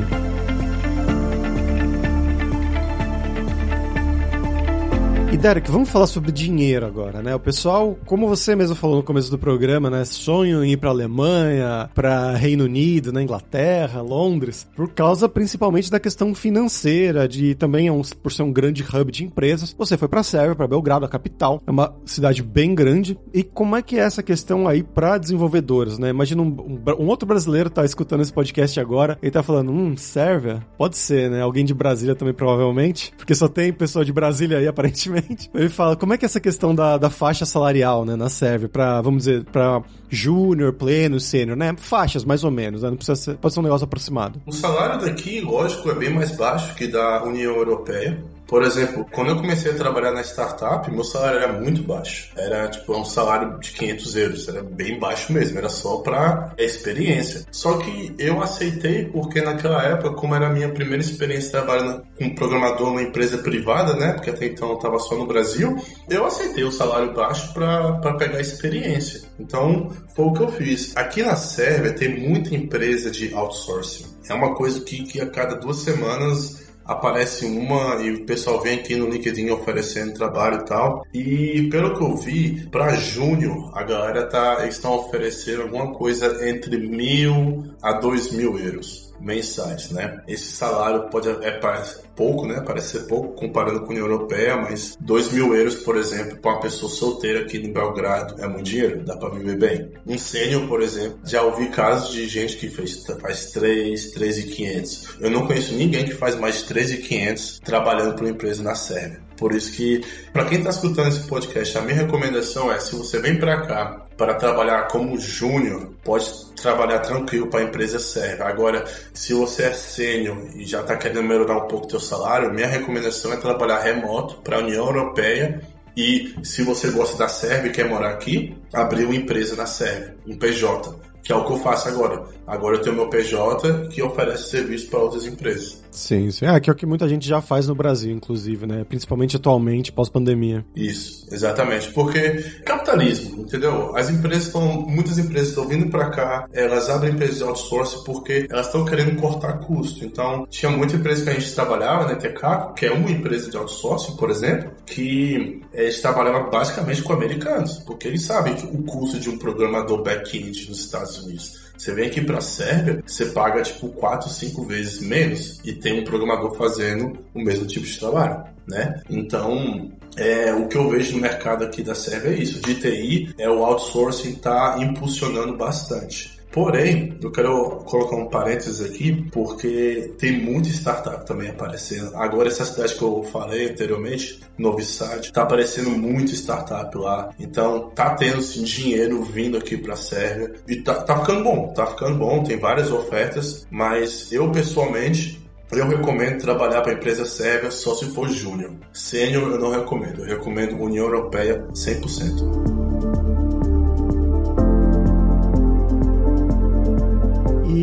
Derek, 5.44 5.70
vamos 5.70 5.90
falar 5.90 6.06
sobre 6.06 6.32
dinheiro 6.32 6.86
agora, 6.86 7.20
né? 7.20 7.34
O 7.34 7.38
pessoal, 7.38 7.98
como 8.06 8.26
você 8.26 8.56
mesmo 8.56 8.74
falou 8.74 8.96
no 8.96 9.02
começo 9.02 9.30
do 9.30 9.38
programa, 9.38 9.90
né? 9.90 10.02
Sonham 10.06 10.64
em 10.64 10.72
ir 10.72 10.78
para 10.78 10.88
Alemanha, 10.88 11.90
para 11.94 12.34
Reino 12.34 12.64
Unido, 12.64 13.12
na 13.12 13.22
Inglaterra, 13.22 14.00
Londres, 14.00 14.66
por 14.74 14.88
causa 14.94 15.28
principalmente 15.28 15.90
da 15.90 16.00
questão 16.00 16.34
financeira, 16.34 17.28
de 17.28 17.54
também 17.56 17.90
é 17.90 17.92
por 18.22 18.32
ser 18.32 18.42
um 18.42 18.50
grande 18.50 18.82
hub 18.82 19.12
de 19.12 19.22
empresas. 19.22 19.74
Você 19.76 19.98
foi 19.98 20.08
para 20.08 20.22
Sérvia, 20.22 20.54
para 20.54 20.66
Belgrado, 20.66 21.04
a 21.04 21.08
capital, 21.10 21.62
é 21.66 21.70
uma 21.70 21.94
cidade 22.06 22.42
bem 22.42 22.74
grande. 22.74 23.18
E 23.30 23.42
como 23.42 23.76
é 23.76 23.82
que 23.82 23.98
é 23.98 24.02
essa 24.02 24.22
questão 24.22 24.66
aí 24.66 24.82
para 24.82 25.18
desenvolvedores, 25.18 25.98
né? 25.98 26.08
Imagina 26.08 26.40
um, 26.40 26.46
um, 26.46 27.02
um, 27.02 27.06
outro 27.06 27.28
brasileiro 27.28 27.68
tá 27.68 27.84
escutando 27.84 28.22
esse 28.22 28.32
podcast 28.32 28.80
agora 28.80 29.18
e 29.22 29.30
tá 29.30 29.42
falando, 29.42 29.70
hum, 29.70 29.94
Sérvia? 29.94 30.66
Pode 30.78 30.96
ser, 30.96 31.30
né? 31.30 31.42
Alguém 31.42 31.66
de 31.66 31.74
Brasília 31.74 32.14
também 32.14 32.32
provavelmente, 32.32 33.12
porque 33.18 33.34
só 33.34 33.46
tem 33.46 33.74
pessoa 33.74 34.06
de 34.06 34.10
Brasília 34.10 34.56
aí 34.56 34.66
aparentemente. 34.66 35.33
Ele 35.54 35.68
fala, 35.68 35.96
como 35.96 36.12
é 36.14 36.18
que 36.18 36.24
é 36.24 36.26
essa 36.26 36.40
questão 36.40 36.74
da, 36.74 36.96
da 36.96 37.10
faixa 37.10 37.44
salarial, 37.46 38.04
né, 38.04 38.16
na 38.16 38.28
serve 38.28 38.68
para 38.68 39.00
vamos 39.00 39.24
dizer, 39.24 39.44
para 39.44 39.82
júnior, 40.08 40.72
pleno, 40.72 41.18
sênior, 41.18 41.56
né? 41.56 41.74
Faixas, 41.76 42.24
mais 42.24 42.44
ou 42.44 42.50
menos, 42.50 42.82
né? 42.82 42.90
Não 42.90 42.96
precisa 42.96 43.16
ser, 43.16 43.36
pode 43.36 43.52
ser 43.52 43.60
um 43.60 43.64
negócio 43.64 43.84
aproximado. 43.84 44.40
O 44.46 44.52
salário 44.52 45.00
daqui, 45.04 45.40
lógico, 45.40 45.90
é 45.90 45.94
bem 45.94 46.10
mais 46.10 46.36
baixo 46.36 46.74
que 46.74 46.86
da 46.86 47.24
União 47.24 47.54
Europeia. 47.54 48.22
Por 48.46 48.62
exemplo, 48.62 49.06
quando 49.10 49.30
eu 49.30 49.36
comecei 49.36 49.72
a 49.72 49.74
trabalhar 49.74 50.12
na 50.12 50.22
startup, 50.22 50.90
meu 50.90 51.04
salário 51.04 51.38
era 51.38 51.52
muito 51.52 51.82
baixo. 51.82 52.30
Era 52.36 52.68
tipo 52.68 52.96
um 52.96 53.04
salário 53.04 53.58
de 53.58 53.72
500 53.72 54.16
euros, 54.16 54.48
era 54.48 54.62
bem 54.62 54.98
baixo 54.98 55.32
mesmo, 55.32 55.58
era 55.58 55.68
só 55.68 55.98
para 55.98 56.54
experiência. 56.58 57.46
Só 57.50 57.78
que 57.78 58.14
eu 58.18 58.42
aceitei 58.42 59.06
porque 59.06 59.40
naquela 59.40 59.82
época, 59.82 60.14
como 60.14 60.34
era 60.34 60.48
a 60.48 60.52
minha 60.52 60.68
primeira 60.68 61.02
experiência 61.02 61.50
trabalhando 61.52 62.04
com 62.18 62.34
programador 62.34 62.88
numa 62.88 63.02
empresa 63.02 63.38
privada, 63.38 63.94
né? 63.94 64.12
Porque 64.12 64.30
até 64.30 64.46
então 64.46 64.70
eu 64.70 64.76
estava 64.76 64.98
só 64.98 65.16
no 65.16 65.26
Brasil, 65.26 65.76
eu 66.08 66.24
aceitei 66.26 66.64
o 66.64 66.70
salário 66.70 67.12
baixo 67.12 67.52
para 67.52 68.14
pegar 68.16 68.40
experiência. 68.40 69.22
Então 69.38 69.90
foi 70.14 70.26
o 70.26 70.32
que 70.32 70.42
eu 70.42 70.52
fiz. 70.52 70.96
Aqui 70.96 71.22
na 71.22 71.36
Sérvia 71.36 71.92
tem 71.92 72.20
muita 72.20 72.54
empresa 72.54 73.10
de 73.10 73.34
outsourcing. 73.34 74.06
É 74.28 74.34
uma 74.34 74.54
coisa 74.54 74.80
que, 74.80 75.04
que 75.04 75.20
a 75.20 75.26
cada 75.26 75.54
duas 75.56 75.78
semanas 75.78 76.63
aparece 76.84 77.46
uma 77.46 77.96
e 78.02 78.10
o 78.10 78.24
pessoal 78.24 78.60
vem 78.60 78.78
aqui 78.78 78.94
no 78.96 79.08
LinkedIn 79.08 79.50
oferecendo 79.50 80.14
trabalho 80.14 80.60
e 80.60 80.64
tal. 80.64 81.06
E 81.12 81.68
pelo 81.70 81.96
que 81.96 82.02
eu 82.02 82.16
vi, 82.16 82.66
para 82.70 82.94
junho 82.96 83.70
a 83.74 83.82
galera 83.82 84.26
tá, 84.26 84.66
estão 84.66 84.94
oferecendo 84.94 85.62
alguma 85.62 85.92
coisa 85.92 86.48
entre 86.48 86.76
mil 86.78 87.64
a 87.82 87.92
dois 87.92 88.30
mil 88.32 88.58
euros 88.58 89.13
mensais, 89.20 89.90
né? 89.90 90.22
Esse 90.26 90.52
salário 90.52 91.08
pode 91.10 91.28
é 91.28 91.52
parece 91.58 92.02
pouco, 92.14 92.46
né? 92.46 92.62
Parece 92.64 92.98
ser 92.98 93.06
pouco 93.06 93.34
comparando 93.34 93.80
com 93.80 93.86
a 93.86 93.90
União 93.90 94.06
Europeia, 94.06 94.56
mas 94.56 94.96
2 95.00 95.32
mil 95.32 95.54
euros, 95.54 95.76
por 95.76 95.96
exemplo, 95.96 96.36
para 96.38 96.52
uma 96.52 96.60
pessoa 96.60 96.90
solteira 96.90 97.40
aqui 97.40 97.58
em 97.58 97.72
Belgrado 97.72 98.42
é 98.42 98.46
muito 98.46 98.64
dinheiro, 98.64 99.02
dá 99.04 99.16
para 99.16 99.30
viver 99.30 99.56
bem. 99.56 99.90
Um 100.06 100.18
sênior, 100.18 100.66
por 100.68 100.82
exemplo, 100.82 101.18
já 101.24 101.42
ouvi 101.42 101.68
casos 101.68 102.12
de 102.12 102.26
gente 102.28 102.56
que 102.56 102.68
fez, 102.68 103.04
faz 103.20 103.50
3, 103.52 104.12
3,500. 104.12 105.16
Eu 105.20 105.30
não 105.30 105.46
conheço 105.46 105.74
ninguém 105.74 106.04
que 106.04 106.14
faz 106.14 106.36
mais 106.36 106.58
de 106.58 106.64
3,500 106.64 107.60
trabalhando 107.60 108.14
para 108.14 108.24
uma 108.24 108.30
empresa 108.30 108.62
na 108.62 108.74
Sérvia. 108.74 109.24
Por 109.36 109.52
isso 109.52 109.72
que, 109.72 110.00
para 110.32 110.44
quem 110.44 110.58
está 110.58 110.70
escutando 110.70 111.08
esse 111.08 111.26
podcast, 111.26 111.76
a 111.76 111.82
minha 111.82 111.96
recomendação 111.96 112.70
é, 112.70 112.78
se 112.78 112.94
você 112.94 113.18
vem 113.18 113.38
para 113.38 113.62
cá 113.62 114.03
para 114.16 114.34
trabalhar 114.34 114.88
como 114.88 115.18
júnior, 115.18 115.92
pode 116.04 116.30
trabalhar 116.56 117.00
tranquilo 117.00 117.48
para 117.48 117.60
a 117.60 117.64
empresa 117.64 117.98
serve. 117.98 118.42
Agora, 118.42 118.84
se 119.12 119.34
você 119.34 119.64
é 119.64 119.72
sênior 119.72 120.36
e 120.54 120.64
já 120.64 120.80
está 120.80 120.96
querendo 120.96 121.22
melhorar 121.22 121.64
um 121.64 121.68
pouco 121.68 121.86
o 121.86 121.90
seu 121.90 122.00
salário, 122.00 122.52
minha 122.52 122.66
recomendação 122.66 123.32
é 123.32 123.36
trabalhar 123.36 123.80
remoto 123.80 124.36
para 124.42 124.56
a 124.56 124.60
União 124.60 124.86
Europeia 124.86 125.60
e 125.96 126.34
se 126.42 126.62
você 126.62 126.90
gosta 126.90 127.16
da 127.16 127.28
Sérvia 127.28 127.70
e 127.70 127.72
quer 127.72 127.88
morar 127.88 128.10
aqui, 128.10 128.56
abrir 128.72 129.04
uma 129.04 129.14
empresa 129.14 129.56
na 129.56 129.66
Sérvia, 129.66 130.16
um 130.26 130.36
PJ 130.36 131.04
que 131.24 131.32
é 131.32 131.34
o 131.34 131.44
que 131.44 131.52
eu 131.52 131.58
faço 131.60 131.88
agora. 131.88 132.22
Agora 132.46 132.76
eu 132.76 132.82
tenho 132.82 132.94
meu 132.94 133.08
PJ 133.08 133.88
que 133.88 134.02
oferece 134.02 134.50
serviço 134.50 134.88
para 134.90 135.00
outras 135.00 135.24
empresas. 135.24 135.82
Sim, 135.94 136.30
sim. 136.32 136.44
É, 136.44 136.58
que 136.58 136.68
é 136.68 136.72
o 136.72 136.76
que 136.76 136.84
muita 136.84 137.08
gente 137.08 137.26
já 137.26 137.40
faz 137.40 137.68
no 137.68 137.74
Brasil, 137.74 138.12
inclusive, 138.12 138.66
né? 138.66 138.84
Principalmente 138.84 139.36
atualmente, 139.36 139.92
pós-pandemia. 139.92 140.64
Isso, 140.74 141.26
exatamente. 141.30 141.90
Porque 141.92 142.42
capitalismo, 142.64 143.42
entendeu? 143.42 143.96
As 143.96 144.10
empresas 144.10 144.46
estão, 144.46 144.82
muitas 144.82 145.18
empresas 145.18 145.50
estão 145.50 145.68
vindo 145.68 145.88
para 145.90 146.10
cá, 146.10 146.48
elas 146.52 146.90
abrem 146.90 147.12
empresas 147.12 147.38
de 147.38 147.44
outsourcing 147.44 148.02
porque 148.04 148.46
elas 148.50 148.66
estão 148.66 148.84
querendo 148.84 149.20
cortar 149.20 149.58
custo. 149.60 150.04
Então, 150.04 150.46
tinha 150.50 150.70
muita 150.70 150.96
empresa 150.96 151.22
que 151.22 151.30
a 151.30 151.34
gente 151.34 151.54
trabalhava, 151.54 152.08
né? 152.08 152.18
É 152.24 152.28
Caco, 152.28 152.74
que 152.74 152.86
é 152.86 152.90
uma 152.90 153.10
empresa 153.10 153.50
de 153.50 153.56
outsourcing, 153.56 154.16
por 154.16 154.30
exemplo, 154.30 154.72
que 154.84 155.62
eles 155.72 156.00
trabalhavam 156.00 156.50
basicamente 156.50 157.02
com 157.02 157.12
americanos, 157.12 157.78
porque 157.80 158.08
eles 158.08 158.22
sabem 158.22 158.54
que 158.54 158.66
o 158.66 158.82
custo 158.82 159.20
de 159.20 159.30
um 159.30 159.38
programador 159.38 160.02
back-end 160.02 160.68
nos 160.68 160.80
Estados 160.80 161.22
Unidos 161.22 161.63
você 161.76 161.92
vem 161.92 162.06
aqui 162.06 162.20
para 162.20 162.38
a 162.38 162.42
Sérvia, 162.42 163.02
você 163.06 163.26
paga 163.26 163.62
tipo 163.62 163.88
4, 163.88 164.30
5 164.30 164.64
vezes 164.64 165.00
menos 165.00 165.60
e 165.64 165.72
tem 165.72 166.00
um 166.00 166.04
programador 166.04 166.54
fazendo 166.56 167.18
o 167.34 167.42
mesmo 167.42 167.66
tipo 167.66 167.86
de 167.86 167.98
trabalho, 167.98 168.44
né? 168.66 169.02
Então, 169.10 169.90
é, 170.16 170.54
o 170.54 170.68
que 170.68 170.76
eu 170.76 170.88
vejo 170.88 171.14
no 171.16 171.22
mercado 171.22 171.64
aqui 171.64 171.82
da 171.82 171.94
Sérvia 171.94 172.30
é 172.30 172.38
isso. 172.38 172.60
De 172.60 172.74
TI, 172.76 173.34
é 173.38 173.48
o 173.48 173.64
outsourcing 173.64 174.30
está 174.30 174.76
impulsionando 174.78 175.56
bastante. 175.56 176.33
Porém, 176.54 177.18
eu 177.20 177.32
quero 177.32 177.82
colocar 177.84 178.14
um 178.14 178.28
parênteses 178.28 178.80
aqui, 178.80 179.28
porque 179.32 180.14
tem 180.20 180.40
muita 180.40 180.68
startup 180.68 181.26
também 181.26 181.50
aparecendo. 181.50 182.14
Agora, 182.14 182.46
essa 182.46 182.64
cidade 182.64 182.94
que 182.94 183.02
eu 183.02 183.24
falei 183.24 183.72
anteriormente, 183.72 184.38
Novi 184.56 184.84
Sad, 184.84 185.32
tá 185.32 185.42
aparecendo 185.42 185.90
muito 185.90 186.30
startup 186.30 186.96
lá. 186.96 187.30
Então, 187.40 187.90
tá 187.90 188.14
tendo 188.14 188.40
sim, 188.40 188.62
dinheiro 188.62 189.24
vindo 189.24 189.58
aqui 189.58 189.76
pra 189.76 189.96
Sérvia. 189.96 190.54
E 190.68 190.76
tá, 190.76 190.94
tá 191.02 191.18
ficando 191.18 191.42
bom, 191.42 191.72
tá 191.74 191.86
ficando 191.86 192.18
bom, 192.18 192.44
tem 192.44 192.56
várias 192.56 192.92
ofertas, 192.92 193.66
mas 193.68 194.30
eu 194.30 194.52
pessoalmente 194.52 195.42
eu 195.72 195.88
recomendo 195.88 196.40
trabalhar 196.40 196.82
para 196.82 196.92
empresa 196.92 197.24
sérvia 197.24 197.68
só 197.72 197.96
se 197.96 198.04
for 198.10 198.28
júnior. 198.28 198.74
Sênior 198.92 199.50
eu 199.50 199.58
não 199.58 199.72
recomendo. 199.72 200.20
Eu 200.20 200.38
recomendo 200.38 200.80
União 200.80 201.06
Europeia 201.06 201.66
100%. 201.72 202.83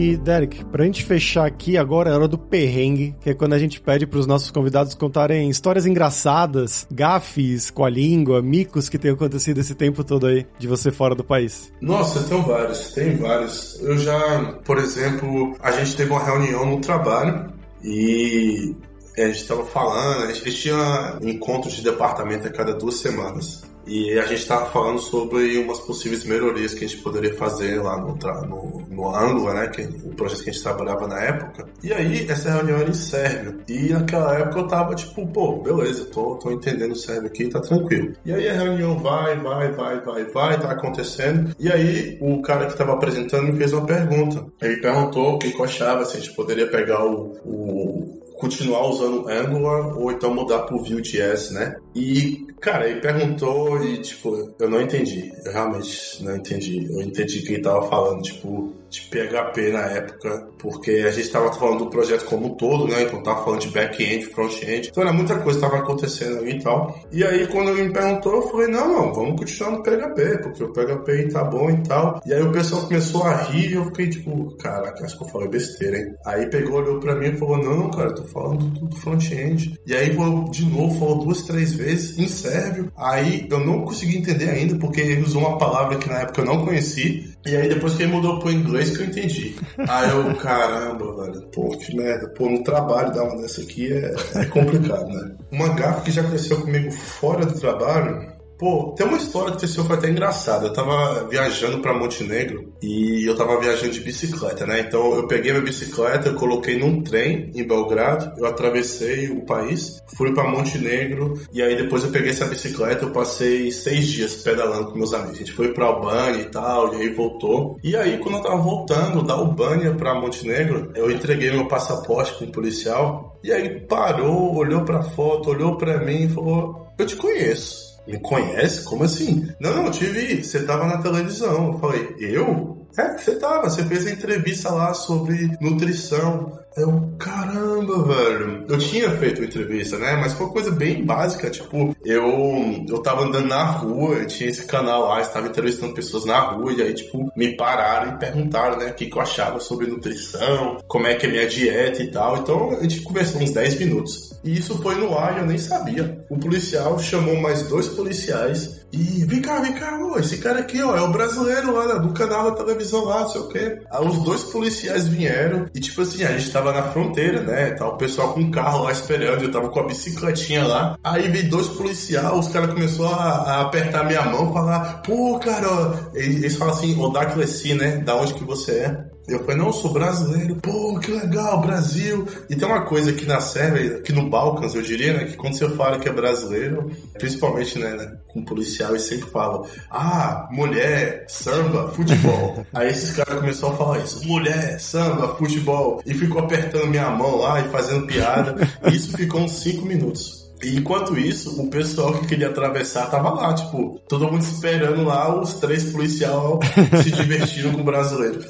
E, 0.02 0.18
Derek, 0.18 0.66
pra 0.66 0.84
gente 0.84 1.06
fechar 1.06 1.46
aqui, 1.46 1.78
agora 1.78 2.10
é 2.10 2.14
hora 2.16 2.28
do 2.28 2.36
perrengue, 2.36 3.16
que 3.22 3.30
é 3.30 3.36
quando 3.36 3.54
a 3.54 3.60
gente 3.60 3.80
pede 3.80 4.08
pros 4.08 4.26
nossos 4.26 4.50
convidados 4.50 4.96
contarem 4.96 5.48
histórias 5.48 5.86
engraçadas, 5.86 6.88
gafes 6.92 7.70
com 7.70 7.86
a 7.86 7.90
língua, 7.90 8.42
micos 8.42 8.90
que 8.90 8.98
tenham 8.98 9.14
acontecido 9.14 9.60
esse 9.60 9.76
tempo 9.76 10.04
todo 10.04 10.26
aí 10.26 10.48
de 10.58 10.68
você 10.68 10.92
fora 10.92 11.14
do 11.14 11.24
país. 11.24 11.72
Nossa, 11.80 12.24
tem 12.24 12.42
vários, 12.42 12.92
tem 12.94 13.16
vários. 13.16 13.80
Eu 13.80 13.96
já, 14.00 14.54
por 14.66 14.80
exemplo, 14.80 15.56
a 15.62 15.70
gente 15.70 15.96
teve 15.96 16.10
uma 16.10 16.24
reunião 16.24 16.66
no 16.66 16.82
trabalho 16.82 17.54
e 17.84 18.76
a 19.20 19.28
gente 19.28 19.42
estava 19.42 19.64
falando, 19.66 20.24
a 20.24 20.34
gente 20.34 20.52
tinha 20.52 21.20
encontros 21.22 21.76
de 21.76 21.84
departamento 21.84 22.48
a 22.48 22.50
cada 22.50 22.74
duas 22.74 22.96
semanas. 22.96 23.70
E 23.86 24.18
a 24.18 24.24
gente 24.24 24.42
estava 24.42 24.66
falando 24.68 25.00
sobre 25.00 25.58
umas 25.58 25.80
possíveis 25.80 26.24
melhorias 26.24 26.74
que 26.74 26.86
a 26.86 26.88
gente 26.88 27.02
poderia 27.02 27.34
fazer 27.36 27.82
lá 27.82 27.98
no, 27.98 28.16
no, 28.16 28.86
no 28.90 29.16
Angular, 29.16 29.56
né? 29.56 29.68
Que, 29.68 29.82
o 29.82 30.14
projeto 30.16 30.44
que 30.44 30.50
a 30.50 30.54
gente 30.54 30.64
trabalhava 30.64 31.08
na 31.08 31.20
época. 31.20 31.68
E 31.84 31.92
aí, 31.92 32.30
essa 32.30 32.52
reunião 32.52 32.78
era 32.78 32.90
em 32.90 32.94
sérvio. 32.94 33.62
E 33.68 33.90
naquela 33.90 34.38
época 34.38 34.60
eu 34.60 34.68
tava 34.68 34.96
tipo, 34.96 35.26
pô, 35.28 35.58
beleza, 35.58 36.06
tô, 36.06 36.36
tô 36.36 36.52
entendendo 36.52 36.92
o 36.92 36.96
sérvio 36.96 37.28
aqui, 37.28 37.48
tá 37.48 37.60
tranquilo. 37.60 38.14
E 38.26 38.34
aí 38.34 38.48
a 38.50 38.54
reunião 38.54 38.98
vai, 39.00 39.38
vai, 39.38 39.72
vai, 39.72 40.00
vai, 40.02 40.26
vai, 40.26 40.60
tá 40.60 40.72
acontecendo. 40.72 41.56
E 41.60 41.72
aí 41.72 42.18
o 42.22 42.42
cara 42.42 42.68
que 42.68 42.78
tava 42.78 42.94
apresentando 42.94 43.52
me 43.52 43.58
fez 43.58 43.74
uma 43.74 43.86
pergunta. 43.86 44.46
Ele 44.62 44.78
perguntou 44.78 45.36
o 45.36 45.40
que 45.40 45.54
eu 45.54 45.64
achava, 45.64 46.06
se 46.06 46.18
a 46.18 46.20
gente 46.20 46.36
poderia 46.36 46.68
pegar 46.68 47.06
o, 47.06 47.38
o 47.46 48.22
continuar 48.42 48.88
usando 48.88 49.30
Angular 49.30 49.96
ou 49.96 50.12
então 50.12 50.34
mudar 50.34 50.64
pro 50.64 50.80
Vue.js, 50.80 51.52
né? 51.52 51.76
E, 51.96 52.48
cara, 52.60 52.88
ele 52.88 53.02
perguntou 53.02 53.84
e, 53.84 54.00
tipo, 54.00 54.54
eu 54.60 54.70
não 54.70 54.82
entendi. 54.82 55.32
Eu 55.46 55.52
realmente 55.52 56.24
não 56.24 56.36
entendi. 56.36 56.88
Eu 56.92 57.02
entendi 57.02 57.42
que 57.42 57.54
ele 57.54 57.62
tava 57.62 57.88
falando, 57.90 58.22
tipo, 58.22 58.74
de 58.90 59.02
PHP 59.04 59.72
na 59.72 59.86
época, 59.86 60.50
porque 60.60 60.92
a 60.92 61.12
gente 61.12 61.26
estava 61.26 61.52
falando 61.54 61.86
do 61.86 61.90
projeto 61.90 62.26
como 62.26 62.48
um 62.48 62.56
todo, 62.56 62.88
né? 62.88 63.04
Então 63.04 63.24
tava 63.24 63.44
falando 63.46 63.62
de 63.62 63.70
back-end, 63.70 64.26
front-end. 64.26 64.90
Então 64.90 65.04
era 65.04 65.14
muita 65.14 65.40
coisa 65.40 65.60
que 65.60 65.66
estava 65.66 65.82
acontecendo 65.82 66.40
ali 66.40 66.58
e 66.58 66.62
tal. 66.62 67.00
E 67.10 67.24
aí 67.24 67.48
quando 67.48 67.70
ele 67.70 67.84
me 67.84 67.94
perguntou, 67.94 68.36
eu 68.36 68.42
falei, 68.50 68.68
não, 68.68 68.88
não, 68.90 69.14
vamos 69.14 69.40
continuar 69.40 69.72
no 69.72 69.84
PHP, 69.84 70.44
porque 70.44 70.64
o 70.64 70.74
PHP 70.74 71.30
tá 71.30 71.44
bom 71.46 71.70
e 71.70 71.84
tal. 71.84 72.22
E 72.26 72.34
aí 72.34 72.42
o 72.42 72.52
pessoal 72.52 72.82
começou 72.82 73.24
a 73.24 73.38
rir 73.44 73.72
e 73.72 73.76
eu 73.76 73.86
fiquei 73.86 74.10
tipo, 74.10 74.58
caraca, 74.58 75.06
acho 75.06 75.18
que 75.18 75.24
eu 75.24 75.30
falei 75.30 75.48
besteira, 75.48 75.98
hein? 75.98 76.14
Aí 76.26 76.50
pegou, 76.50 76.82
olhou 76.82 77.00
pra 77.00 77.16
mim 77.16 77.28
e 77.28 77.38
falou, 77.38 77.58
não, 77.58 77.90
cara, 77.92 78.14
tô 78.14 78.26
falando 78.26 78.66
do, 78.66 78.88
do 78.88 78.96
front-end. 78.98 79.80
E 79.88 79.96
aí 79.96 80.10
de 80.10 80.66
novo, 80.66 81.00
falou 81.00 81.20
duas, 81.20 81.44
três 81.44 81.74
vezes 81.74 81.81
em 81.90 82.28
sérvio. 82.28 82.92
Aí 82.98 83.48
eu 83.50 83.60
não 83.60 83.82
consegui 83.84 84.18
entender 84.18 84.50
ainda, 84.50 84.76
porque 84.78 85.02
ele 85.02 85.22
usou 85.22 85.42
uma 85.42 85.58
palavra 85.58 85.98
que 85.98 86.10
na 86.10 86.22
época 86.22 86.42
eu 86.42 86.46
não 86.46 86.66
conheci. 86.66 87.32
E 87.46 87.56
aí 87.56 87.68
depois 87.68 87.96
que 87.96 88.04
ele 88.04 88.12
mudou 88.12 88.40
pro 88.40 88.52
inglês 88.52 88.96
que 88.96 89.04
eu 89.04 89.08
entendi. 89.08 89.56
Aí 89.78 90.10
eu, 90.10 90.36
caramba, 90.38 91.24
velho, 91.24 91.42
pô, 91.54 91.70
que 91.78 91.96
merda. 91.96 92.28
Pô, 92.30 92.50
no 92.50 92.64
trabalho 92.64 93.14
dar 93.14 93.24
uma 93.24 93.42
dessa 93.42 93.62
aqui 93.62 93.92
é, 93.92 94.14
é 94.36 94.46
complicado, 94.46 95.08
né? 95.08 95.32
Uma 95.52 95.70
gafa 95.70 96.02
que 96.02 96.12
já 96.12 96.22
aconteceu 96.22 96.62
comigo 96.62 96.92
fora 96.92 97.46
do 97.46 97.60
trabalho 97.60 98.31
Pô, 98.62 98.94
tem 98.96 99.08
uma 99.08 99.18
história 99.18 99.48
que 99.48 99.58
aconteceu 99.58 99.84
foi 99.84 99.96
até 99.96 100.08
engraçada. 100.08 100.68
Eu 100.68 100.74
tava 100.74 101.28
viajando 101.28 101.80
para 101.80 101.98
Montenegro 101.98 102.72
e 102.80 103.28
eu 103.28 103.36
tava 103.36 103.60
viajando 103.60 103.92
de 103.92 104.02
bicicleta, 104.02 104.68
né? 104.68 104.82
Então 104.82 105.16
eu 105.16 105.26
peguei 105.26 105.52
minha 105.52 105.64
bicicleta, 105.64 106.30
eu 106.30 106.36
coloquei 106.36 106.78
num 106.78 107.02
trem 107.02 107.50
em 107.56 107.64
Belgrado, 107.64 108.32
eu 108.38 108.46
atravessei 108.46 109.30
o 109.30 109.48
país, 109.48 110.00
fui 110.16 110.32
para 110.32 110.48
Montenegro 110.48 111.42
e 111.52 111.60
aí 111.60 111.76
depois 111.76 112.04
eu 112.04 112.12
peguei 112.12 112.30
essa 112.30 112.46
bicicleta, 112.46 113.04
eu 113.04 113.10
passei 113.10 113.72
seis 113.72 114.06
dias 114.06 114.36
pedalando 114.36 114.92
com 114.92 114.98
meus 115.00 115.12
amigos. 115.12 115.38
A 115.38 115.40
gente 115.40 115.54
foi 115.54 115.74
pra 115.74 115.88
Albânia 115.88 116.42
e 116.42 116.50
tal, 116.52 116.94
e 116.94 117.02
aí 117.02 117.10
voltou. 117.10 117.80
E 117.84 117.96
aí 117.96 118.20
quando 118.20 118.36
eu 118.36 118.44
tava 118.44 118.58
voltando 118.58 119.24
da 119.24 119.34
Albânia 119.34 119.96
pra 119.96 120.14
Montenegro, 120.14 120.92
eu 120.94 121.10
entreguei 121.10 121.50
meu 121.50 121.68
passaporte 121.68 122.36
pro 122.36 122.46
um 122.46 122.52
policial 122.52 123.40
e 123.44 123.52
aí 123.52 123.80
parou, 123.88 124.56
olhou 124.56 124.86
pra 124.86 125.02
foto, 125.02 125.50
olhou 125.50 125.78
pra 125.78 125.98
mim 126.06 126.26
e 126.26 126.30
falou: 126.30 126.86
Eu 127.00 127.08
te 127.08 127.16
conheço. 127.16 127.91
Me 128.12 128.20
conhece? 128.20 128.84
Como 128.84 129.04
assim? 129.04 129.50
Não, 129.60 129.74
não, 129.74 129.92
tive. 129.92 130.44
Você 130.44 130.66
tava 130.66 130.86
na 130.86 131.02
televisão. 131.02 131.74
Eu 131.74 131.80
falei, 131.80 132.16
eu? 132.20 132.81
É, 132.98 133.18
você 133.18 133.36
tava, 133.36 133.70
você 133.70 133.84
fez 133.86 134.06
a 134.06 134.12
entrevista 134.12 134.70
lá 134.70 134.94
sobre 134.94 135.58
nutrição. 135.60 136.60
Eu, 136.76 137.14
caramba, 137.20 138.04
velho. 138.04 138.66
Eu 138.68 138.78
tinha 138.78 139.10
feito 139.12 139.40
uma 139.40 139.48
entrevista, 139.48 139.98
né? 139.98 140.16
Mas 140.16 140.34
foi 140.34 140.46
uma 140.46 140.54
coisa 140.54 140.72
bem 140.72 141.06
básica. 141.06 141.50
Tipo, 141.50 141.96
eu, 142.04 142.86
eu 142.88 143.00
tava 143.00 143.24
andando 143.24 143.48
na 143.48 143.64
rua, 143.64 144.16
eu 144.16 144.28
tinha 144.28 144.50
esse 144.50 144.66
canal 144.66 145.10
lá, 145.10 145.20
estava 145.20 145.48
entrevistando 145.48 145.94
pessoas 145.94 146.26
na 146.26 146.40
rua, 146.40 146.72
e 146.72 146.82
aí, 146.82 146.94
tipo, 146.94 147.30
me 147.36 147.58
pararam 147.58 148.14
e 148.14 148.20
perguntaram, 148.20 148.78
né, 148.78 148.92
o 148.92 148.94
que, 148.94 149.08
que 149.08 149.18
eu 149.18 149.22
achava 149.22 149.60
sobre 149.60 149.88
nutrição, 149.88 150.78
como 150.88 151.08
é 151.08 151.16
que 151.16 151.26
é 151.26 151.30
minha 151.30 151.48
dieta 151.48 152.02
e 152.02 152.10
tal. 152.10 152.38
Então, 152.38 152.72
a 152.72 152.84
gente 152.84 153.02
conversou 153.02 153.42
uns 153.42 153.52
10 153.52 153.80
minutos. 153.80 154.34
E 154.44 154.58
isso 154.58 154.82
foi 154.82 154.96
no 154.96 155.18
ar 155.18 155.38
e 155.38 155.40
eu 155.42 155.46
nem 155.46 155.58
sabia. 155.58 156.24
O 156.30 156.38
policial 156.38 156.98
chamou 157.00 157.36
mais 157.36 157.64
dois 157.64 157.88
policiais 157.90 158.81
e 158.94 159.26
vem 159.26 159.42
cá, 159.42 159.60
vem 159.62 159.74
cá, 159.74 159.98
ó, 160.02 160.20
esse 160.20 160.38
cara 160.38 160.60
aqui, 160.60 160.82
ó, 160.82 160.96
é 160.96 161.02
o 161.02 161.12
brasileiro 161.12 161.74
lá 161.74 161.96
do 161.96 162.14
canal 162.14 162.52
da 162.52 162.58
televisão 162.58 163.06
lá, 163.06 163.28
sei 163.28 163.42
o 163.42 163.48
quê. 163.48 163.82
Aí 163.90 164.06
os 164.06 164.24
dois 164.24 164.44
policiais 164.44 165.08
vieram 165.08 165.66
e, 165.74 165.80
tipo 165.80 166.02
assim, 166.02 166.24
a 166.24 166.38
gente 166.38 166.52
tava 166.52 166.74
na 166.74 166.84
fronteira, 166.84 167.42
né? 167.42 167.72
Tá 167.72 167.88
o 167.88 167.98
pessoal 167.98 168.34
com 168.34 168.42
o 168.42 168.52
carro 168.52 168.84
lá 168.84 168.92
esperando, 168.92 169.44
eu 169.44 169.52
tava 169.52 169.70
com 169.70 169.80
a 169.80 169.88
bicicletinha 169.88 170.66
lá. 170.66 170.98
Aí 171.04 171.30
veio 171.30 171.50
dois 171.50 171.68
policiais, 171.68 172.32
os 172.34 172.50
caras 172.50 172.74
começaram 172.74 173.14
a, 173.14 173.18
a, 173.18 173.62
apertar 173.62 174.06
minha 174.06 174.24
mão, 174.24 174.52
falar, 174.52 175.02
pô, 175.02 175.40
cara, 175.40 176.12
eles, 176.14 176.38
eles 176.38 176.56
falam 176.56 176.74
assim, 176.74 177.00
Odaklesi, 177.00 177.74
né? 177.74 177.98
Da 177.98 178.16
onde 178.16 178.34
que 178.34 178.44
você 178.44 178.72
é? 178.72 179.11
Eu 179.34 179.40
falei, 179.40 179.58
não, 179.58 179.68
eu 179.68 179.74
sou 179.74 179.92
brasileiro. 179.92 180.56
Pô, 180.56 181.00
que 181.00 181.12
legal, 181.12 181.62
Brasil. 181.62 182.28
E 182.50 182.56
tem 182.56 182.68
uma 182.68 182.86
coisa 182.86 183.12
aqui 183.12 183.26
na 183.26 183.40
Sérvia, 183.40 183.98
aqui 183.98 184.12
no 184.12 184.30
Balcãs, 184.30 184.76
eu 184.76 184.82
diria, 184.82 185.14
né? 185.14 185.26
Que 185.26 185.38
quando 185.38 185.58
você 185.58 185.70
fala 185.70 186.00
que 186.00 186.10
é 186.10 186.14
brasileiro, 186.14 186.92
principalmente, 187.14 187.80
né, 187.80 187.96
né 187.96 188.18
com 188.28 188.44
policial, 188.44 188.92
eles 188.92 189.04
sempre 189.04 189.30
falam, 189.30 189.66
ah, 189.90 190.48
mulher, 190.52 191.26
samba, 191.28 191.90
futebol. 191.90 192.66
Aí 192.74 192.90
esses 192.90 193.12
caras 193.12 193.40
começaram 193.40 193.74
a 193.74 193.78
falar 193.78 194.00
isso, 194.00 194.26
mulher, 194.28 194.80
samba, 194.80 195.36
futebol. 195.36 196.02
E 196.06 196.14
ficou 196.14 196.42
apertando 196.42 196.88
minha 196.88 197.10
mão 197.10 197.38
lá 197.38 197.60
e 197.62 197.70
fazendo 197.70 198.08
piada. 198.08 198.56
E 198.86 198.96
isso 198.96 199.16
ficou 199.16 199.42
uns 199.42 199.52
5 199.54 199.86
minutos. 199.86 200.42
E 200.64 200.78
enquanto 200.78 201.18
isso, 201.18 201.60
o 201.60 201.70
pessoal 201.70 202.14
que 202.14 202.28
queria 202.28 202.50
atravessar 202.50 203.10
tava 203.10 203.32
lá, 203.32 203.54
tipo, 203.54 204.00
todo 204.08 204.32
mundo 204.32 204.44
esperando 204.44 205.04
lá, 205.04 205.36
os 205.36 205.56
três 205.56 205.86
policiais 205.92 206.32
se 207.04 207.12
divertindo 207.12 207.72
com 207.72 207.82
o 207.82 207.84
brasileiro. 207.84 208.42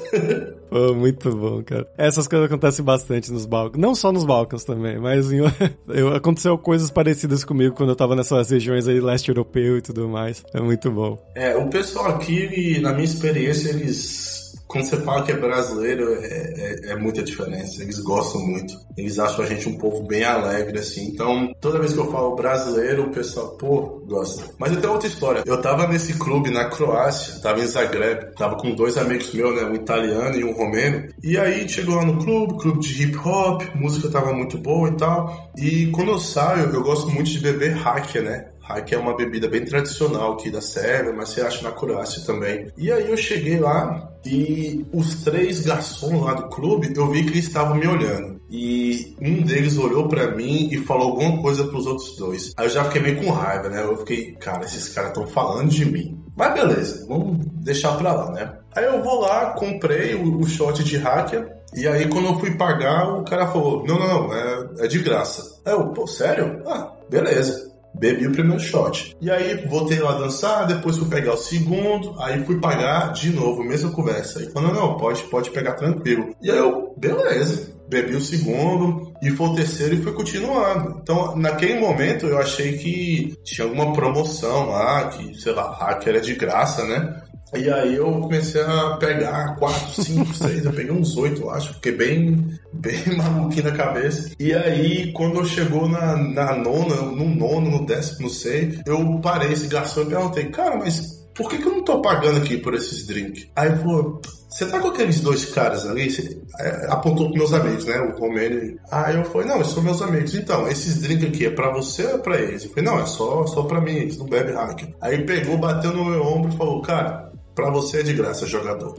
Pô, 0.88 0.94
muito 0.94 1.30
bom, 1.36 1.62
cara. 1.62 1.86
Essas 1.98 2.26
coisas 2.26 2.46
acontecem 2.46 2.84
bastante 2.84 3.30
nos 3.30 3.44
Balcãs. 3.44 3.80
Não 3.80 3.94
só 3.94 4.10
nos 4.10 4.24
Balcãs 4.24 4.64
também, 4.64 4.98
mas 4.98 5.30
em... 5.30 5.40
eu, 5.88 6.14
aconteceu 6.14 6.56
coisas 6.56 6.90
parecidas 6.90 7.44
comigo 7.44 7.74
quando 7.74 7.90
eu 7.90 7.96
tava 7.96 8.16
nessas 8.16 8.50
regiões 8.50 8.88
aí, 8.88 9.00
leste 9.00 9.28
europeu 9.28 9.76
e 9.76 9.82
tudo 9.82 10.08
mais. 10.08 10.42
É 10.54 10.60
muito 10.60 10.90
bom. 10.90 11.18
É, 11.34 11.54
o 11.56 11.68
pessoal 11.68 12.06
aqui, 12.06 12.80
na 12.80 12.92
minha 12.92 13.04
experiência, 13.04 13.70
eles 13.70 14.41
quando 14.72 14.86
você 14.86 14.96
fala 15.02 15.22
que 15.22 15.32
é 15.32 15.36
brasileiro, 15.36 16.14
é, 16.14 16.26
é, 16.26 16.92
é, 16.92 16.96
muita 16.96 17.22
diferença. 17.22 17.82
Eles 17.82 18.00
gostam 18.00 18.40
muito. 18.40 18.72
Eles 18.96 19.18
acham 19.18 19.44
a 19.44 19.48
gente 19.48 19.68
um 19.68 19.76
povo 19.76 20.06
bem 20.06 20.24
alegre, 20.24 20.78
assim. 20.78 21.08
Então, 21.08 21.52
toda 21.60 21.78
vez 21.78 21.92
que 21.92 21.98
eu 21.98 22.10
falo 22.10 22.34
brasileiro, 22.34 23.04
o 23.04 23.10
pessoal, 23.10 23.50
pô, 23.58 24.02
gosta. 24.06 24.44
Mas 24.58 24.72
eu 24.72 24.80
tenho 24.80 24.94
outra 24.94 25.06
história. 25.06 25.42
Eu 25.44 25.60
tava 25.60 25.86
nesse 25.86 26.14
clube 26.14 26.50
na 26.50 26.70
Croácia, 26.70 27.38
tava 27.42 27.60
em 27.60 27.66
Zagreb, 27.66 28.34
tava 28.34 28.56
com 28.56 28.74
dois 28.74 28.96
amigos 28.96 29.34
meus, 29.34 29.54
né? 29.54 29.68
Um 29.68 29.74
italiano 29.74 30.36
e 30.36 30.42
um 30.42 30.52
romeno. 30.52 31.06
E 31.22 31.36
aí 31.36 31.68
chegou 31.68 31.96
lá 31.96 32.06
no 32.06 32.24
clube, 32.24 32.58
clube 32.58 32.80
de 32.80 33.02
hip 33.02 33.18
hop, 33.18 33.62
música 33.74 34.08
tava 34.08 34.32
muito 34.32 34.56
boa 34.56 34.88
e 34.88 34.96
tal. 34.96 35.52
E 35.58 35.86
quando 35.88 36.12
eu 36.12 36.18
saio, 36.18 36.70
eu 36.70 36.82
gosto 36.82 37.10
muito 37.10 37.30
de 37.30 37.40
beber 37.40 37.74
hacker, 37.74 38.22
né? 38.22 38.48
Hack 38.62 38.92
é 38.92 38.98
uma 38.98 39.16
bebida 39.16 39.48
bem 39.48 39.64
tradicional 39.64 40.32
aqui 40.32 40.50
da 40.50 40.60
Sérvia, 40.60 41.12
mas 41.12 41.30
você 41.30 41.40
acha 41.42 41.62
na 41.62 41.72
Croácia 41.72 42.24
também. 42.24 42.70
E 42.78 42.90
aí 42.90 43.10
eu 43.10 43.16
cheguei 43.16 43.58
lá 43.58 44.11
e 44.24 44.86
os 44.92 45.22
três 45.22 45.60
garçons 45.60 46.22
lá 46.22 46.34
do 46.34 46.48
clube, 46.48 46.92
eu 46.94 47.10
vi 47.10 47.24
que 47.24 47.30
eles 47.30 47.46
estavam 47.46 47.76
me 47.76 47.86
olhando. 47.86 48.40
E 48.48 49.16
um 49.20 49.42
deles 49.42 49.78
olhou 49.78 50.08
para 50.08 50.30
mim 50.36 50.68
e 50.70 50.76
falou 50.78 51.10
alguma 51.10 51.40
coisa 51.40 51.64
pros 51.64 51.86
outros 51.86 52.16
dois. 52.16 52.52
Aí 52.56 52.66
eu 52.66 52.70
já 52.70 52.84
fiquei 52.84 53.00
meio 53.00 53.22
com 53.22 53.30
raiva, 53.30 53.68
né? 53.68 53.82
Eu 53.82 53.96
fiquei, 53.98 54.32
cara, 54.32 54.64
esses 54.64 54.90
caras 54.90 55.10
estão 55.10 55.26
falando 55.26 55.70
de 55.70 55.84
mim. 55.86 56.22
Mas 56.36 56.54
beleza, 56.54 57.06
vamos 57.08 57.46
deixar 57.62 57.96
pra 57.96 58.12
lá, 58.12 58.30
né? 58.30 58.52
Aí 58.76 58.84
eu 58.84 59.02
vou 59.02 59.20
lá, 59.20 59.54
comprei 59.54 60.14
o, 60.14 60.38
o 60.38 60.46
shot 60.46 60.84
de 60.84 60.98
hacker. 60.98 61.50
E 61.74 61.88
aí 61.88 62.06
quando 62.08 62.26
eu 62.26 62.38
fui 62.38 62.54
pagar, 62.56 63.08
o 63.14 63.24
cara 63.24 63.46
falou, 63.46 63.84
não, 63.86 63.98
não, 63.98 64.28
não, 64.28 64.34
é, 64.34 64.68
é 64.80 64.86
de 64.86 64.98
graça. 64.98 65.60
Aí 65.64 65.72
eu, 65.72 65.88
pô, 65.88 66.06
sério? 66.06 66.62
Ah, 66.66 66.92
beleza 67.08 67.71
bebi 68.02 68.26
o 68.26 68.32
primeiro 68.32 68.60
shot. 68.60 69.16
E 69.20 69.30
aí 69.30 69.64
voltei 69.68 70.00
lá 70.00 70.18
dançar, 70.18 70.66
depois 70.66 70.98
fui 70.98 71.08
pegar 71.08 71.34
o 71.34 71.36
segundo, 71.36 72.20
aí 72.20 72.44
fui 72.44 72.58
pagar 72.58 73.12
de 73.12 73.30
novo, 73.30 73.62
mesma 73.62 73.92
conversa. 73.92 74.40
Aí 74.40 74.50
falou, 74.50 74.74
não, 74.74 74.96
pode, 74.96 75.22
pode 75.24 75.50
pegar 75.50 75.74
tranquilo. 75.74 76.34
E 76.42 76.50
aí 76.50 76.58
eu, 76.58 76.92
beleza. 76.96 77.70
Bebi 77.88 78.16
o 78.16 78.20
segundo 78.22 79.12
e 79.22 79.30
foi 79.30 79.48
o 79.48 79.54
terceiro 79.54 79.94
e 79.94 80.02
fui 80.02 80.12
continuando. 80.12 80.98
Então, 81.02 81.36
naquele 81.36 81.78
momento 81.78 82.26
eu 82.26 82.38
achei 82.38 82.78
que 82.78 83.36
tinha 83.44 83.66
alguma 83.66 83.92
promoção 83.92 84.70
lá, 84.70 85.08
que, 85.08 85.34
sei 85.34 85.52
lá, 85.52 85.70
hack 85.74 86.06
era 86.06 86.20
de 86.20 86.34
graça, 86.34 86.84
né? 86.84 87.22
E 87.54 87.70
aí 87.70 87.96
eu 87.96 88.20
comecei 88.20 88.62
a 88.62 88.96
pegar 88.96 89.56
4, 89.56 90.02
5, 90.02 90.34
6, 90.34 90.64
eu 90.64 90.72
peguei 90.72 90.92
uns 90.92 91.16
8, 91.16 91.50
acho, 91.50 91.74
fiquei 91.74 91.92
bem, 91.92 92.58
bem 92.72 93.02
maluquinho 93.16 93.64
na 93.64 93.72
cabeça. 93.72 94.30
E 94.38 94.54
aí, 94.54 95.12
quando 95.12 95.44
chegou 95.44 95.88
na, 95.88 96.16
na 96.16 96.56
nona, 96.56 96.96
no 96.96 97.24
nono, 97.26 97.70
no 97.70 97.86
décimo, 97.86 98.22
não 98.22 98.28
sei, 98.30 98.80
eu 98.86 99.20
parei 99.20 99.52
esse 99.52 99.66
garçom 99.66 100.02
e 100.02 100.06
perguntei, 100.06 100.46
cara, 100.46 100.76
mas 100.76 101.22
por 101.34 101.48
que, 101.48 101.58
que 101.58 101.66
eu 101.66 101.72
não 101.72 101.84
tô 101.84 102.00
pagando 102.00 102.38
aqui 102.38 102.58
por 102.58 102.74
esses 102.74 103.06
drinks? 103.06 103.48
Aí 103.56 103.70
falou, 103.76 104.20
você 104.48 104.66
tá 104.66 104.78
com 104.80 104.88
aqueles 104.88 105.20
dois 105.20 105.46
caras 105.46 105.86
ali? 105.86 106.10
Você, 106.10 106.38
é, 106.60 106.86
apontou 106.90 107.30
pros 107.30 107.38
meus 107.38 107.52
amigos, 107.54 107.86
né? 107.86 107.98
O 108.00 108.18
Romênio. 108.18 108.78
Aí 108.90 109.16
eu 109.16 109.24
falei, 109.24 109.48
não, 109.48 109.56
eles 109.56 109.68
são 109.68 109.82
meus 109.82 110.02
amigos. 110.02 110.34
Então, 110.34 110.68
esses 110.68 111.00
drinks 111.00 111.28
aqui 111.28 111.46
é 111.46 111.50
pra 111.50 111.72
você 111.72 112.04
ou 112.04 112.16
é 112.16 112.18
pra 112.18 112.38
eles? 112.38 112.64
Eu 112.64 112.70
falei, 112.70 112.84
não, 112.84 113.00
é 113.00 113.06
só, 113.06 113.46
só 113.46 113.62
pra 113.62 113.80
mim, 113.80 113.92
eles 113.92 114.18
não 114.18 114.26
bebem 114.26 114.54
hack. 114.54 114.82
Aí 115.00 115.24
pegou, 115.24 115.56
bateu 115.56 115.92
no 115.92 116.04
meu 116.04 116.22
ombro 116.22 116.52
e 116.52 116.56
falou, 116.56 116.82
cara, 116.82 117.31
Pra 117.54 117.70
você 117.70 118.00
é 118.00 118.02
de 118.02 118.14
graça, 118.14 118.46
jogador. 118.46 118.94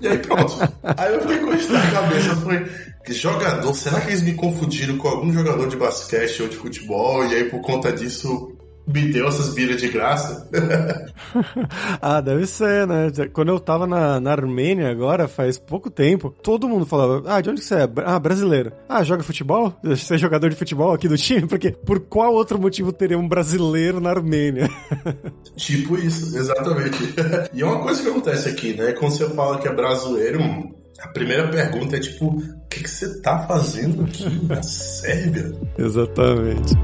e 0.00 0.08
aí 0.08 0.18
pronto. 0.18 0.56
Aí 0.82 1.14
eu 1.14 1.20
fui 1.20 1.36
encostar 1.36 1.86
a 1.86 1.90
cabeça, 1.90 2.28
eu 2.28 2.36
falei, 2.36 2.66
jogador, 3.08 3.74
será 3.74 4.00
que 4.00 4.08
eles 4.08 4.22
me 4.22 4.34
confundiram 4.34 4.96
com 4.96 5.08
algum 5.08 5.32
jogador 5.32 5.68
de 5.68 5.76
basquete 5.76 6.42
ou 6.42 6.48
de 6.48 6.56
futebol? 6.56 7.24
E 7.26 7.34
aí 7.34 7.44
por 7.44 7.60
conta 7.60 7.92
disso 7.92 8.56
me 8.86 9.12
deu 9.12 9.28
essas 9.28 9.54
bilhas 9.54 9.80
de 9.80 9.88
graça. 9.88 10.48
ah, 12.00 12.20
deve 12.20 12.46
ser, 12.46 12.86
né? 12.86 13.10
Quando 13.32 13.48
eu 13.48 13.60
tava 13.60 13.86
na, 13.86 14.20
na 14.20 14.32
Armênia 14.32 14.90
agora, 14.90 15.28
faz 15.28 15.58
pouco 15.58 15.90
tempo, 15.90 16.34
todo 16.42 16.68
mundo 16.68 16.86
falava, 16.86 17.22
ah, 17.26 17.40
de 17.40 17.50
onde 17.50 17.62
você 17.62 17.74
é? 17.76 17.88
Ah, 18.04 18.18
brasileiro. 18.18 18.72
Ah, 18.88 19.02
joga 19.02 19.22
futebol? 19.22 19.74
Você 19.82 20.14
é 20.14 20.18
jogador 20.18 20.48
de 20.50 20.56
futebol 20.56 20.92
aqui 20.92 21.08
do 21.08 21.16
time? 21.16 21.46
Porque 21.46 21.72
por 21.72 22.00
qual 22.00 22.32
outro 22.32 22.60
motivo 22.60 22.92
teria 22.92 23.18
um 23.18 23.28
brasileiro 23.28 24.00
na 24.00 24.10
Armênia? 24.10 24.68
tipo 25.56 25.96
isso, 25.96 26.36
exatamente. 26.36 26.98
e 27.52 27.62
é 27.62 27.64
uma 27.64 27.80
coisa 27.80 28.02
que 28.02 28.08
acontece 28.08 28.48
aqui, 28.48 28.74
né? 28.74 28.92
Quando 28.92 29.12
você 29.12 29.28
fala 29.30 29.58
que 29.58 29.68
é 29.68 29.74
brasileiro, 29.74 30.40
a 31.00 31.08
primeira 31.08 31.48
pergunta 31.48 31.96
é 31.96 32.00
tipo, 32.00 32.26
o 32.26 32.68
que, 32.68 32.82
que 32.82 32.90
você 32.90 33.20
tá 33.20 33.46
fazendo 33.46 34.04
aqui 34.04 34.46
na 34.46 34.62
Sérvia? 34.62 35.52
Exatamente. 35.78 36.74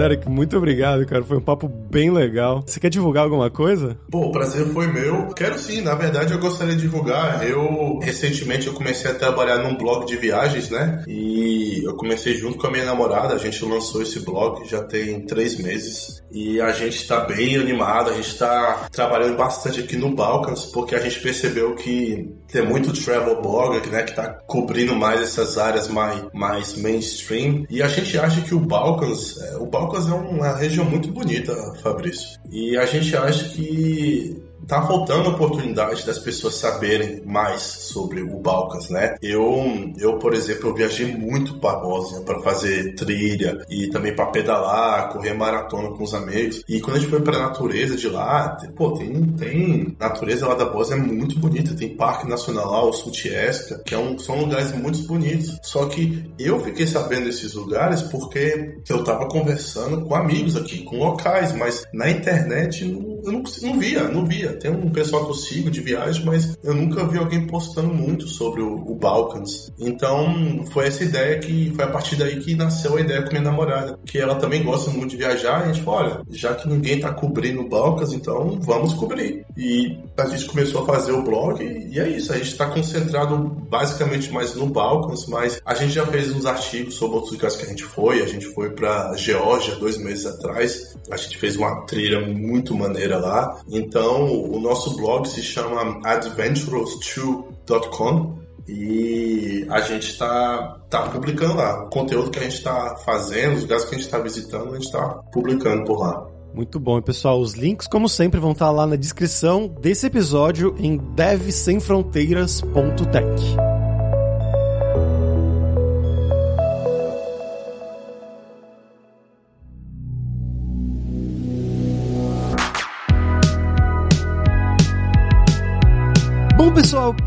Derek, 0.00 0.26
muito 0.30 0.56
obrigado, 0.56 1.04
cara. 1.04 1.22
Foi 1.22 1.36
um 1.36 1.42
papo 1.42 1.68
bem 1.68 2.10
legal. 2.10 2.62
Você 2.66 2.80
quer 2.80 2.88
divulgar 2.88 3.24
alguma 3.24 3.50
coisa? 3.50 3.98
Pô, 4.10 4.28
o 4.28 4.32
prazer 4.32 4.66
foi 4.68 4.86
meu. 4.86 5.26
Quero 5.34 5.58
sim, 5.58 5.82
na 5.82 5.94
verdade 5.94 6.32
eu 6.32 6.38
gostaria 6.38 6.74
de 6.74 6.80
divulgar. 6.80 7.46
Eu, 7.46 7.98
recentemente, 7.98 8.66
eu 8.66 8.72
comecei 8.72 9.10
a 9.10 9.14
trabalhar 9.14 9.58
num 9.58 9.76
blog 9.76 10.06
de 10.06 10.16
viagens, 10.16 10.70
né? 10.70 11.04
E 11.06 11.82
eu 11.84 11.94
comecei 11.96 12.34
junto 12.34 12.56
com 12.56 12.66
a 12.66 12.70
minha 12.70 12.86
namorada. 12.86 13.34
A 13.34 13.38
gente 13.38 13.62
lançou 13.62 14.00
esse 14.00 14.20
blog 14.20 14.66
já 14.66 14.82
tem 14.82 15.26
três 15.26 15.58
meses. 15.58 16.22
E 16.32 16.60
a 16.60 16.72
gente 16.72 16.96
está 16.96 17.20
bem 17.20 17.56
animado, 17.56 18.10
a 18.10 18.14
gente 18.14 18.28
está 18.28 18.88
trabalhando 18.92 19.36
bastante 19.36 19.80
aqui 19.80 19.96
no 19.96 20.14
Balkans, 20.14 20.66
porque 20.66 20.94
a 20.94 21.00
gente 21.00 21.20
percebeu 21.20 21.74
que 21.74 22.32
tem 22.50 22.66
muito 22.66 22.92
travel 22.92 23.40
blogger, 23.40 23.86
né, 23.90 24.02
que 24.02 24.10
está 24.10 24.28
cobrindo 24.46 24.94
mais 24.94 25.20
essas 25.20 25.58
áreas 25.58 25.88
mais, 25.88 26.24
mais 26.32 26.76
mainstream. 26.76 27.64
E 27.68 27.82
a 27.82 27.88
gente 27.88 28.18
acha 28.18 28.40
que 28.42 28.54
o 28.54 28.60
Balkans, 28.60 29.40
é, 29.40 29.56
o 29.56 29.66
Balkans 29.66 30.08
é 30.08 30.14
uma 30.14 30.56
região 30.56 30.84
muito 30.84 31.10
bonita, 31.10 31.54
Fabrício. 31.82 32.38
E 32.50 32.76
a 32.76 32.86
gente 32.86 33.16
acha 33.16 33.48
que 33.48 34.49
tá 34.70 34.86
faltando 34.86 35.30
oportunidade 35.30 36.06
das 36.06 36.20
pessoas 36.20 36.54
saberem 36.54 37.22
mais 37.26 37.60
sobre 37.60 38.22
o 38.22 38.38
Balcãs, 38.38 38.88
né? 38.88 39.16
Eu, 39.20 39.92
eu 39.98 40.16
por 40.18 40.32
exemplo, 40.32 40.68
eu 40.68 40.74
viajei 40.74 41.12
muito 41.12 41.58
para 41.58 41.80
Bósnia 41.80 42.20
para 42.20 42.40
fazer 42.40 42.94
trilha 42.94 43.64
e 43.68 43.88
também 43.88 44.14
para 44.14 44.26
pedalar, 44.26 45.08
correr 45.12 45.34
maratona 45.34 45.90
com 45.90 46.04
os 46.04 46.14
amigos. 46.14 46.62
E 46.68 46.80
quando 46.80 46.98
a 46.98 47.00
gente 47.00 47.10
foi 47.10 47.20
para 47.20 47.36
a 47.36 47.48
natureza 47.48 47.96
de 47.96 48.08
lá, 48.08 48.56
pô, 48.76 48.92
tem, 48.92 49.22
tem 49.32 49.96
natureza 49.98 50.46
lá 50.46 50.54
da 50.54 50.66
Bósnia 50.66 50.96
é 50.96 51.00
muito 51.00 51.36
bonita. 51.40 51.74
Tem 51.74 51.96
Parque 51.96 52.28
Nacional 52.28 52.70
lá, 52.70 52.84
o 52.84 52.92
Sutjeska, 52.92 53.82
que 53.84 53.94
é 53.94 53.98
um, 53.98 54.16
são 54.20 54.38
lugares 54.38 54.72
muito 54.72 55.00
bonitos. 55.00 55.58
Só 55.64 55.86
que 55.86 56.32
eu 56.38 56.60
fiquei 56.60 56.86
sabendo 56.86 57.24
desses 57.24 57.54
lugares 57.54 58.02
porque 58.02 58.76
eu 58.88 59.02
tava 59.02 59.26
conversando 59.26 60.02
com 60.02 60.14
amigos 60.14 60.56
aqui, 60.56 60.84
com 60.84 60.98
locais, 60.98 61.52
mas 61.52 61.84
na 61.92 62.08
internet 62.08 62.84
eu 62.84 63.32
não, 63.32 63.42
não 63.62 63.78
via, 63.78 64.04
não 64.04 64.24
via 64.24 64.59
tem 64.60 64.70
um 64.70 64.90
pessoal 64.90 65.24
que 65.24 65.30
eu 65.30 65.34
sigo 65.34 65.70
de 65.70 65.80
viagem, 65.80 66.24
mas 66.24 66.56
eu 66.62 66.74
nunca 66.74 67.06
vi 67.06 67.18
alguém 67.18 67.46
postando 67.46 67.92
muito 67.92 68.28
sobre 68.28 68.62
o, 68.62 68.74
o 68.74 68.94
Balkans. 68.94 69.72
Então, 69.78 70.64
foi 70.70 70.86
essa 70.86 71.02
ideia 71.02 71.38
que 71.38 71.72
foi 71.74 71.84
a 71.84 71.88
partir 71.88 72.16
daí 72.16 72.38
que 72.38 72.54
nasceu 72.54 72.96
a 72.96 73.00
ideia 73.00 73.22
com 73.22 73.30
minha 73.30 73.42
namorada, 73.42 73.98
que 74.04 74.18
ela 74.18 74.36
também 74.36 74.62
gosta 74.62 74.90
muito 74.90 75.10
de 75.10 75.16
viajar, 75.16 75.60
e 75.60 75.70
a 75.70 75.72
gente 75.72 75.82
falou, 75.82 76.00
olha, 76.00 76.20
já 76.30 76.54
que 76.54 76.68
ninguém 76.68 77.00
tá 77.00 77.12
cobrindo 77.12 77.62
o 77.62 77.68
Balkans, 77.68 78.12
então 78.12 78.58
vamos 78.60 78.94
cobrir. 78.94 79.44
E 79.56 79.98
a 80.16 80.26
gente 80.26 80.46
começou 80.46 80.82
a 80.82 80.86
fazer 80.86 81.12
o 81.12 81.22
blog 81.22 81.62
e 81.62 81.98
é 81.98 82.08
isso, 82.08 82.32
a 82.32 82.36
gente 82.36 82.48
está 82.48 82.66
concentrado 82.66 83.36
basicamente 83.68 84.30
mais 84.30 84.54
no 84.54 84.66
Balkans, 84.66 85.26
mas 85.26 85.60
a 85.64 85.74
gente 85.74 85.92
já 85.92 86.06
fez 86.06 86.30
uns 86.32 86.46
artigos 86.46 86.94
sobre 86.94 87.16
outros 87.16 87.32
lugares 87.32 87.56
que 87.56 87.64
a 87.64 87.68
gente 87.68 87.84
foi, 87.84 88.22
a 88.22 88.26
gente 88.26 88.46
foi 88.46 88.70
para 88.70 89.14
Geórgia 89.16 89.76
dois 89.76 89.96
meses 89.98 90.26
atrás, 90.26 90.96
a 91.10 91.16
gente 91.16 91.38
fez 91.38 91.56
uma 91.56 91.84
trilha 91.86 92.20
muito 92.20 92.74
maneira 92.74 93.18
lá, 93.18 93.60
então 93.68 94.39
o 94.40 94.60
nosso 94.60 94.96
blog 94.96 95.28
se 95.28 95.42
chama 95.42 96.00
adventurous2.com 96.02 98.40
e 98.68 99.66
a 99.70 99.80
gente 99.80 100.10
está 100.10 100.78
tá 100.88 101.08
publicando 101.08 101.56
lá. 101.56 101.84
O 101.84 101.90
conteúdo 101.90 102.30
que 102.30 102.38
a 102.38 102.42
gente 102.42 102.56
está 102.56 102.96
fazendo, 103.04 103.56
os 103.56 103.62
lugares 103.62 103.84
que 103.84 103.94
a 103.94 103.98
gente 103.98 104.06
está 104.06 104.18
visitando, 104.18 104.70
a 104.70 104.74
gente 104.74 104.86
está 104.86 105.08
publicando 105.32 105.84
por 105.84 105.98
lá. 105.98 106.26
Muito 106.54 106.78
bom, 106.80 107.00
pessoal. 107.00 107.40
Os 107.40 107.54
links, 107.54 107.86
como 107.86 108.08
sempre, 108.08 108.40
vão 108.40 108.50
estar 108.52 108.66
tá 108.66 108.72
lá 108.72 108.86
na 108.86 108.96
descrição 108.96 109.68
desse 109.68 110.06
episódio 110.06 110.74
em 110.78 110.96
devsemfronteiras.tech. 110.96 113.69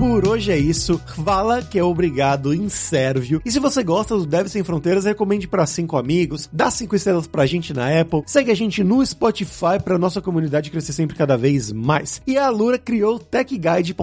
por 0.03 0.27
hoje 0.27 0.51
é 0.51 0.57
isso. 0.57 0.99
Fala 1.23 1.61
que 1.61 1.79
é 1.79 1.83
obrigado 1.83 2.53
em 2.53 2.67
sérvio. 2.67 3.41
E 3.45 3.49
se 3.49 3.57
você 3.57 3.81
gosta 3.81 4.17
do 4.17 4.25
Deve 4.25 4.49
Sem 4.49 4.61
Fronteiras, 4.61 5.05
recomende 5.05 5.47
para 5.47 5.65
cinco 5.65 5.95
amigos, 5.95 6.49
dá 6.51 6.69
cinco 6.69 6.93
estrelas 6.93 7.25
pra 7.25 7.45
gente 7.45 7.73
na 7.73 8.01
Apple, 8.01 8.21
segue 8.25 8.51
a 8.51 8.53
gente 8.53 8.83
no 8.83 9.03
Spotify 9.05 9.81
pra 9.81 9.97
nossa 9.97 10.21
comunidade 10.21 10.69
crescer 10.69 10.91
sempre 10.91 11.15
cada 11.15 11.37
vez 11.37 11.71
mais. 11.71 12.21
E 12.27 12.37
a 12.37 12.47
Alura 12.47 12.77
criou 12.77 13.17
techguide.sh 13.17 13.95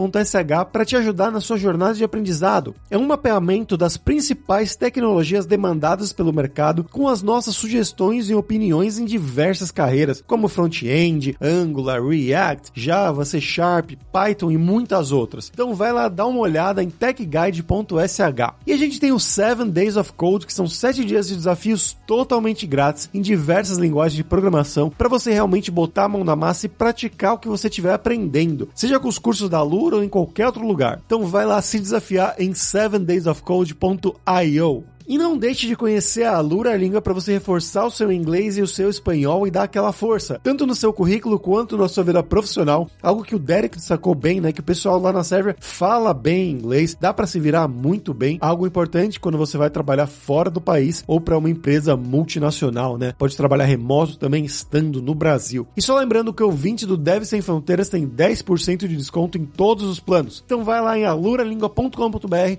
para 0.72 0.86
te 0.86 0.96
ajudar 0.96 1.30
na 1.30 1.38
sua 1.38 1.58
jornada 1.58 1.92
de 1.92 2.02
aprendizado. 2.02 2.74
É 2.90 2.96
um 2.96 3.06
mapeamento 3.06 3.76
das 3.76 3.98
principais 3.98 4.74
tecnologias 4.74 5.44
demandadas 5.44 6.14
pelo 6.14 6.32
mercado 6.32 6.82
com 6.82 7.08
as 7.08 7.20
nossas 7.20 7.54
sugestões 7.54 8.30
e 8.30 8.34
opiniões 8.34 8.98
em 8.98 9.04
diversas 9.04 9.70
carreiras, 9.70 10.24
como 10.26 10.48
front-end, 10.48 11.36
Angular, 11.38 12.02
React, 12.02 12.72
Java, 12.72 13.22
C 13.26 13.38
Sharp, 13.38 13.90
Python 14.10 14.50
e 14.50 14.56
muitas 14.56 15.12
outras. 15.12 15.50
Então 15.52 15.74
vai 15.74 15.89
lá 15.92 16.08
dar 16.08 16.26
uma 16.26 16.40
olhada 16.40 16.82
em 16.82 16.90
techguide.sh. 16.90 18.20
E 18.66 18.72
a 18.72 18.76
gente 18.76 18.98
tem 19.00 19.12
os 19.12 19.24
7 19.24 19.64
Days 19.66 19.96
of 19.96 20.12
Code, 20.12 20.46
que 20.46 20.52
são 20.52 20.66
7 20.66 21.04
dias 21.04 21.28
de 21.28 21.36
desafios 21.36 21.96
totalmente 22.06 22.66
grátis 22.66 23.08
em 23.12 23.20
diversas 23.20 23.78
linguagens 23.78 24.16
de 24.16 24.24
programação 24.24 24.90
para 24.90 25.08
você 25.08 25.32
realmente 25.32 25.70
botar 25.70 26.04
a 26.04 26.08
mão 26.08 26.24
na 26.24 26.36
massa 26.36 26.66
e 26.66 26.68
praticar 26.68 27.34
o 27.34 27.38
que 27.38 27.48
você 27.48 27.68
estiver 27.68 27.92
aprendendo, 27.92 28.68
seja 28.74 28.98
com 28.98 29.08
os 29.08 29.18
cursos 29.18 29.48
da 29.48 29.62
Lura 29.62 29.96
ou 29.96 30.04
em 30.04 30.08
qualquer 30.08 30.46
outro 30.46 30.66
lugar. 30.66 31.00
Então 31.04 31.26
vai 31.26 31.46
lá 31.46 31.60
se 31.62 31.78
desafiar 31.78 32.34
em 32.38 32.52
7daysofcode.io. 32.52 34.84
E 35.06 35.18
não 35.18 35.36
deixe 35.36 35.66
de 35.66 35.76
conhecer 35.76 36.24
a 36.24 36.36
Alura 36.36 36.76
Língua 36.76 37.00
para 37.00 37.12
você 37.12 37.32
reforçar 37.32 37.84
o 37.84 37.90
seu 37.90 38.12
inglês 38.12 38.56
e 38.56 38.62
o 38.62 38.66
seu 38.66 38.88
espanhol 38.88 39.46
e 39.46 39.50
dar 39.50 39.64
aquela 39.64 39.92
força, 39.92 40.40
tanto 40.42 40.66
no 40.66 40.74
seu 40.74 40.92
currículo 40.92 41.38
quanto 41.38 41.76
na 41.76 41.88
sua 41.88 42.04
vida 42.04 42.22
profissional. 42.22 42.88
Algo 43.02 43.24
que 43.24 43.34
o 43.34 43.38
Derek 43.38 43.76
destacou 43.76 44.14
bem, 44.14 44.40
né? 44.40 44.52
Que 44.52 44.60
o 44.60 44.64
pessoal 44.64 45.00
lá 45.00 45.12
na 45.12 45.24
server 45.24 45.56
fala 45.58 46.14
bem 46.14 46.50
inglês, 46.50 46.96
dá 46.98 47.12
para 47.12 47.26
se 47.26 47.40
virar 47.40 47.66
muito 47.66 48.14
bem. 48.14 48.38
Algo 48.40 48.66
importante 48.66 49.18
quando 49.18 49.36
você 49.38 49.58
vai 49.58 49.70
trabalhar 49.70 50.06
fora 50.06 50.50
do 50.50 50.60
país 50.60 51.02
ou 51.06 51.20
para 51.20 51.36
uma 51.36 51.50
empresa 51.50 51.96
multinacional, 51.96 52.96
né? 52.96 53.12
Pode 53.18 53.36
trabalhar 53.36 53.64
remoto 53.64 54.16
também 54.16 54.44
estando 54.44 55.02
no 55.02 55.14
Brasil. 55.14 55.66
E 55.76 55.82
só 55.82 55.96
lembrando 55.98 56.32
que 56.32 56.42
o 56.42 56.50
20 56.50 56.86
do 56.86 56.96
Deve 56.96 57.24
Sem 57.24 57.40
Fronteiras 57.40 57.88
tem 57.88 58.06
10% 58.06 58.86
de 58.86 58.96
desconto 58.96 59.36
em 59.36 59.44
todos 59.44 59.84
os 59.84 59.98
planos. 59.98 60.42
Então 60.44 60.62
vai 60.62 60.80
lá 60.80 60.98
em 60.98 61.04
aluralingua.com.br 61.04 61.96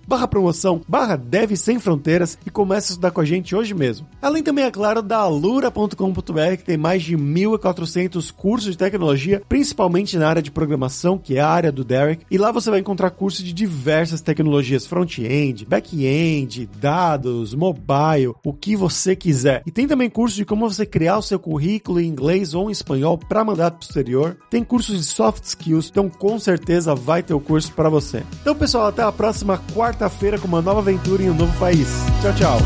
barra 0.08 0.28
promoção 0.28 0.82
barra 0.88 1.16
Deve 1.16 1.56
Sem 1.56 1.80
Fronteiras 1.80 2.38
e 2.46 2.50
comece 2.50 2.88
a 2.88 2.92
estudar 2.92 3.12
com 3.12 3.22
a 3.22 3.26
gente 3.26 3.56
hoje 3.56 3.74
mesmo. 3.74 4.08
Além 4.22 4.44
também, 4.44 4.66
é 4.66 4.72
claro, 4.72 5.02
da 5.02 5.18
alura.com.br, 5.18 6.58
que 6.58 6.64
tem 6.64 6.78
mais 6.78 7.04
de 7.04 7.18
1.400 7.18 8.32
cursos 8.32 8.72
de 8.72 8.78
tecnologia, 8.78 9.42
principalmente 9.48 10.18
na 10.18 10.28
área 10.28 10.42
de 10.42 10.52
programação, 10.52 11.18
que 11.18 11.38
é 11.38 11.42
a 11.42 11.50
área 11.50 11.72
do 11.72 11.84
Derek, 11.84 12.26
e 12.30 12.38
lá 12.38 12.52
você 12.52 12.70
vai 12.70 12.80
encontrar 12.80 13.12
cursos 13.12 13.44
de 13.44 13.54
diversas 13.54 14.22
tecnologias, 14.22 14.86
front-end, 14.86 15.66
back-end, 15.66 16.70
dados, 16.80 17.54
mobile, 17.54 18.34
o 18.44 18.54
que 18.54 18.76
você 18.76 19.16
quiser. 19.16 19.62
E 19.66 19.72
tem 19.72 19.88
também 19.88 20.10
curso 20.10 20.36
de 20.36 20.46
como 20.46 20.70
você 20.70 20.86
criar 20.86 21.18
o 21.18 21.22
seu 21.22 21.39
currículo 21.39 22.00
em 22.00 22.08
inglês 22.08 22.54
ou 22.54 22.70
em 22.70 22.72
espanhol 22.72 23.18
para 23.18 23.44
mandar 23.44 23.72
para 23.72 23.80
o 23.80 23.84
exterior. 23.84 24.38
Tem 24.50 24.64
cursos 24.64 24.98
de 24.98 25.04
soft 25.04 25.44
skills, 25.44 25.89
então 25.89 26.10
com 26.10 26.39
certeza 26.39 26.96
vai 26.96 27.24
ter 27.24 27.34
o 27.34 27.39
curso 27.39 27.72
para 27.74 27.89
você. 27.89 28.24
Então, 28.42 28.56
pessoal, 28.56 28.88
até 28.88 29.04
a 29.04 29.12
próxima 29.12 29.62
quarta-feira 29.74 30.39
com 30.39 30.48
uma 30.48 30.62
nova 30.62 30.80
aventura 30.80 31.24
em 31.24 31.30
um 31.30 31.36
novo 31.36 31.58
país. 31.60 31.88
Tchau, 32.22 32.34
tchau. 32.36 32.59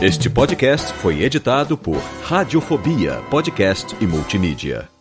Este 0.00 0.30
podcast 0.30 0.94
foi 0.94 1.22
editado 1.22 1.76
por 1.76 1.98
Radiofobia, 2.22 3.20
podcast 3.28 3.94
e 4.00 4.06
multimídia. 4.06 4.97